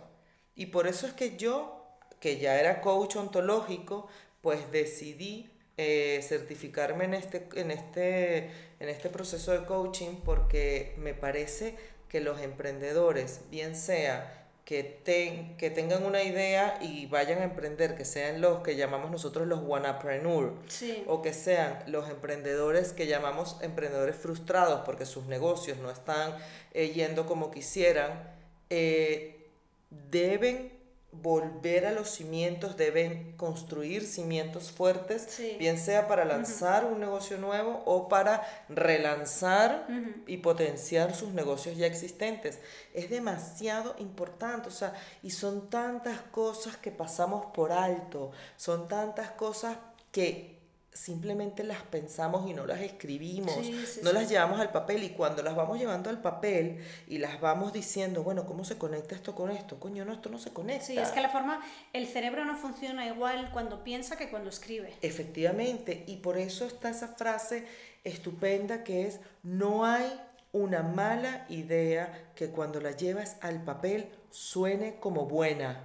Y 0.53 0.67
por 0.67 0.85
eso 0.85 1.07
es 1.07 1.13
que 1.13 1.37
yo, 1.37 1.87
que 2.19 2.37
ya 2.37 2.59
era 2.59 2.81
coach 2.81 3.15
ontológico, 3.15 4.09
pues 4.41 4.71
decidí 4.71 5.49
eh, 5.77 6.19
certificarme 6.27 7.05
en 7.05 7.13
este, 7.13 7.47
en, 7.55 7.71
este, 7.71 8.37
en 8.79 8.89
este 8.89 9.09
proceso 9.09 9.51
de 9.51 9.65
coaching 9.65 10.15
porque 10.25 10.93
me 10.97 11.13
parece 11.13 11.75
que 12.09 12.19
los 12.21 12.41
emprendedores, 12.41 13.41
bien 13.51 13.75
sea 13.75 14.35
que, 14.65 14.83
ten- 14.83 15.57
que 15.57 15.69
tengan 15.71 16.05
una 16.05 16.21
idea 16.21 16.77
y 16.81 17.05
vayan 17.07 17.39
a 17.39 17.43
emprender, 17.43 17.95
que 17.95 18.05
sean 18.05 18.39
los 18.41 18.59
que 18.61 18.75
llamamos 18.75 19.09
nosotros 19.09 19.47
los 19.47 19.61
wannapreneur, 19.63 20.53
Sí. 20.67 21.03
o 21.07 21.21
que 21.21 21.33
sean 21.33 21.83
los 21.87 22.09
emprendedores 22.09 22.91
que 22.93 23.07
llamamos 23.07 23.57
emprendedores 23.61 24.15
frustrados 24.15 24.81
porque 24.85 25.05
sus 25.05 25.25
negocios 25.25 25.77
no 25.79 25.89
están 25.89 26.35
eh, 26.73 26.89
yendo 26.89 27.25
como 27.25 27.49
quisieran, 27.51 28.31
eh, 28.69 29.47
deben 29.89 30.71
volver 31.11 31.87
a 31.87 31.91
los 31.91 32.09
cimientos, 32.09 32.77
deben 32.77 33.33
construir 33.35 34.05
cimientos 34.05 34.71
fuertes, 34.71 35.23
Sí. 35.29 35.55
bien 35.57 35.79
sea 35.79 36.07
para 36.07 36.23
lanzar 36.23 36.85
un 36.85 36.99
negocio 36.99 37.37
nuevo 37.39 37.81
o 37.85 38.07
para 38.07 38.43
relanzar 38.69 39.87
y 40.27 40.37
potenciar 40.37 41.15
sus 41.15 41.33
negocios 41.33 41.77
ya 41.77 41.87
existentes. 41.87 42.59
Es 42.93 43.09
demasiado 43.09 43.95
importante, 43.97 44.67
o 44.69 44.71
sea, 44.71 44.93
y 45.23 45.31
son 45.31 45.69
tantas 45.69 46.21
cosas 46.31 46.77
que 46.77 46.91
pasamos 46.91 47.47
por 47.53 47.71
alto, 47.71 48.31
son 48.55 48.87
tantas 48.87 49.31
cosas 49.31 49.77
que 50.11 50.58
simplemente 50.93 51.63
las 51.63 51.81
pensamos 51.83 52.49
y 52.49 52.53
no 52.53 52.65
las 52.65 52.81
escribimos, 52.81 53.53
Sí, 53.55 53.85
sí, 53.85 53.99
no 54.03 54.09
sí. 54.09 54.15
las 54.15 54.29
llevamos 54.29 54.59
al 54.59 54.71
papel 54.71 55.03
y 55.03 55.09
cuando 55.09 55.43
las 55.43 55.55
vamos 55.55 55.79
llevando 55.79 56.09
al 56.09 56.21
papel 56.21 56.79
y 57.07 57.19
las 57.19 57.39
vamos 57.39 57.71
diciendo, 57.73 58.23
bueno, 58.23 58.45
¿cómo 58.45 58.63
se 58.65 58.77
conecta 58.77 59.15
esto 59.15 59.35
con 59.35 59.51
esto? 59.51 59.79
Coño, 59.79 60.03
no, 60.03 60.13
esto 60.13 60.29
no 60.29 60.39
se 60.39 60.51
conecta. 60.51 60.85
Sí, 60.85 60.97
es 60.97 61.09
que 61.09 61.21
la 61.21 61.29
forma, 61.29 61.61
el 61.93 62.07
cerebro 62.07 62.43
no 62.43 62.57
funciona 62.57 63.05
igual 63.07 63.49
cuando 63.53 63.83
piensa 63.83 64.17
que 64.17 64.29
cuando 64.29 64.49
escribe. 64.49 64.93
Efectivamente, 65.01 66.03
y 66.07 66.17
por 66.17 66.37
eso 66.37 66.65
está 66.65 66.89
esa 66.89 67.09
frase 67.09 67.65
estupenda 68.03 68.83
que 68.83 69.07
es, 69.07 69.19
no 69.43 69.85
hay 69.85 70.19
una 70.51 70.81
mala 70.81 71.45
idea 71.49 72.31
que 72.35 72.49
cuando 72.49 72.81
la 72.81 72.91
llevas 72.91 73.37
al 73.41 73.63
papel 73.63 74.09
suene 74.31 74.95
como 74.99 75.25
buena. 75.25 75.83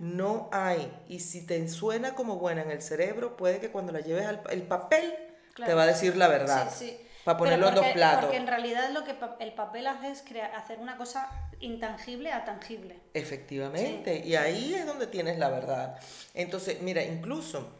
No 0.00 0.48
hay. 0.52 0.92
Y 1.08 1.20
si 1.20 1.46
te 1.46 1.66
suena 1.68 2.14
como 2.14 2.36
buena 2.36 2.62
en 2.62 2.70
el 2.70 2.82
cerebro, 2.82 3.36
puede 3.36 3.60
que 3.60 3.70
cuando 3.70 3.92
la 3.92 4.00
lleves 4.00 4.26
al 4.26 4.42
el 4.50 4.62
papel 4.62 5.14
te 5.56 5.72
va 5.74 5.84
a 5.84 5.86
decir 5.86 6.16
la 6.16 6.28
verdad. 6.28 6.70
Sí, 6.70 6.86
sí. 6.86 7.00
Para 7.24 7.38
ponerlo 7.38 7.68
en 7.68 7.74
dos 7.74 7.84
porque- 7.84 7.94
platos. 7.98 8.20
Porque 8.26 8.36
en 8.36 8.46
realidad 8.46 8.90
lo 8.90 9.04
que 9.04 9.14
pa- 9.14 9.36
el 9.40 9.54
papel 9.54 9.86
hace 9.86 10.10
es 10.10 10.20
crea- 10.22 10.54
hacer 10.58 10.78
una 10.78 10.98
cosa 10.98 11.30
intangible 11.60 12.30
a 12.30 12.44
tangible. 12.44 13.00
Efectivamente, 13.14 14.22
Sí, 14.22 14.28
y 14.28 14.34
ahí 14.36 14.74
es 14.74 14.84
donde 14.84 15.06
tienes 15.06 15.38
la 15.38 15.48
verdad. 15.48 15.98
Entonces, 16.34 16.82
mira, 16.82 17.02
incluso 17.02 17.70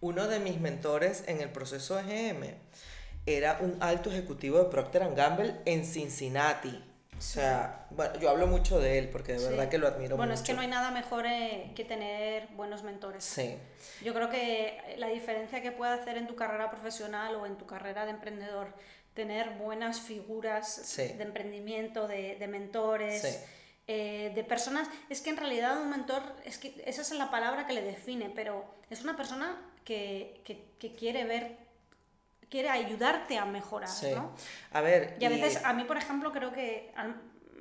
uno 0.00 0.28
de 0.28 0.38
mis 0.38 0.60
mentores 0.60 1.24
en 1.26 1.42
el 1.42 1.50
proceso 1.50 1.98
EGM 1.98 2.54
era 3.26 3.58
un 3.60 3.76
alto 3.80 4.10
ejecutivo 4.10 4.58
de 4.58 4.70
Procter 4.70 5.12
Gamble 5.14 5.56
en 5.66 5.84
Cincinnati. 5.84 6.82
O 7.24 7.36
sea, 7.36 7.86
bueno, 7.90 8.18
yo 8.20 8.28
hablo 8.28 8.46
mucho 8.46 8.78
de 8.78 8.98
él 8.98 9.08
porque 9.08 9.32
de 9.32 9.38
Sí. 9.38 9.46
verdad 9.46 9.68
que 9.70 9.78
lo 9.78 9.88
admiro 9.88 10.16
Bueno, 10.16 10.32
mucho. 10.32 10.42
es 10.42 10.46
que 10.46 10.52
no 10.54 10.60
hay 10.60 10.68
nada 10.68 10.90
mejor 10.90 11.24
eh, 11.26 11.72
que 11.74 11.82
tener 11.84 12.48
buenos 12.48 12.82
mentores. 12.82 13.24
Sí, 13.24 13.56
Yo 14.04 14.12
creo 14.12 14.28
que 14.28 14.94
la 14.98 15.08
diferencia 15.08 15.62
que 15.62 15.72
puede 15.72 15.92
hacer 15.94 16.18
en 16.18 16.26
tu 16.26 16.36
carrera 16.36 16.70
profesional 16.70 17.34
o 17.36 17.46
en 17.46 17.56
tu 17.56 17.66
carrera 17.66 18.04
de 18.04 18.10
emprendedor, 18.10 18.68
tener 19.14 19.50
buenas 19.50 20.00
figuras 20.00 20.68
Sí. 20.84 21.08
de 21.14 21.22
emprendimiento, 21.22 22.06
de, 22.06 22.36
de 22.36 22.46
mentores, 22.46 23.22
Sí. 23.22 23.36
eh, 23.86 24.32
de 24.34 24.44
personas, 24.44 24.88
es 25.08 25.20
que 25.22 25.30
en 25.30 25.36
realidad 25.38 25.80
un 25.80 25.88
mentor, 25.90 26.22
es 26.44 26.58
que 26.58 26.74
esa 26.86 27.00
es 27.02 27.10
la 27.12 27.30
palabra 27.30 27.66
que 27.66 27.72
le 27.72 27.82
define, 27.82 28.30
pero 28.34 28.64
es 28.90 29.02
una 29.02 29.16
persona 29.16 29.56
que, 29.84 30.40
que, 30.44 30.64
que 30.78 30.92
quiere 30.94 31.24
ver, 31.24 31.56
quiere 32.48 32.68
ayudarte 32.68 33.38
a 33.38 33.44
mejorar, 33.44 33.90
¿no? 34.14 34.32
A 34.72 34.80
ver... 34.80 35.16
Y 35.20 35.24
a 35.24 35.28
veces, 35.28 35.64
a 35.64 35.72
mí 35.72 35.84
por 35.84 35.96
ejemplo, 35.96 36.32
creo 36.32 36.52
que 36.52 36.92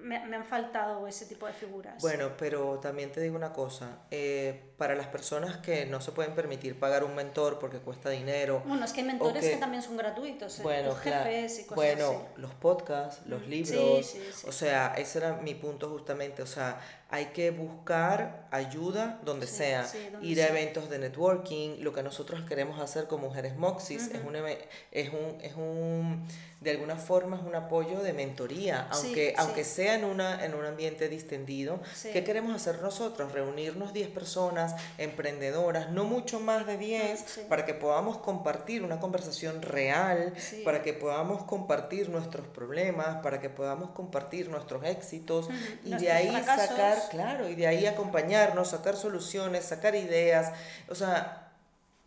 me, 0.04 0.18
han 0.18 0.46
faltado 0.46 1.08
ese 1.08 1.26
tipo 1.26 1.48
de 1.48 1.54
figuras. 1.54 2.02
Bueno, 2.02 2.32
pero 2.38 2.80
también 2.80 3.12
te 3.12 3.22
digo 3.22 3.36
una 3.36 3.54
cosa, 3.54 4.00
eh, 4.12 4.74
para 4.78 4.96
las 4.96 5.08
personas 5.08 5.58
que 5.58 5.86
no 5.86 6.02
se 6.02 6.12
pueden 6.12 6.36
permitir 6.36 6.78
pagar 6.78 7.04
un 7.04 7.16
mentor 7.16 7.58
porque 7.60 7.80
cuesta 7.80 8.10
dinero. 8.10 8.62
Bueno, 8.66 8.86
es 8.86 8.92
que 8.92 9.02
hay 9.02 9.08
mentores 9.08 9.44
que, 9.44 9.56
también 9.56 9.82
son 9.82 9.98
gratuitos, 9.98 10.60
¿eh? 10.60 10.64
bueno, 10.64 10.94
jefes 10.96 11.60
y 11.60 11.64
cosas 11.64 11.76
bueno, 11.76 12.28
los 12.36 12.54
podcasts, 12.54 13.26
los 13.28 13.48
libros, 13.48 14.16
o 14.46 14.52
sea, 14.52 14.94
ese 14.98 15.20
era 15.20 15.34
mi 15.34 15.56
punto 15.56 15.90
justamente, 15.90 16.42
o 16.42 16.48
sea, 16.48 16.80
hay 17.14 17.28
que 17.28 17.52
buscar 17.52 18.48
ayuda 18.50 19.20
donde 19.24 19.46
sea, 19.46 19.88
ir 20.24 20.42
a 20.42 20.48
eventos 20.48 20.90
de 20.90 20.98
networking, 20.98 21.78
lo 21.82 21.94
que 21.94 22.02
nosotros 22.02 22.42
queremos 22.42 22.80
hacer 22.80 23.06
con 23.06 23.22
Mujeres 23.22 23.56
Moxis 23.56 24.10
es, 24.12 24.22
un, 24.26 24.36
es, 24.36 25.10
un, 25.14 25.42
es 25.42 25.56
un, 25.56 26.28
de 26.60 26.72
alguna 26.72 26.96
forma 26.96 27.38
es 27.38 27.44
un 27.44 27.54
apoyo 27.54 28.00
de 28.02 28.14
mentoría, 28.14 28.88
aunque, 28.90 29.36
aunque 29.38 29.64
sea 29.64 29.94
en, 29.94 30.06
una, 30.06 30.44
en 30.44 30.56
un 30.56 30.66
ambiente 30.66 31.08
distendido. 31.08 31.82
¿Qué 32.02 32.24
queremos 32.24 32.56
hacer 32.56 32.82
nosotros? 32.82 33.32
Reunirnos 33.32 33.94
10 33.94 34.10
personas 34.10 34.76
emprendedoras, 34.98 35.92
no 35.92 36.06
mucho 36.06 36.40
más 36.40 36.66
de 36.66 36.78
10, 36.78 37.46
para 37.48 37.66
que 37.66 37.76
podamos 37.76 38.18
compartir 38.18 38.82
una 38.84 39.00
conversación 39.00 39.62
real, 39.62 40.34
para 40.66 40.82
que 40.82 40.94
podamos 40.94 41.44
compartir 41.44 42.10
nuestros 42.10 42.48
problemas, 42.48 43.18
para 43.22 43.40
que 43.40 43.50
podamos 43.50 43.92
compartir 43.92 44.50
nuestros 44.50 44.84
éxitos 44.84 45.48
y 45.84 45.94
de 45.96 46.12
ahí 46.12 46.32
sacar 46.44 47.03
claro, 47.06 47.50
y 47.50 47.56
de 47.56 47.68
ahí 47.68 47.86
acompañarnos, 47.86 48.70
sacar 48.70 48.96
soluciones, 48.96 49.66
sacar 49.66 49.96
ideas, 49.96 50.52
o 50.90 50.96
sea, 50.96 51.44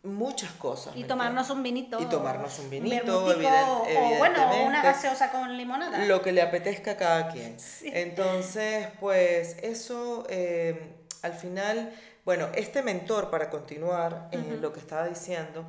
muchas 0.03 0.53
cosas. 0.53 0.97
Y 0.97 1.05
tomarnos 1.05 1.51
un 1.51 1.62
vinito. 1.62 2.01
Y 2.01 2.07
tomarnos 2.07 2.59
un 2.59 2.70
vinito, 2.70 3.26
o 3.26 4.18
bueno, 4.18 4.66
una 4.66 4.82
gaseosa 4.82 5.30
con 5.30 5.57
limonada. 5.57 6.05
Lo 6.07 6.22
que 6.22 6.32
le 6.32 6.42
apetezca 6.42 6.92
a 6.92 6.97
cada 6.97 7.28
quien. 7.28 7.57
Entonces, 7.84 8.88
pues 9.01 9.57
eso, 9.62 10.26
eh, 10.28 10.94
al 11.22 11.34
final, 11.34 11.92
bueno, 12.24 12.49
este 12.55 12.82
mentor, 12.82 13.30
para 13.30 13.51
continuar 13.51 14.28
en 14.32 14.61
lo 14.61 14.72
que 14.72 14.80
estaba 14.80 15.07
diciendo, 15.07 15.66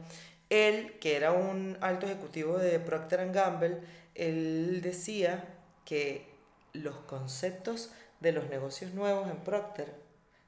él, 0.49 0.97
que 0.99 1.17
era 1.17 1.31
un 1.31 1.77
alto 1.81 2.05
ejecutivo 2.05 2.57
de 2.57 2.79
Procter 2.79 3.31
Gamble, 3.31 3.79
él 4.15 4.81
decía 4.81 5.43
que 5.83 6.27
los 6.73 6.95
conceptos 6.99 7.91
de 8.19 8.31
los 8.31 8.49
negocios 8.49 8.93
nuevos 8.93 9.29
en 9.29 9.37
Procter 9.37 10.07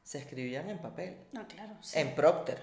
se 0.10 0.18
escribían 0.18 0.72
en 0.72 0.80
papel. 0.80 1.18
No, 1.34 1.48
claro. 1.48 1.76
En 1.94 2.16
Procter. 2.16 2.58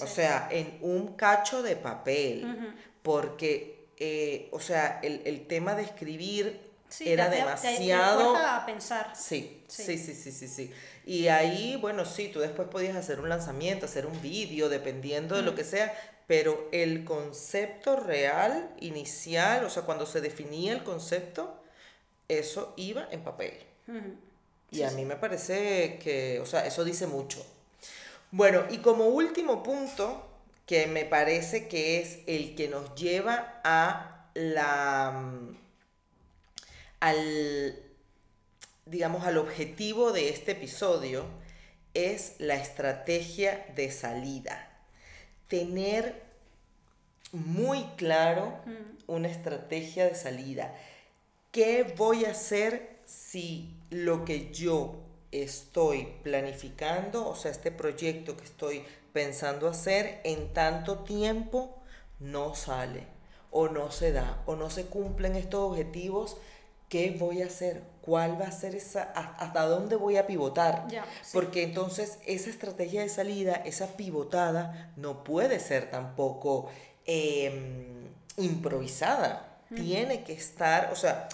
o 0.00 0.06
sea, 0.06 0.48
en 0.52 0.78
un 0.82 1.16
cacho 1.16 1.60
de 1.60 1.74
papel. 1.74 2.76
Porque, 3.02 3.88
eh, 3.98 4.48
o 4.52 4.60
sea, 4.60 5.00
el, 5.02 5.46
tema 5.48 5.74
de 5.74 5.82
escribir 5.82 6.60
era 7.00 7.28
demasiado... 7.28 8.36
a 8.36 8.64
pensar. 8.66 9.16
Sí, 9.16 9.64
sí, 9.66 9.98
sí, 9.98 10.14
sí, 10.14 10.30
sí, 10.30 10.46
sí. 10.46 10.72
Y 11.04 11.26
ahí, 11.26 11.76
bueno, 11.80 12.04
sí, 12.04 12.28
tú 12.28 12.38
después 12.38 12.68
podías 12.68 12.94
hacer 12.94 13.18
un 13.18 13.28
lanzamiento, 13.28 13.86
hacer 13.86 14.06
un 14.06 14.22
vídeo, 14.22 14.68
dependiendo 14.68 15.34
de 15.34 15.42
lo 15.42 15.56
que 15.56 15.64
sea, 15.64 15.92
pero 16.28 16.68
el 16.70 17.04
concepto 17.04 17.96
real, 17.96 18.70
inicial, 18.78 19.64
o 19.64 19.70
sea, 19.70 19.82
cuando 19.82 20.06
se 20.06 20.20
definía 20.20 20.72
el 20.72 20.84
concepto, 20.84 21.60
eso 22.28 22.74
iba 22.76 23.08
en 23.10 23.24
papel. 23.24 23.54
Y 24.72 24.82
a 24.82 24.90
mí 24.90 25.04
me 25.04 25.16
parece 25.16 25.98
que, 26.02 26.40
o 26.40 26.46
sea, 26.46 26.66
eso 26.66 26.82
dice 26.82 27.06
mucho. 27.06 27.44
Bueno, 28.30 28.64
y 28.70 28.78
como 28.78 29.06
último 29.06 29.62
punto, 29.62 30.26
que 30.66 30.86
me 30.86 31.04
parece 31.04 31.68
que 31.68 32.00
es 32.00 32.20
el 32.26 32.54
que 32.54 32.68
nos 32.68 32.94
lleva 32.94 33.60
a 33.62 34.28
la 34.34 35.28
al 37.00 37.82
digamos 38.86 39.24
al 39.24 39.38
objetivo 39.38 40.12
de 40.12 40.28
este 40.28 40.52
episodio 40.52 41.26
es 41.94 42.36
la 42.38 42.54
estrategia 42.54 43.66
de 43.76 43.90
salida. 43.90 44.70
Tener 45.48 46.22
muy 47.32 47.84
claro 47.96 48.58
una 49.06 49.28
estrategia 49.28 50.06
de 50.06 50.14
salida. 50.14 50.74
¿Qué 51.50 51.94
voy 51.96 52.24
a 52.24 52.30
hacer 52.30 52.98
si 53.04 53.68
lo 53.92 54.24
que 54.24 54.50
yo 54.52 54.94
estoy 55.30 56.08
planificando, 56.22 57.28
o 57.28 57.36
sea, 57.36 57.50
este 57.50 57.70
proyecto 57.70 58.36
que 58.36 58.44
estoy 58.44 58.84
pensando 59.12 59.68
hacer 59.68 60.20
en 60.24 60.52
tanto 60.54 61.00
tiempo 61.00 61.78
no 62.18 62.54
sale 62.54 63.06
o 63.50 63.68
no 63.68 63.90
se 63.90 64.12
da 64.12 64.42
o 64.46 64.56
no 64.56 64.70
se 64.70 64.86
cumplen 64.86 65.36
estos 65.36 65.60
objetivos, 65.70 66.38
¿qué 66.88 67.14
voy 67.18 67.42
a 67.42 67.46
hacer? 67.46 67.82
¿Cuál 68.00 68.40
va 68.40 68.46
a 68.46 68.52
ser 68.52 68.74
esa, 68.74 69.02
hasta 69.02 69.66
dónde 69.66 69.96
voy 69.96 70.16
a 70.16 70.26
pivotar? 70.26 70.88
Porque 71.32 71.62
entonces 71.62 72.18
esa 72.26 72.48
estrategia 72.48 73.02
de 73.02 73.10
salida, 73.10 73.54
esa 73.66 73.88
pivotada, 73.88 74.92
no 74.96 75.22
puede 75.22 75.60
ser 75.60 75.90
tampoco 75.90 76.70
em, 77.04 78.08
improvisada. 78.38 79.48
Tiene 79.74 80.24
que 80.24 80.34
estar, 80.34 80.90
o 80.92 80.96
sea, 80.96 81.28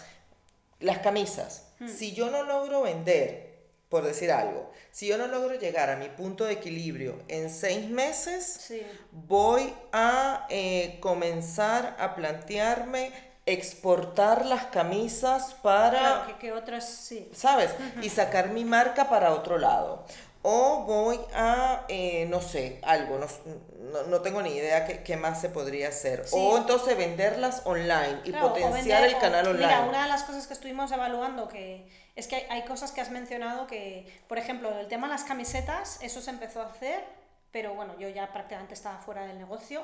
las 0.81 0.99
camisas. 0.99 1.68
Hmm. 1.79 1.89
Si 1.89 2.13
yo 2.13 2.31
no 2.31 2.43
logro 2.43 2.83
vender, 2.83 3.49
por 3.89 4.05
decir 4.05 4.31
algo, 4.31 4.71
si 4.91 5.07
yo 5.07 5.17
no 5.17 5.27
logro 5.27 5.55
llegar 5.55 5.91
a 5.91 5.97
mi 5.97 6.09
punto 6.09 6.45
de 6.45 6.55
equilibrio 6.55 7.19
en 7.29 7.51
seis 7.51 7.89
meses, 7.89 8.73
voy 9.13 9.73
a 9.93 10.47
eh, 10.51 10.99
comenzar 11.01 11.97
a 11.99 12.15
plantearme 12.15 13.13
exportar 13.47 14.45
las 14.45 14.67
camisas 14.67 15.55
para... 15.63 15.99
Claro, 15.99 16.39
que, 16.39 16.53
otras, 16.53 16.87
sí. 16.87 17.31
¿Sabes? 17.33 17.71
Y 18.03 18.11
sacar 18.11 18.51
mi 18.51 18.65
marca 18.65 19.09
para 19.09 19.33
otro 19.33 19.57
lado 19.57 20.05
o 20.51 20.85
voy 20.85 21.21
a, 21.35 21.85
eh, 21.89 22.27
no 22.31 22.41
sé, 22.41 22.81
algo, 22.83 23.19
no, 23.19 24.03
no, 24.05 24.21
tengo 24.23 24.41
ni 24.41 24.51
idea 24.51 24.87
qué, 24.87 25.03
qué, 25.03 25.15
más 25.19 25.43
se 25.43 25.51
podría 25.51 25.89
hacer. 25.89 26.25
O 26.33 26.57
entonces 26.57 26.97
venderlas 26.97 27.61
online 27.67 28.21
y 28.25 28.33
potenciar 28.33 29.05
el 29.05 29.19
canal 29.19 29.49
online. 29.49 29.67
Mira, 29.67 29.81
una 29.83 30.05
de 30.05 30.09
las 30.09 30.23
cosas 30.25 30.47
que 30.47 30.55
estuvimos 30.55 30.91
evaluando 30.91 31.49
que 31.49 31.87
es 32.17 32.27
que 32.29 32.37
hay, 32.37 32.47
hay, 32.49 32.65
cosas 32.65 32.93
que 32.93 33.03
has 33.03 33.11
mencionado 33.11 33.67
que, 33.67 34.11
por 34.27 34.39
ejemplo, 34.39 34.79
el 34.79 34.89
tema 34.89 35.07
de 35.07 35.13
las 35.13 35.25
camisetas, 35.25 35.99
eso 36.01 36.23
se 36.23 36.31
empezó 36.31 36.63
a 36.63 36.67
hacer, 36.67 37.05
pero 37.53 37.75
bueno, 37.75 37.99
yo 37.99 38.09
ya 38.09 38.33
prácticamente 38.33 38.73
estaba 38.73 38.97
fuera 38.99 39.27
del 39.27 39.39
negocio. 39.39 39.83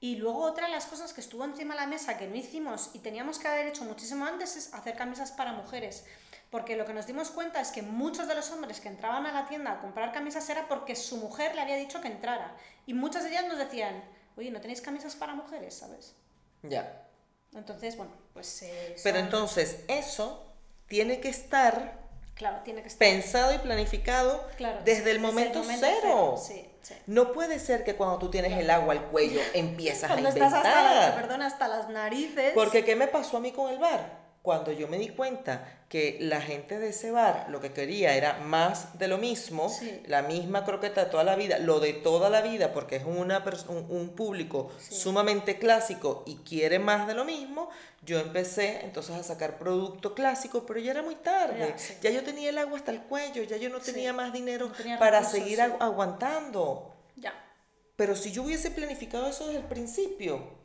Y 0.00 0.16
luego 0.16 0.42
otra 0.42 0.66
de 0.66 0.72
las 0.72 0.86
cosas 0.86 1.12
que 1.12 1.20
estuvo 1.20 1.44
encima 1.44 1.74
de 1.74 1.82
la 1.82 1.86
mesa 1.86 2.18
que 2.18 2.26
no 2.26 2.34
hicimos 2.34 2.90
y 2.94 2.98
teníamos 2.98 3.38
que 3.38 3.46
haber 3.46 3.68
hecho 3.68 3.84
muchísimo 3.84 4.24
antes 4.24 4.56
es 4.56 4.74
hacer 4.74 4.96
camisas 4.96 5.30
para 5.30 5.52
mujeres. 5.52 6.04
Porque 6.50 6.74
lo 6.74 6.84
que 6.84 6.92
nos 6.92 7.06
dimos 7.06 7.30
cuenta 7.30 7.60
es 7.60 7.70
que 7.70 7.82
muchos 7.82 8.26
de 8.26 8.34
los 8.34 8.50
hombres 8.50 8.80
que 8.80 8.88
entraban 8.88 9.24
a 9.24 9.32
la 9.32 9.46
tienda 9.46 9.72
a 9.72 9.80
comprar 9.80 10.12
camisas 10.12 10.48
era 10.50 10.66
porque 10.66 10.96
su 10.96 11.16
mujer 11.16 11.54
le 11.54 11.60
había 11.60 11.76
dicho 11.76 12.00
que 12.00 12.08
entrara. 12.08 12.56
Y 12.86 12.94
muchas 12.94 13.22
de 13.22 13.30
ellas 13.30 13.46
nos 13.46 13.56
decían, 13.56 14.02
oye, 14.36 14.50
¿no 14.50 14.60
tenéis 14.60 14.80
camisas 14.80 15.14
para 15.14 15.34
mujeres, 15.34 15.74
sabes? 15.74 16.16
Ya. 16.64 17.06
Entonces, 17.54 17.96
bueno, 17.96 18.12
pues... 18.32 18.62
Eh, 18.62 18.96
Pero 19.02 19.18
entonces, 19.18 19.84
eso 19.86 20.44
tiene 20.88 21.20
que 21.20 21.28
estar... 21.28 22.00
Claro, 22.34 22.62
tiene 22.64 22.82
que 22.82 22.88
estar... 22.88 22.98
Pensado 22.98 23.54
y 23.54 23.58
planificado 23.58 24.44
desde, 24.84 25.12
el, 25.12 25.20
momento 25.20 25.62
cero. 25.64 26.34
Sí, 26.36 26.68
sí. 26.82 26.94
No 27.06 27.32
puede 27.32 27.60
ser 27.60 27.84
que 27.84 27.94
cuando 27.94 28.18
tú 28.18 28.28
tienes 28.28 28.58
el 28.58 28.70
agua 28.70 28.94
al 28.94 29.04
cuello 29.04 29.40
empiezas 29.54 30.10
a 30.10 30.14
inventar. 30.18 30.48
Estás 30.48 30.66
hasta, 30.66 31.14
perdón, 31.14 31.42
hasta 31.42 31.68
las 31.68 31.88
narices. 31.90 32.52
Porque 32.54 32.84
¿qué 32.84 32.96
me 32.96 33.06
pasó 33.06 33.36
a 33.36 33.40
mí 33.40 33.52
con 33.52 33.70
el 33.70 33.78
bar? 33.78 34.19
Cuando 34.42 34.72
yo 34.72 34.88
me 34.88 34.98
di 34.98 35.10
cuenta 35.10 35.80
que 35.90 36.16
la 36.20 36.40
gente 36.40 36.78
de 36.78 36.90
ese 36.90 37.10
bar 37.10 37.46
lo 37.50 37.60
que 37.60 37.72
quería 37.72 38.14
era 38.14 38.38
más 38.38 38.98
de 38.98 39.08
lo 39.08 39.18
mismo, 39.18 39.70
la 40.06 40.22
misma 40.22 40.64
croqueta 40.64 41.04
de 41.04 41.10
toda 41.10 41.24
la 41.24 41.36
vida, 41.36 41.58
lo 41.58 41.80
de 41.80 41.92
toda 41.92 42.30
la 42.30 42.40
vida, 42.40 42.72
porque 42.72 42.96
es 42.96 43.04
una 43.04 43.44
un, 43.68 43.86
un 43.88 44.10
público 44.10 44.70
sumamente 44.78 45.58
clásico 45.58 46.22
y 46.26 46.36
quiere 46.36 46.78
más 46.78 47.06
de 47.06 47.14
lo 47.14 47.24
mismo, 47.24 47.68
yo 48.02 48.18
empecé 48.18 48.80
entonces 48.84 49.16
a 49.16 49.22
sacar 49.22 49.58
producto 49.58 50.14
clásico, 50.14 50.64
pero 50.64 50.80
ya 50.80 50.92
era 50.92 51.02
muy 51.02 51.16
tarde, 51.16 51.74
ya, 52.00 52.10
yo 52.10 52.22
tenía 52.22 52.48
el 52.50 52.58
agua 52.58 52.78
hasta 52.78 52.92
el 52.92 53.02
cuello, 53.02 53.42
ya 53.42 53.58
yo 53.58 53.68
no 53.68 53.80
tenía 53.80 54.12
más 54.12 54.32
dinero 54.32 54.72
para 54.98 55.22
seguir 55.24 55.60
aguantando. 55.60 56.94
Ya. 57.16 57.34
Pero 57.96 58.16
si 58.16 58.32
yo 58.32 58.44
hubiese 58.44 58.70
planificado 58.70 59.26
eso 59.26 59.48
desde 59.48 59.60
el 59.60 59.66
principio, 59.66 60.59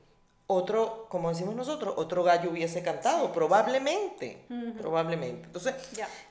otro, 0.47 1.07
como 1.09 1.29
decimos 1.29 1.55
nosotros, 1.55 1.95
otro 1.97 2.23
gallo 2.23 2.51
hubiese 2.51 2.83
cantado, 2.83 3.31
probablemente, 3.31 4.45
probablemente. 4.77 5.45
Entonces, 5.47 5.75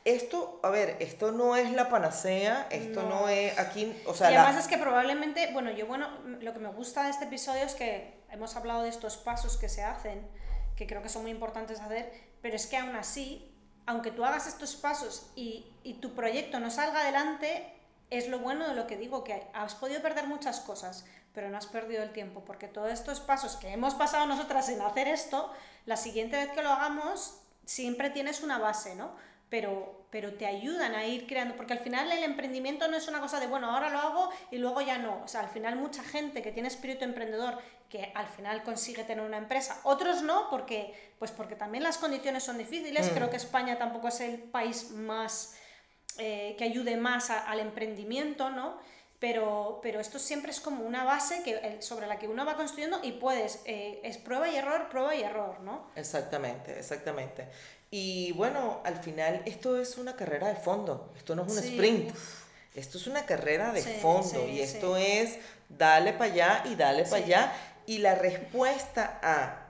esto, 0.05 0.61
a 0.63 0.71
ver, 0.71 0.97
esto 1.01 1.33
no 1.33 1.57
es 1.57 1.73
la 1.73 1.89
panacea, 1.89 2.69
esto 2.71 3.03
no, 3.03 3.29
es 3.29 3.59
aquí, 3.59 3.93
o 4.07 4.15
sea... 4.15 4.31
Y 4.31 4.37
además 4.37 4.65
es 4.65 4.69
que 4.69 4.79
probablemente, 4.79 5.51
bueno, 5.53 5.73
yo, 5.73 5.87
bueno, 5.87 6.09
lo 6.41 6.53
que 6.53 6.61
me 6.61 6.69
gusta 6.69 7.05
de 7.05 7.11
este 7.11 7.25
episodio 7.25 7.65
es 7.65 7.75
que 7.75 8.23
hemos 8.31 8.55
hablado 8.55 8.83
de 8.83 8.89
estos 8.89 9.17
pasos 9.17 9.57
que 9.57 9.69
se 9.69 9.83
hacen, 9.83 10.29
que 10.77 10.87
creo 10.87 11.03
que 11.03 11.09
son 11.09 11.23
muy 11.23 11.33
importantes 11.33 11.81
hacer, 11.81 12.13
pero 12.41 12.55
es 12.55 12.67
que 12.67 12.77
aún 12.77 12.95
así 12.95 13.51
aunque 13.87 14.11
tú 14.11 14.25
hagas 14.25 14.47
estos 14.47 14.77
pasos 14.77 15.31
y, 15.37 15.67
y 15.83 15.95
tu 15.95 16.15
proyecto 16.15 16.59
no 16.61 16.71
salga 16.71 17.01
adelante, 17.01 17.71
es 18.11 18.29
lo 18.29 18.39
bueno 18.39 18.69
de 18.69 18.75
lo 18.75 18.87
que 18.87 18.97
digo, 18.97 19.25
que 19.25 19.47
has 19.53 19.75
podido 19.75 20.01
perder 20.01 20.27
muchas 20.27 20.61
cosas, 20.61 21.05
pero 21.35 21.51
no 21.51 21.59
has 21.59 21.67
perdido 21.67 22.03
el 22.03 22.13
tiempo, 22.13 22.45
porque 22.45 22.69
todos 22.69 22.91
estos 22.93 23.21
pasos 23.21 23.57
que 23.57 23.73
hemos 23.73 23.95
pasado 23.95 24.25
nosotras 24.27 24.69
en 24.69 24.81
hacer 24.81 25.09
esto, 25.09 25.53
la 25.85 25.97
siguiente 25.97 26.37
vez 26.37 26.53
que 26.53 26.63
lo 26.63 26.71
hagamos, 26.71 27.41
siempre 27.65 28.11
tienes 28.11 28.43
una 28.43 28.59
base, 28.59 28.95
¿no? 28.95 29.13
Pero, 29.51 30.07
pero 30.11 30.35
te 30.35 30.47
ayudan 30.47 30.95
a 30.95 31.07
ir 31.07 31.27
creando, 31.27 31.57
porque 31.57 31.73
al 31.73 31.81
final 31.81 32.11
el 32.11 32.23
emprendimiento 32.23 32.89
no 32.89 32.97
es 32.97 33.09
una 33.09 33.21
cosa 33.21 33.41
de, 33.41 33.49
bueno, 33.49 33.71
ahora 33.71 33.91
lo 33.91 33.99
hago 33.99 34.31
y 34.51 34.59
luego 34.59 34.81
ya 34.81 34.99
no. 34.99 35.23
O 35.23 35.29
sea, 35.29 35.41
al 35.41 35.49
final 35.49 35.77
mucha 35.77 36.03
gente 36.03 36.41
que 36.41 36.53
tiene 36.53 36.69
espíritu 36.69 37.05
emprendedor, 37.05 37.59
que 37.89 38.13
al 38.15 38.27
final 38.27 38.63
consigue 38.63 39.05
tener 39.05 39.25
una 39.25 39.37
empresa, 39.37 39.81
otros 39.85 40.23
no, 40.23 40.49
porque, 40.51 41.15
pues 41.19 41.31
porque 41.31 41.57
también 41.57 41.85
las 41.85 41.99
condiciones 41.99 42.43
son 42.45 42.59
difíciles. 42.59 43.11
Creo 43.11 43.27
mm. 43.27 43.31
que 43.31 43.37
España 43.37 43.77
tampoco 43.77 44.09
es 44.09 44.21
el 44.21 44.39
país 44.39 44.91
más 44.91 45.57
eh, 46.19 46.55
que 46.57 46.65
ayude 46.65 46.97
más 46.97 47.31
al 47.31 47.59
emprendimiento, 47.59 48.51
¿no? 48.51 48.79
Pero, 49.25 49.81
pero, 49.83 50.01
esto 50.01 50.19
siempre 50.19 50.51
es 50.51 50.61
como 50.61 50.85
una 50.85 51.03
base 51.03 51.43
que, 51.43 51.81
sobre 51.81 52.07
la 52.07 52.19
que 52.19 52.29
uno 52.29 52.45
va 52.45 52.57
construyendo 52.57 53.01
y 53.03 53.13
puedes, 53.13 53.61
eh, 53.65 53.99
es 54.05 54.19
prueba 54.19 54.51
y 54.51 54.57
error, 54.57 54.91
prueba 54.91 55.15
y 55.15 55.23
error, 55.23 55.61
¿no? 55.61 55.87
Exactamente, 55.97 56.79
exactamente. 56.79 57.49
Y 57.91 58.33
bueno, 58.33 58.83
al 58.85 58.97
final 58.97 59.41
esto 59.47 59.81
es 59.81 59.97
una 59.97 60.15
carrera 60.15 60.49
de 60.49 60.57
fondo, 60.57 61.11
esto 61.17 61.35
no 61.35 61.47
es 61.47 61.53
un 61.53 61.59
sprint, 61.59 62.15
esto 62.75 62.99
es 62.99 63.07
una 63.07 63.25
carrera 63.25 63.73
de 63.73 63.81
fondo 63.81 64.47
y 64.47 64.61
esto 64.61 64.99
es 64.99 65.39
dale 65.71 66.13
para 66.13 66.31
allá 66.31 66.63
y 66.67 66.75
dale 66.75 67.05
para 67.05 67.25
allá. 67.25 67.53
Y 67.87 67.99
la 68.01 68.17
respuesta 68.17 69.21
a 69.23 69.61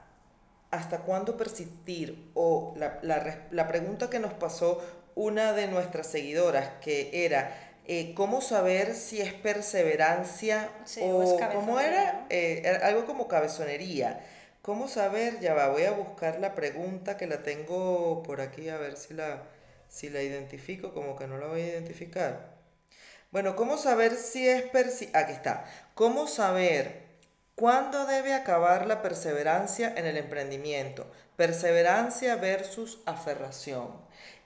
hasta 0.69 0.99
cuándo 0.99 1.37
persistir 1.37 2.29
o 2.33 2.73
la, 2.75 2.99
la, 3.03 3.45
la 3.51 3.67
pregunta 3.69 4.09
que 4.09 4.19
nos 4.19 4.33
pasó 4.33 4.81
una 5.15 5.53
de 5.53 5.67
nuestras 5.67 6.07
seguidoras 6.07 6.71
que 6.81 7.25
era 7.25 7.64
eh, 7.87 8.13
cómo 8.15 8.41
saber 8.41 8.95
si 8.95 9.21
es 9.21 9.33
perseverancia 9.33 10.69
o, 11.01 11.37
cómo 11.53 11.79
era, 11.79 12.25
eh, 12.29 12.61
era 12.63 12.87
algo 12.87 13.05
como 13.05 13.27
cabezonería. 13.27 14.25
¿Cómo 14.61 14.87
saber? 14.87 15.39
Ya 15.41 15.53
va, 15.53 15.67
voy 15.67 15.83
a 15.83 15.91
buscar 15.91 16.39
la 16.39 16.55
pregunta 16.55 17.17
que 17.17 17.27
la 17.27 17.43
tengo 17.43 18.23
por 18.23 18.41
aquí 18.41 18.69
a 18.69 18.77
ver 18.77 18.97
si 18.97 19.13
la, 19.13 19.43
si 19.87 20.09
la 20.09 20.23
identifico, 20.23 20.93
como 20.93 21.15
que 21.15 21.27
no 21.27 21.37
la 21.37 21.45
voy 21.45 21.61
a 21.61 21.67
identificar. 21.67 22.55
Bueno, 23.31 23.55
¿cómo 23.55 23.77
saber 23.77 24.15
si 24.15 24.47
es 24.47 24.63
persi 24.63 25.09
Aquí 25.13 25.33
está. 25.33 25.65
¿Cómo 25.93 26.27
saber 26.27 27.03
cuándo 27.55 28.05
debe 28.05 28.33
acabar 28.33 28.87
la 28.87 29.01
perseverancia 29.01 29.93
en 29.95 30.05
el 30.05 30.17
emprendimiento? 30.17 31.05
Perseverancia 31.35 32.35
versus 32.37 32.99
aferración. 33.05 33.89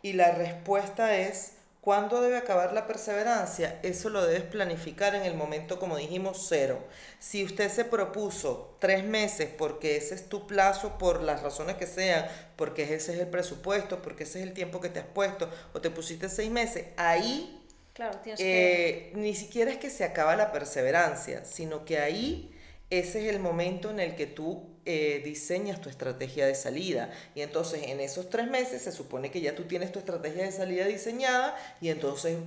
Y 0.01 0.13
la 0.13 0.31
respuesta 0.31 1.15
es, 1.15 1.53
¿cuándo 1.89 2.21
debe 2.21 2.37
acabar 2.37 2.71
la 2.71 2.85
perseverancia? 2.85 3.79
Eso 3.81 4.11
lo 4.11 4.23
debes 4.23 4.43
planificar 4.43 5.15
en 5.15 5.23
el 5.23 5.33
momento, 5.33 5.79
como 5.79 5.97
dijimos, 5.97 6.45
cero. 6.47 6.77
Si 7.17 7.43
usted 7.43 7.67
se 7.71 7.83
propuso 7.83 8.75
tres 8.77 9.03
meses 9.03 9.49
porque 9.57 9.97
ese 9.97 10.13
es 10.13 10.29
tu 10.29 10.45
plazo 10.45 10.99
por 10.99 11.23
las 11.23 11.41
razones 11.41 11.77
que 11.77 11.87
sean, 11.87 12.27
porque 12.57 12.83
ese 12.83 13.15
es 13.15 13.19
el 13.19 13.25
presupuesto, 13.25 14.03
porque 14.03 14.25
ese 14.25 14.39
es 14.39 14.45
el 14.45 14.53
tiempo 14.53 14.79
que 14.79 14.89
te 14.89 14.99
has 14.99 15.07
puesto, 15.07 15.49
o 15.73 15.81
te 15.81 15.89
pusiste 15.89 16.29
seis 16.29 16.51
meses, 16.51 16.85
ahí 16.95 17.59
Claro, 17.93 18.19
eh, 18.23 19.11
Ni 19.15 19.33
siquiera 19.33 19.71
es 19.71 19.77
que 19.77 19.89
se 19.89 20.03
acaba 20.03 20.35
la 20.35 20.51
perseverancia, 20.51 21.43
sino 21.43 21.85
que 21.85 21.97
ahí 21.97 22.55
ese 22.91 23.27
es 23.27 23.33
el 23.33 23.39
momento 23.39 23.89
en 23.89 23.99
el 23.99 24.15
que 24.15 24.27
tú 24.27 24.63
eh, 24.91 25.21
diseñas 25.23 25.79
tu 25.79 25.87
estrategia 25.87 26.47
de 26.47 26.55
salida. 26.55 27.11
Y 27.35 27.41
entonces 27.41 27.83
en 27.83 27.99
esos 27.99 28.27
tres 28.27 28.49
meses 28.49 28.81
se 28.81 28.91
supone 28.91 29.29
que 29.29 29.39
ya 29.39 29.53
tú 29.53 29.65
tienes 29.65 29.91
tu 29.91 29.99
estrategia 29.99 30.45
de 30.45 30.51
salida 30.51 30.87
diseñada 30.87 31.55
y 31.79 31.89
entonces 31.89 32.39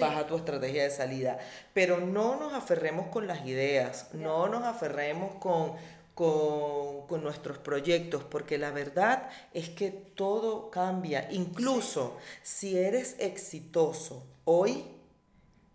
vas 0.00 0.16
a 0.16 0.26
tu 0.26 0.34
estrategia 0.34 0.82
de 0.82 0.90
salida. 0.90 1.38
Pero 1.72 2.00
no 2.00 2.34
nos 2.34 2.54
aferremos 2.54 3.06
con 3.06 3.28
las 3.28 3.46
ideas, 3.46 4.08
no 4.14 4.48
nos 4.48 4.64
aferremos 4.64 5.36
con, 5.36 5.74
con, 6.16 7.06
con, 7.06 7.22
nuestros 7.22 7.58
proyectos, 7.58 8.24
porque 8.24 8.58
la 8.58 8.72
verdad 8.72 9.30
es 9.52 9.68
que 9.68 9.92
todo 9.92 10.72
cambia. 10.72 11.28
Incluso 11.30 12.16
si 12.42 12.76
eres 12.76 13.14
exitoso 13.20 14.26
hoy, 14.44 14.93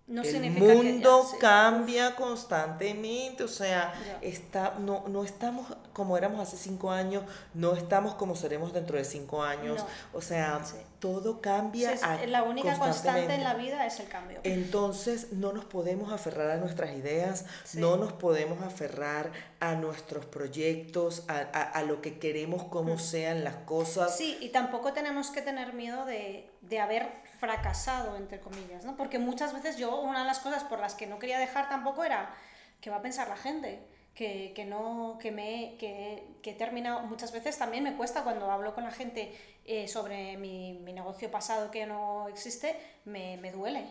el 0.09 0.51
mundo 0.51 1.29
cambia 1.39 2.15
constantemente, 2.15 3.43
o 3.43 3.47
sea, 3.47 3.93
está, 4.21 4.75
no, 4.79 5.05
no 5.07 5.23
estamos 5.23 5.67
como 5.99 6.17
éramos 6.17 6.39
hace 6.39 6.55
cinco 6.55 6.91
años, 6.91 7.25
no 7.53 7.75
estamos 7.75 8.15
como 8.15 8.33
seremos 8.33 8.71
dentro 8.71 8.97
de 8.97 9.03
cinco 9.03 9.43
años, 9.43 9.85
o 10.13 10.21
sea, 10.21 10.61
todo 10.99 11.41
cambia. 11.41 11.93
la 12.25 12.43
única 12.43 12.79
constante 12.79 13.33
en 13.33 13.43
la 13.43 13.55
vida 13.55 13.85
es 13.85 13.99
el 13.99 14.07
cambio. 14.07 14.39
Entonces, 14.45 15.33
no 15.33 15.51
nos 15.51 15.65
podemos 15.65 16.13
aferrar 16.13 16.51
a 16.51 16.55
nuestras 16.55 16.95
ideas, 16.95 17.43
no 17.73 17.97
nos 17.97 18.13
podemos 18.13 18.61
aferrar 18.61 19.33
a 19.59 19.75
nuestros 19.75 20.25
proyectos, 20.25 21.25
a, 21.27 21.39
a, 21.39 21.83
lo 21.83 22.01
que 22.01 22.17
queremos, 22.17 22.63
como 22.63 22.95
mm. 22.95 22.99
sean 22.99 23.43
las 23.43 23.55
cosas. 23.55 24.15
Sí, 24.15 24.37
y 24.39 24.53
tampoco 24.53 24.93
tenemos 24.93 25.31
que 25.31 25.41
tener 25.41 25.73
miedo 25.73 26.05
de, 26.05 26.49
de 26.61 26.79
haber 26.79 27.09
fracasado, 27.41 28.15
entre 28.15 28.39
comillas, 28.39 28.85
¿no? 28.85 28.95
Porque 28.95 29.19
muchas 29.19 29.51
veces 29.51 29.75
yo, 29.75 29.99
una 29.99 30.19
de 30.19 30.27
las 30.27 30.39
cosas 30.39 30.63
por 30.63 30.79
las 30.79 30.95
que 30.95 31.07
no 31.07 31.19
quería 31.19 31.39
dejar 31.39 31.67
tampoco 31.67 32.05
era 32.05 32.33
qué 32.79 32.89
va 32.89 32.95
a 32.95 33.01
pensar 33.01 33.27
la 33.27 33.35
gente. 33.35 33.85
Que, 34.19 34.51
que, 34.53 34.65
no, 34.65 35.17
que, 35.21 35.31
me, 35.31 35.77
que, 35.79 36.27
que, 36.43 36.49
he 36.51 36.53
terminado, 36.53 37.03
muchas 37.03 37.31
veces 37.31 37.57
también 37.57 37.85
me 37.85 37.95
cuesta 37.95 38.25
cuando 38.25 38.51
hablo 38.51 38.75
con 38.75 38.83
la 38.83 38.91
gente 38.91 39.33
eh, 39.63 39.87
sobre 39.87 40.35
mi, 40.35 40.73
mi, 40.73 40.91
negocio 40.91 41.31
pasado 41.31 41.71
que 41.71 41.85
no 41.85 42.27
existe, 42.27 42.75
me, 43.05 43.37
me 43.37 43.53
duele, 43.53 43.85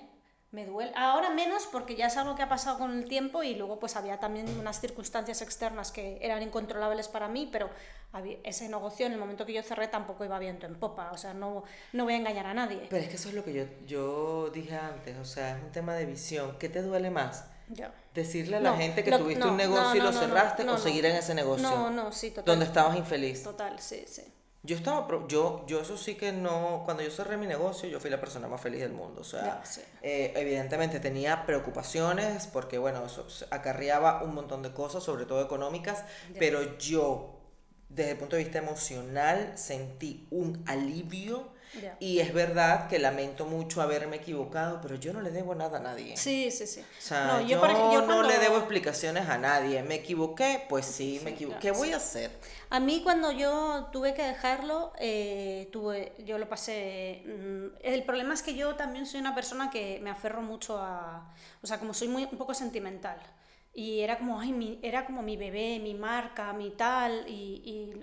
me 0.51 0.67
duele. 0.67 0.93
Ahora 0.97 1.31
menos 1.31 1.67
porque 1.73 1.97
ya 1.97 2.09
es 2.09 2.19
algo 2.19 2.37
que 2.37 2.43
ha 2.43 2.49
pasado 2.51 2.77
con 2.77 2.93
el 2.93 3.09
tiempo 3.09 3.43
y 3.43 3.55
luego 3.55 3.81
pues 3.81 3.97
había 3.97 4.21
también 4.21 4.47
unas 4.59 4.83
circunstancias 4.83 5.41
externas 5.41 5.93
que 5.93 6.19
eran 6.21 6.43
incontrolables 6.43 7.09
para 7.09 7.29
mí, 7.29 7.49
pero 7.51 7.71
ese 8.45 8.69
negocio 8.69 9.07
en 9.07 9.13
el 9.13 9.19
momento 9.19 9.47
que 9.47 9.55
yo 9.55 9.63
cerré 9.63 9.89
tampoco 9.89 10.27
iba 10.27 10.39
viento 10.39 10.67
en 10.67 10.75
popa, 10.75 11.11
o 11.11 11.17
sea, 11.17 11.33
no, 11.33 11.65
no 11.95 12.05
voy 12.05 12.13
a 12.13 12.17
engañar 12.19 12.45
a 12.45 12.53
nadie. 12.53 12.87
Pero 12.91 13.03
es 13.03 13.09
que 13.09 13.17
eso 13.17 13.31
es 13.31 13.35
lo 13.35 13.45
que 13.45 13.55
yo, 13.55 13.65
yo 13.87 14.51
dije 14.51 14.77
antes, 14.77 15.17
o 15.17 15.25
sea, 15.25 15.57
es 15.57 15.65
un 15.65 15.73
tema 15.73 15.95
de 15.95 16.05
visión. 16.05 16.59
¿Qué 16.59 16.69
te 16.69 16.83
duele 16.83 17.09
más? 17.09 17.47
Decirle 18.15 18.57
a 18.57 18.61
la 18.61 18.77
gente 18.77 19.05
que 19.05 19.13
tuviste 19.17 19.47
un 19.47 19.57
negocio 19.57 19.97
y 19.97 20.01
lo 20.01 20.13
cerraste 20.13 20.69
o 20.69 20.79
seguir 20.79 21.07
en 21.07 21.17
ese 21.17 21.35
negocio. 21.35 21.69
No, 21.69 21.91
no, 21.91 22.13
sí, 22.13 22.31
total. 22.31 22.45
Donde 22.45 22.65
estabas 22.65 22.97
infeliz. 22.97 23.43
Total, 23.43 23.79
sí, 23.79 24.05
sí. 24.07 24.23
Yo 24.65 24.75
estaba, 24.75 25.07
yo, 25.29 25.65
yo 25.69 25.81
eso 25.81 25.97
sí 25.97 26.17
que 26.17 26.33
no, 26.33 26.83
cuando 26.85 27.03
yo 27.03 27.11
cerré 27.11 27.37
mi 27.37 27.47
negocio, 27.47 27.89
yo 27.89 28.01
fui 28.01 28.11
la 28.11 28.19
persona 28.19 28.49
más 28.49 28.61
feliz 28.61 28.81
del 28.81 28.93
mundo. 28.93 29.21
O 29.21 29.25
sea, 29.25 29.63
eh, 30.03 30.33
evidentemente 30.35 30.99
tenía 30.99 31.47
preocupaciones 31.47 32.49
porque, 32.49 32.77
bueno, 32.77 33.07
eso 33.07 33.27
acarreaba 33.51 34.23
un 34.25 34.35
montón 34.35 34.63
de 34.63 34.73
cosas, 34.73 35.05
sobre 35.05 35.27
todo 35.27 35.43
económicas, 35.43 36.05
pero 36.41 36.77
yo, 36.77 37.39
desde 37.89 38.13
el 38.13 38.19
punto 38.19 38.35
de 38.35 38.43
vista 38.43 38.59
emocional, 38.59 39.53
sentí 39.57 40.27
un 40.31 40.65
alivio 40.67 41.57
y 42.01 42.21
es 42.21 42.33
verdad 42.33 42.89
que 42.89 42.99
lamento 42.99 43.45
mucho 43.45 43.83
haberme 43.83 44.17
equivocado, 44.17 44.81
pero 44.81 44.95
yo 44.97 45.13
no 45.13 45.21
le 45.21 45.31
debo 45.31 45.55
nada 45.55 45.79
a 45.79 45.81
nadie. 45.81 46.17
Sí, 46.17 46.51
sí, 46.51 46.67
sí. 46.67 46.81
O 46.81 47.01
sea, 47.01 47.27
no, 47.27 47.41
yo, 47.43 47.61
yo, 47.93 48.03
no 48.07 48.23
le 48.23 48.39
debo 48.39 48.59
explicaciones 48.59 49.29
a 49.29 49.39
nadie. 49.39 49.83
¿Me 49.83 49.97
equivoqué? 49.97 50.65
Pues 50.69 50.87
sí, 50.87 51.21
me 51.25 51.31
equivoqué. 51.31 51.59
¿Qué 51.61 51.71
voy 51.71 51.93
a 51.93 51.97
hacer? 51.97 52.31
A 52.71 52.81
mí 52.81 53.03
cuando 53.03 53.33
yo 53.33 53.89
tuve 53.93 54.15
que 54.15 54.23
dejarlo, 54.23 54.93
eh, 54.99 55.69
tuve, 55.73 56.15
yo 56.25 56.39
lo 56.39 56.49
pasé... 56.49 57.23
Mm, 57.27 57.77
el 57.83 58.05
problema 58.05 58.35
es 58.35 58.43
que 58.43 58.55
yo 58.55 58.75
también 58.77 59.07
soy 59.07 59.21
una 59.21 59.35
persona 59.35 59.71
que 59.71 60.01
me 60.03 60.11
aferro 60.11 60.43
mucho 60.43 60.79
a... 60.79 61.33
O 61.63 61.67
sea, 61.67 61.79
como 61.79 61.95
soy 61.95 62.09
muy, 62.09 62.25
un 62.25 62.39
poco 62.39 62.55
sentimental. 62.55 63.19
Y 63.75 64.01
era 64.01 64.19
como, 64.19 64.41
ay, 64.41 64.53
mi, 64.53 64.81
era 64.83 65.07
como 65.07 65.23
mi 65.23 65.37
bebé, 65.37 65.79
mi 65.79 65.95
marca, 65.95 66.53
mi 66.53 66.71
tal, 66.71 67.25
y, 67.29 67.63
y 67.65 68.01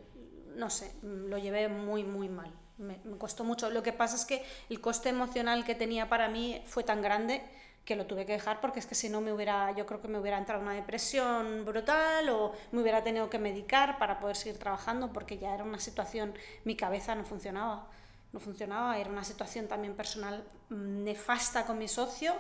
no 0.56 0.70
sé, 0.70 0.92
lo 1.02 1.38
llevé 1.38 1.68
muy, 1.68 2.04
muy 2.04 2.30
mal 2.30 2.52
me, 2.78 2.98
costó 3.18 3.44
mucho. 3.44 3.70
Lo 3.70 3.84
que 3.84 3.94
pasa 3.94 4.16
es 4.16 4.26
que 4.26 4.44
el 4.70 4.82
coste 4.82 5.10
emocional 5.10 5.66
que 5.66 5.76
tenía 5.76 6.10
para 6.10 6.30
mí 6.30 6.62
fue 6.66 6.84
tan 6.84 7.02
grande 7.02 7.42
que 7.84 7.96
lo 7.96 8.08
tuve 8.08 8.26
que 8.26 8.34
dejar 8.34 8.62
porque 8.62 8.80
es 8.80 8.88
que 8.88 8.96
si 8.96 9.10
no 9.10 9.22
me 9.22 9.32
hubiera, 9.32 9.72
yo 9.76 9.86
creo 9.86 10.02
que 10.02 10.08
me 10.08 10.18
hubiera 10.18 10.38
entrado 10.40 10.62
una 10.62 10.74
depresión 10.74 11.66
brutal 11.66 12.30
o 12.30 12.54
me 12.72 12.82
hubiera 12.82 13.04
tenido 13.04 13.30
que 13.30 13.38
medicar 13.38 14.00
para 14.00 14.20
poder 14.20 14.36
seguir 14.36 14.58
trabajando 14.58 15.14
porque 15.14 15.38
ya 15.38 15.54
era 15.54 15.64
una 15.64 15.80
situación, 15.80 16.34
mi 16.64 16.76
cabeza 16.76 17.14
no 17.14 17.24
funcionaba, 17.24 17.88
no 18.34 18.40
funcionaba, 18.40 18.98
era 18.98 19.10
una 19.10 19.24
situación 19.24 19.68
también 19.68 19.96
personal 19.96 20.44
mm, 20.70 21.04
nefasta 21.04 21.66
con 21.66 21.78
mi 21.78 21.88
socio 21.88 22.34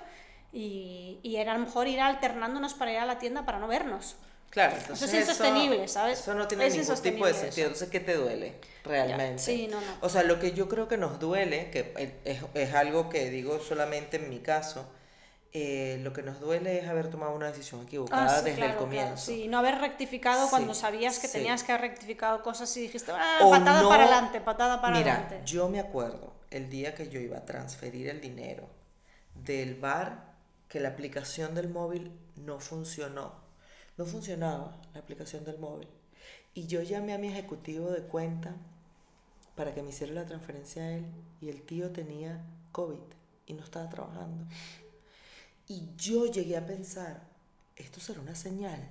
y, 0.52 1.20
y 1.22 1.36
era 1.36 1.52
a 1.52 1.58
lo 1.58 1.66
mejor 1.66 1.88
ir 1.88 2.02
alternándonos 2.02 2.74
para 2.74 2.92
ir 2.92 2.98
a 2.98 3.06
la 3.06 3.20
tienda 3.20 3.46
para 3.46 3.60
no 3.60 3.68
vernos. 3.68 4.18
Claro, 4.56 4.78
entonces 4.78 5.10
eso 5.10 5.18
es 5.18 5.28
insostenible, 5.28 5.88
¿sabes? 5.90 6.20
Eso 6.22 6.34
no 6.34 6.48
tiene 6.48 6.70
ningún 6.70 7.02
tipo 7.02 7.28
de 7.28 7.34
sentido. 7.34 7.68
Entonces, 7.68 7.90
¿qué 7.90 8.00
te 8.00 8.16
duele 8.16 8.54
realmente? 8.86 9.44
Sí, 9.44 9.68
no, 9.70 9.82
no. 9.82 9.88
O 10.00 10.08
sea, 10.08 10.24
lo 10.24 10.40
que 10.40 10.54
yo 10.54 10.70
creo 10.70 10.88
que 10.88 10.96
nos 10.96 11.20
duele, 11.20 11.70
que 11.72 11.94
es, 12.24 12.38
es, 12.54 12.74
algo 12.74 13.10
que 13.10 13.30
digo 13.30 13.60
solamente 13.60 14.16
en 14.16 14.30
mi 14.30 14.40
caso, 14.40 14.90
eh, 15.52 16.00
lo 16.04 16.14
que 16.14 16.22
nos 16.22 16.40
duele 16.40 16.80
es 16.80 16.88
haber 16.88 17.10
tomado 17.10 17.36
una 17.36 17.48
decisión 17.48 17.84
equivocada 17.84 18.24
Ah, 18.24 18.30
sí, 18.40 18.46
desde 18.46 18.56
claro, 18.56 18.72
el 18.72 18.78
claro, 18.78 18.86
comienzo. 18.86 19.26
sí, 19.26 19.48
no 19.50 19.58
haber 19.58 19.78
rectificado 19.80 20.50
cuando 20.50 20.74
Sí, 20.74 20.80
sabías 20.80 21.20
que 21.20 21.28
sí. 21.28 21.34
tenías 21.34 21.64
que 21.64 21.74
haber 21.74 21.92
rectificado 21.92 22.42
cosas 22.42 22.76
y 22.78 22.82
dijiste, 22.84 23.12
ah, 23.12 23.40
O 23.44 23.52
patada 23.52 23.82
no- 23.82 23.90
para 23.90 24.04
adelante, 24.04 24.40
patada 24.40 24.80
para 24.80 24.98
Mira, 24.98 25.16
adelante. 25.18 25.42
yo 25.46 25.68
me 25.68 25.82
acuerdo 25.82 26.32
el 26.50 26.70
día 26.70 26.96
que 26.96 27.10
yo 27.10 27.20
iba 27.20 27.40
a 27.40 27.46
transferir 27.46 28.08
el 28.08 28.22
dinero 28.22 28.70
del 29.34 29.76
bar 29.76 30.34
que 30.70 30.80
la 30.80 30.88
aplicación 30.90 31.56
del 31.56 31.68
móvil 31.68 32.14
no 32.38 32.62
funcionó. 32.62 33.45
No 33.98 34.06
funcionaba 34.06 34.78
la 34.94 35.00
aplicación 35.00 35.44
del 35.46 35.60
móvil. 35.60 35.88
Y 36.54 36.68
yo 36.68 36.82
llamé 36.82 37.14
a 37.14 37.18
mi 37.18 37.28
ejecutivo 37.28 37.92
de 37.92 38.02
cuenta 38.04 38.56
para 39.56 39.74
que 39.74 39.82
me 39.82 39.90
hiciera 39.90 40.14
la 40.14 40.26
transferencia 40.26 40.84
a 40.84 40.92
él 40.92 41.06
y 41.42 41.50
el 41.50 41.62
tío 41.62 41.92
tenía 41.92 42.44
COVID 42.72 43.00
y 43.46 43.54
no 43.54 43.64
estaba 43.64 43.90
trabajando. 43.90 44.46
Y 45.68 45.88
yo 45.98 46.26
llegué 46.26 46.58
a 46.58 46.66
pensar, 46.66 47.22
esto 47.76 48.00
será 48.00 48.20
una 48.22 48.36
señal. 48.36 48.88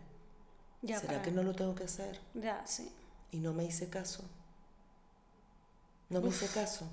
Ya, 0.83 0.99
¿Será 1.01 1.15
para- 1.15 1.23
que 1.23 1.31
no 1.33 1.43
lo 1.43 1.55
tengo 1.55 1.75
que 1.75 1.85
hacer? 1.85 2.19
Ya, 2.35 2.67
sí. 2.67 2.91
y 3.33 3.39
no 3.39 3.53
me 3.53 3.65
hice 3.65 3.89
caso. 3.89 4.23
No 6.09 6.21
me 6.21 6.29
hice 6.29 6.47
caso. 6.49 6.87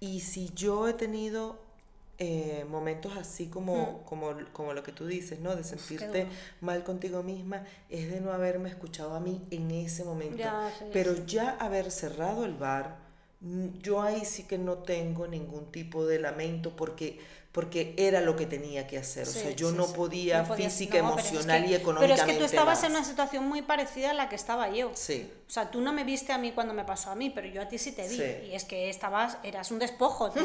Y 0.00 0.20
si 0.20 0.48
yo 0.54 0.88
he 0.88 0.94
tenido 0.94 1.60
eh, 2.20 2.66
momentos 2.68 3.16
así 3.16 3.46
como, 3.46 4.02
como, 4.04 4.34
como 4.52 4.72
lo 4.72 4.82
que 4.82 4.90
tú 4.90 5.06
dices, 5.06 5.38
¿no? 5.38 5.54
De 5.54 5.62
sentirte 5.62 6.26
mal 6.60 6.82
contigo 6.82 7.22
misma, 7.22 7.64
es 7.88 8.10
de 8.10 8.20
no 8.20 8.32
haberme 8.32 8.68
escuchado 8.68 9.14
a 9.14 9.20
mí 9.20 9.40
en 9.52 9.70
ese 9.70 10.02
momento. 10.02 10.36
Ya, 10.36 10.72
sí, 10.76 10.86
Pero 10.92 11.14
ya 11.26 11.50
haber 11.50 11.92
cerrado 11.92 12.44
el 12.44 12.54
bar, 12.54 12.96
mm, 13.40 13.78
yo 13.82 14.02
ahí 14.02 14.24
sí 14.24 14.42
que 14.48 14.58
no 14.58 14.78
tengo 14.78 15.28
ningún 15.28 15.70
tipo 15.70 16.06
de 16.06 16.18
lamento 16.18 16.74
porque, 16.74 17.20
porque 17.52 17.94
era 17.96 18.20
lo 18.20 18.36
que 18.36 18.46
tenía 18.46 18.86
que 18.86 18.98
hacer. 18.98 19.26
o 19.26 19.30
sea, 19.30 19.50
yo 19.52 19.70
sí, 19.70 19.76
no 19.76 19.86
podía 19.92 20.42
No 20.42 20.54
física, 20.54 20.98
no, 21.02 21.10
pero 21.16 21.20
es 21.26 21.32
emocional 21.32 21.64
que- 21.64 21.70
y 21.70 21.74
económicamente 21.74 22.14
Pero 22.22 22.30
es 22.30 22.34
que 22.34 22.38
tú 22.38 22.44
estabas 22.44 22.82
en 22.84 22.92
más. 22.92 23.00
una 23.00 23.08
situación 23.08 23.48
muy 23.48 23.62
parecida 23.62 24.10
a 24.10 24.14
la 24.14 24.28
que 24.28 24.36
estaba 24.36 24.68
yo. 24.70 24.90
Sí. 24.94 25.32
O 25.48 25.50
sea, 25.50 25.70
tú 25.70 25.80
no 25.80 25.94
me 25.94 26.04
viste 26.04 26.30
a 26.32 26.38
mí 26.38 26.52
cuando 26.52 26.74
me 26.74 26.84
pasó 26.84 27.10
a 27.10 27.14
mí, 27.14 27.30
pero 27.30 27.48
yo 27.48 27.62
a 27.62 27.68
ti 27.68 27.78
sí 27.78 27.92
te 27.92 28.06
vi. 28.06 28.16
Sí. 28.16 28.48
Y 28.50 28.54
es 28.54 28.64
que 28.64 28.90
estabas, 28.90 29.38
eras 29.42 29.70
un 29.70 29.78
despojo, 29.78 30.30
tía. 30.30 30.44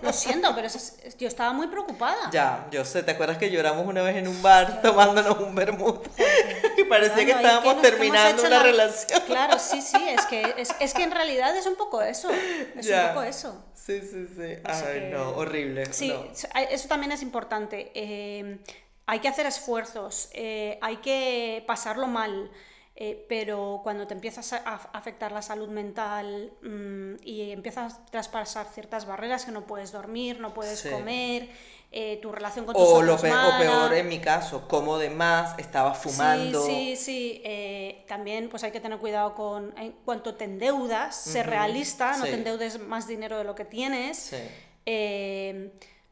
Lo 0.00 0.10
siento, 0.12 0.54
pero 0.54 0.68
es- 0.68 0.96
yo 1.18 1.28
estaba 1.28 1.52
muy 1.52 1.66
preocupada. 1.66 2.30
Ya, 2.32 2.66
yo 2.72 2.84
sé, 2.86 3.02
¿te 3.02 3.10
acuerdas 3.10 3.36
que 3.36 3.50
lloramos 3.50 3.86
una 3.86 4.00
vez 4.02 4.16
en 4.16 4.26
un 4.26 4.40
bar 4.40 4.80
tomándonos 4.80 5.38
un 5.38 5.54
vermut? 5.54 6.06
y 6.78 6.84
parecía 6.84 7.26
que 7.26 7.32
estábamos 7.32 7.82
terminando 7.82 8.40
una 8.42 8.50
la- 8.56 8.62
relación. 8.62 9.20
Claro, 9.26 9.58
sí, 9.58 9.82
sí, 9.82 9.98
es 10.08 10.24
que, 10.26 10.54
es, 10.56 10.70
es 10.80 10.94
que 10.94 11.02
en 11.02 11.10
realidad 11.10 11.54
es 11.54 11.66
un 11.66 11.76
poco 11.76 12.00
eso. 12.00 12.30
Es 12.74 12.86
Ya. 12.86 13.02
un 13.02 13.08
poco 13.08 13.22
eso. 13.24 13.64
Sí, 13.74 14.00
sí, 14.00 14.26
sí. 14.34 14.54
Así 14.64 14.84
Ay, 14.86 15.00
que- 15.00 15.10
no, 15.10 15.30
horrible. 15.30 15.92
Sí, 15.92 16.08
no. 16.08 16.21
Eso 16.70 16.88
también 16.88 17.12
es 17.12 17.22
importante. 17.22 17.90
eh, 17.94 18.58
hay 19.06 19.18
que 19.18 19.28
hacer 19.28 19.46
esfuerzos, 19.46 20.30
eh, 20.32 20.78
hay 20.80 20.98
que 20.98 21.64
pasarlo 21.66 22.06
mal, 22.06 22.50
eh, 22.94 23.26
pero 23.28 23.80
cuando 23.82 24.06
te 24.06 24.14
empiezas 24.14 24.52
a, 24.52 24.58
afectar 24.92 25.32
la 25.32 25.42
salud 25.42 25.68
mental 25.68 26.52
mm, 26.62 27.14
y 27.24 27.50
empiezas 27.50 27.94
a 27.94 28.06
traspasar 28.06 28.66
ciertas 28.72 29.04
barreras, 29.06 29.44
que 29.44 29.50
no 29.50 29.66
puedes 29.66 29.90
dormir, 29.92 30.38
no 30.38 30.54
puedes 30.54 30.78
Sí. 30.80 30.90
comer, 30.90 31.48
eh, 31.90 32.20
tu 32.22 32.30
relación 32.32 32.64
con 32.64 32.74
tus 32.76 32.82
O, 32.88 33.02
lo 33.02 33.14
otros 33.14 33.22
pe- 33.22 33.32
o 33.32 33.34
mala. 33.34 33.58
peor 33.58 33.94
en 33.94 34.08
mi 34.08 34.20
caso, 34.20 34.66
como 34.68 34.96
de 34.98 35.10
más, 35.10 35.58
estaba 35.58 35.94
fumando. 35.94 36.64
Sí, 36.64 36.94
sí, 36.94 37.04
sí. 37.04 37.42
eh, 37.44 38.04
también 38.08 38.48
pues 38.48 38.62
hay 38.62 38.70
que 38.70 38.80
tener 38.80 38.98
cuidado 38.98 39.34
con 39.34 39.76
en 39.76 39.92
cuanto 40.04 40.36
te 40.36 40.44
endeudas, 40.44 41.16
ser 41.16 41.48
realista, 41.48 42.16
no 42.18 42.24
sí. 42.24 42.30
te 42.30 42.36
endeudes 42.36 42.78
más 42.78 43.06
dinero 43.08 43.36
de 43.36 43.44
lo 43.44 43.54
que 43.56 43.64
tienes. 43.64 44.16
Sí. 44.16 44.36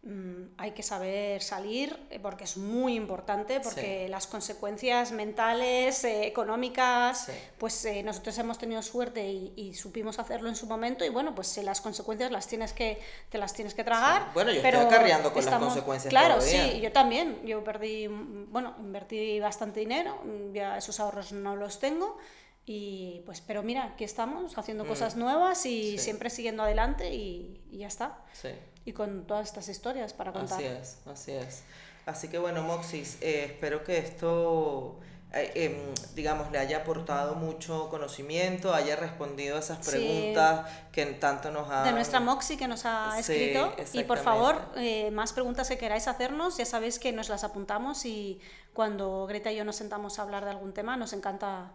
Mm, 0.03 0.55
hay 0.57 0.71
que 0.71 0.83
saber 0.83 1.43
salir 1.43 1.95
eh, 2.09 2.19
porque 2.19 2.45
es 2.45 2.57
muy 2.57 2.95
importante, 2.95 3.61
porque 3.61 4.05
Sí. 4.07 4.11
las 4.11 4.27
consecuencias 4.27 5.13
mentales, 5.13 6.05
eh, 6.05 6.27
económicas, 6.27 7.27
Sí. 7.27 7.33
pues 7.59 7.85
eh, 7.85 8.03
nosotros 8.03 8.39
hemos 8.39 8.57
tenido 8.57 8.81
suerte 8.81 9.29
y, 9.31 9.53
y 9.57 9.75
supimos 9.75 10.19
hacerlo 10.19 10.49
en 10.49 10.57
su 10.57 10.67
momento 10.67 11.05
y 11.05 11.11
bueno, 11.11 11.35
pues 11.35 11.55
eh, 11.59 11.63
las 11.63 11.83
consecuencias 11.83 12.31
las 12.33 12.47
tienes 12.49 12.73
que, 12.73 12.99
te 13.29 13.37
las 13.37 13.53
tienes 13.53 13.75
que 13.75 13.85
tragar. 13.85 14.23
Sí. 14.23 14.29
Bueno, 14.33 14.51
yo 14.53 14.57
estoy 14.57 14.71
pero 14.71 14.87
acarreando 14.87 15.35
con 15.35 15.45
las 15.45 15.55
consecuencias 15.59 16.11
Claro, 16.11 16.37
todavía. 16.39 16.71
sí, 16.73 16.81
yo 16.81 16.93
también. 16.93 17.45
Yo 17.45 17.63
perdí, 17.63 18.09
mm, 18.09 18.51
bueno, 18.51 18.75
invertí 18.79 19.39
bastante 19.39 19.81
dinero, 19.81 20.17
mm, 20.25 20.55
ya 20.55 20.79
esos 20.79 20.99
ahorros 20.99 21.33
no 21.33 21.57
los 21.57 21.79
tengo. 21.79 22.17
Y 22.65 23.23
pues, 23.27 23.41
pero 23.41 23.63
mira, 23.63 23.85
aquí 23.85 24.05
estamos 24.05 24.57
haciendo 24.57 24.87
cosas 24.87 25.17
nuevas 25.17 25.67
y 25.67 25.97
Mm. 25.97 25.99
Siempre 25.99 26.31
siguiendo 26.31 26.63
adelante 26.63 27.13
y, 27.13 27.61
y 27.71 27.79
ya 27.79 27.89
está. 27.89 28.19
Sí. 28.33 28.49
Y 28.85 28.93
con 28.93 29.26
todas 29.26 29.47
estas 29.49 29.68
historias 29.68 30.12
para 30.12 30.33
contar. 30.33 30.59
Así 30.59 30.66
es, 30.66 30.99
así 31.07 31.33
es. 31.33 31.62
Así 32.07 32.28
que 32.28 32.39
bueno, 32.39 32.62
Moxis, 32.62 33.18
eh, 33.20 33.45
espero 33.47 33.85
que 33.85 33.99
esto, 33.99 34.99
eh, 35.35 35.53
em, 35.55 35.95
digamos, 36.14 36.51
le 36.51 36.59
haya 36.59 36.78
aportado 36.78 37.35
mucho 37.35 37.89
conocimiento, 37.91 38.72
haya 38.74 38.97
respondido 38.97 39.57
a 39.57 39.61
esas 39.61 39.85
Sí. 39.85 39.91
preguntas 39.93 40.66
que 40.93 41.05
tanto 41.07 41.51
nos 41.51 41.68
han... 41.70 41.85
De 41.85 41.93
nuestra 41.93 42.18
Moxie 42.20 42.57
que 42.57 42.66
nos 42.66 42.85
ha 42.87 43.12
Sí, 43.22 43.33
escrito. 43.33 43.74
y 43.93 44.05
por 44.05 44.18
favor, 44.18 44.61
eh, 44.76 45.11
más 45.11 45.33
preguntas 45.35 45.68
que 45.68 45.76
queráis 45.76 46.09
hacernos, 46.09 46.57
ya 46.57 46.64
sabéis 46.64 46.99
que 46.99 47.12
nos 47.12 47.28
las 47.28 47.45
apuntamos 47.45 48.07
y 48.07 48.41
cuando 48.72 49.26
Greta 49.26 49.53
y 49.53 49.57
yo 49.57 49.64
nos 49.64 49.76
sentamos 49.76 50.18
a 50.18 50.22
hablar 50.22 50.45
de 50.47 50.53
algún 50.53 50.72
tema, 50.72 50.97
nos 50.97 51.12
encanta 51.12 51.70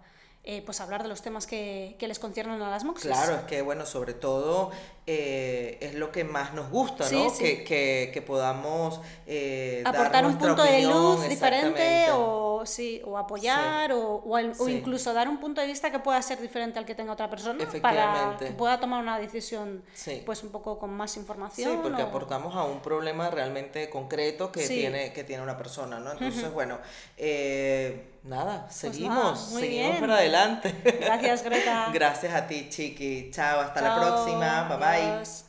eh, 0.48 0.62
pues 0.64 0.80
hablar 0.80 1.02
de 1.02 1.10
los 1.10 1.24
temas 1.24 1.48
que, 1.48 1.96
que 1.98 2.08
les 2.08 2.20
conciernen 2.20 2.62
a 2.62 2.70
las 2.70 2.84
Moxies. 2.84 3.12
Claro, 3.16 3.36
es 3.36 3.42
que 3.46 3.64
bueno, 3.64 3.84
sobre 3.88 4.14
todo 4.14 4.70
eh, 5.08 5.78
es 5.82 5.94
lo 5.94 6.12
que 6.12 6.24
más 6.24 6.54
nos 6.54 6.70
gusta, 6.72 7.04
Sí, 7.04 7.16
¿no? 7.16 7.30
sí. 7.30 7.44
Que, 7.44 7.64
que, 7.64 8.10
que 8.14 8.22
podamos 8.24 9.00
eh, 9.28 9.82
dar 9.84 9.96
aportar 9.96 10.26
un 10.26 10.36
punto 10.38 10.64
de 10.64 10.82
luz 10.82 11.28
diferente 11.30 12.08
o, 12.12 12.64
sí, 12.66 13.02
o 13.06 13.16
apoyar 13.18 13.92
o, 13.92 14.16
o 14.26 14.38
el- 14.40 14.52
o 14.58 14.66
Sí. 14.66 14.72
incluso 14.72 15.14
dar 15.14 15.28
un 15.30 15.40
punto 15.40 15.62
de 15.62 15.68
vista 15.68 15.92
que 15.92 16.00
pueda 16.00 16.20
ser 16.24 16.42
diferente 16.42 16.80
al 16.80 16.86
que 16.86 16.96
tenga 16.96 17.14
otra 17.14 17.30
persona 17.30 17.60
para 17.60 17.70
Efectivamente. 17.70 18.46
que 18.46 18.52
pueda 18.54 18.80
tomar 18.80 19.04
una 19.04 19.20
decisión 19.20 19.84
Sí. 19.94 20.24
pues 20.26 20.42
un 20.42 20.50
poco 20.50 20.80
con 20.80 20.90
más 20.92 21.12
Sí, 21.12 21.20
información. 21.20 21.82
porque 21.84 22.02
o- 22.02 22.06
aportamos 22.08 22.56
a 22.56 22.64
un 22.64 22.80
problema 22.82 23.30
realmente 23.30 23.90
concreto 23.92 24.52
que, 24.52 24.66
Sí. 24.66 24.74
tiene, 24.76 25.14
que 25.14 25.24
tiene 25.24 25.44
una 25.44 25.56
persona, 25.58 26.00
¿no? 26.00 26.14
Entonces, 26.14 26.52
bueno, 26.52 26.80
eh, 27.18 28.14
nada, 28.24 28.68
seguimos, 28.72 29.18
Pues 29.18 29.40
nada, 29.42 29.52
muy 29.52 29.62
seguimos 29.62 29.90
bien. 29.92 30.00
para 30.02 30.16
adelante. 30.16 30.76
Gracias, 31.00 31.44
Greta. 31.44 31.90
Gracias 31.94 32.34
a 32.34 32.48
ti, 32.48 32.70
Chiqui. 32.70 33.30
Chao, 33.32 33.60
hasta 33.62 33.82
la 33.82 33.96
próxima. 34.00 34.68
Bye 34.68 34.78
bye. 34.78 34.95
Bye. 34.96 35.45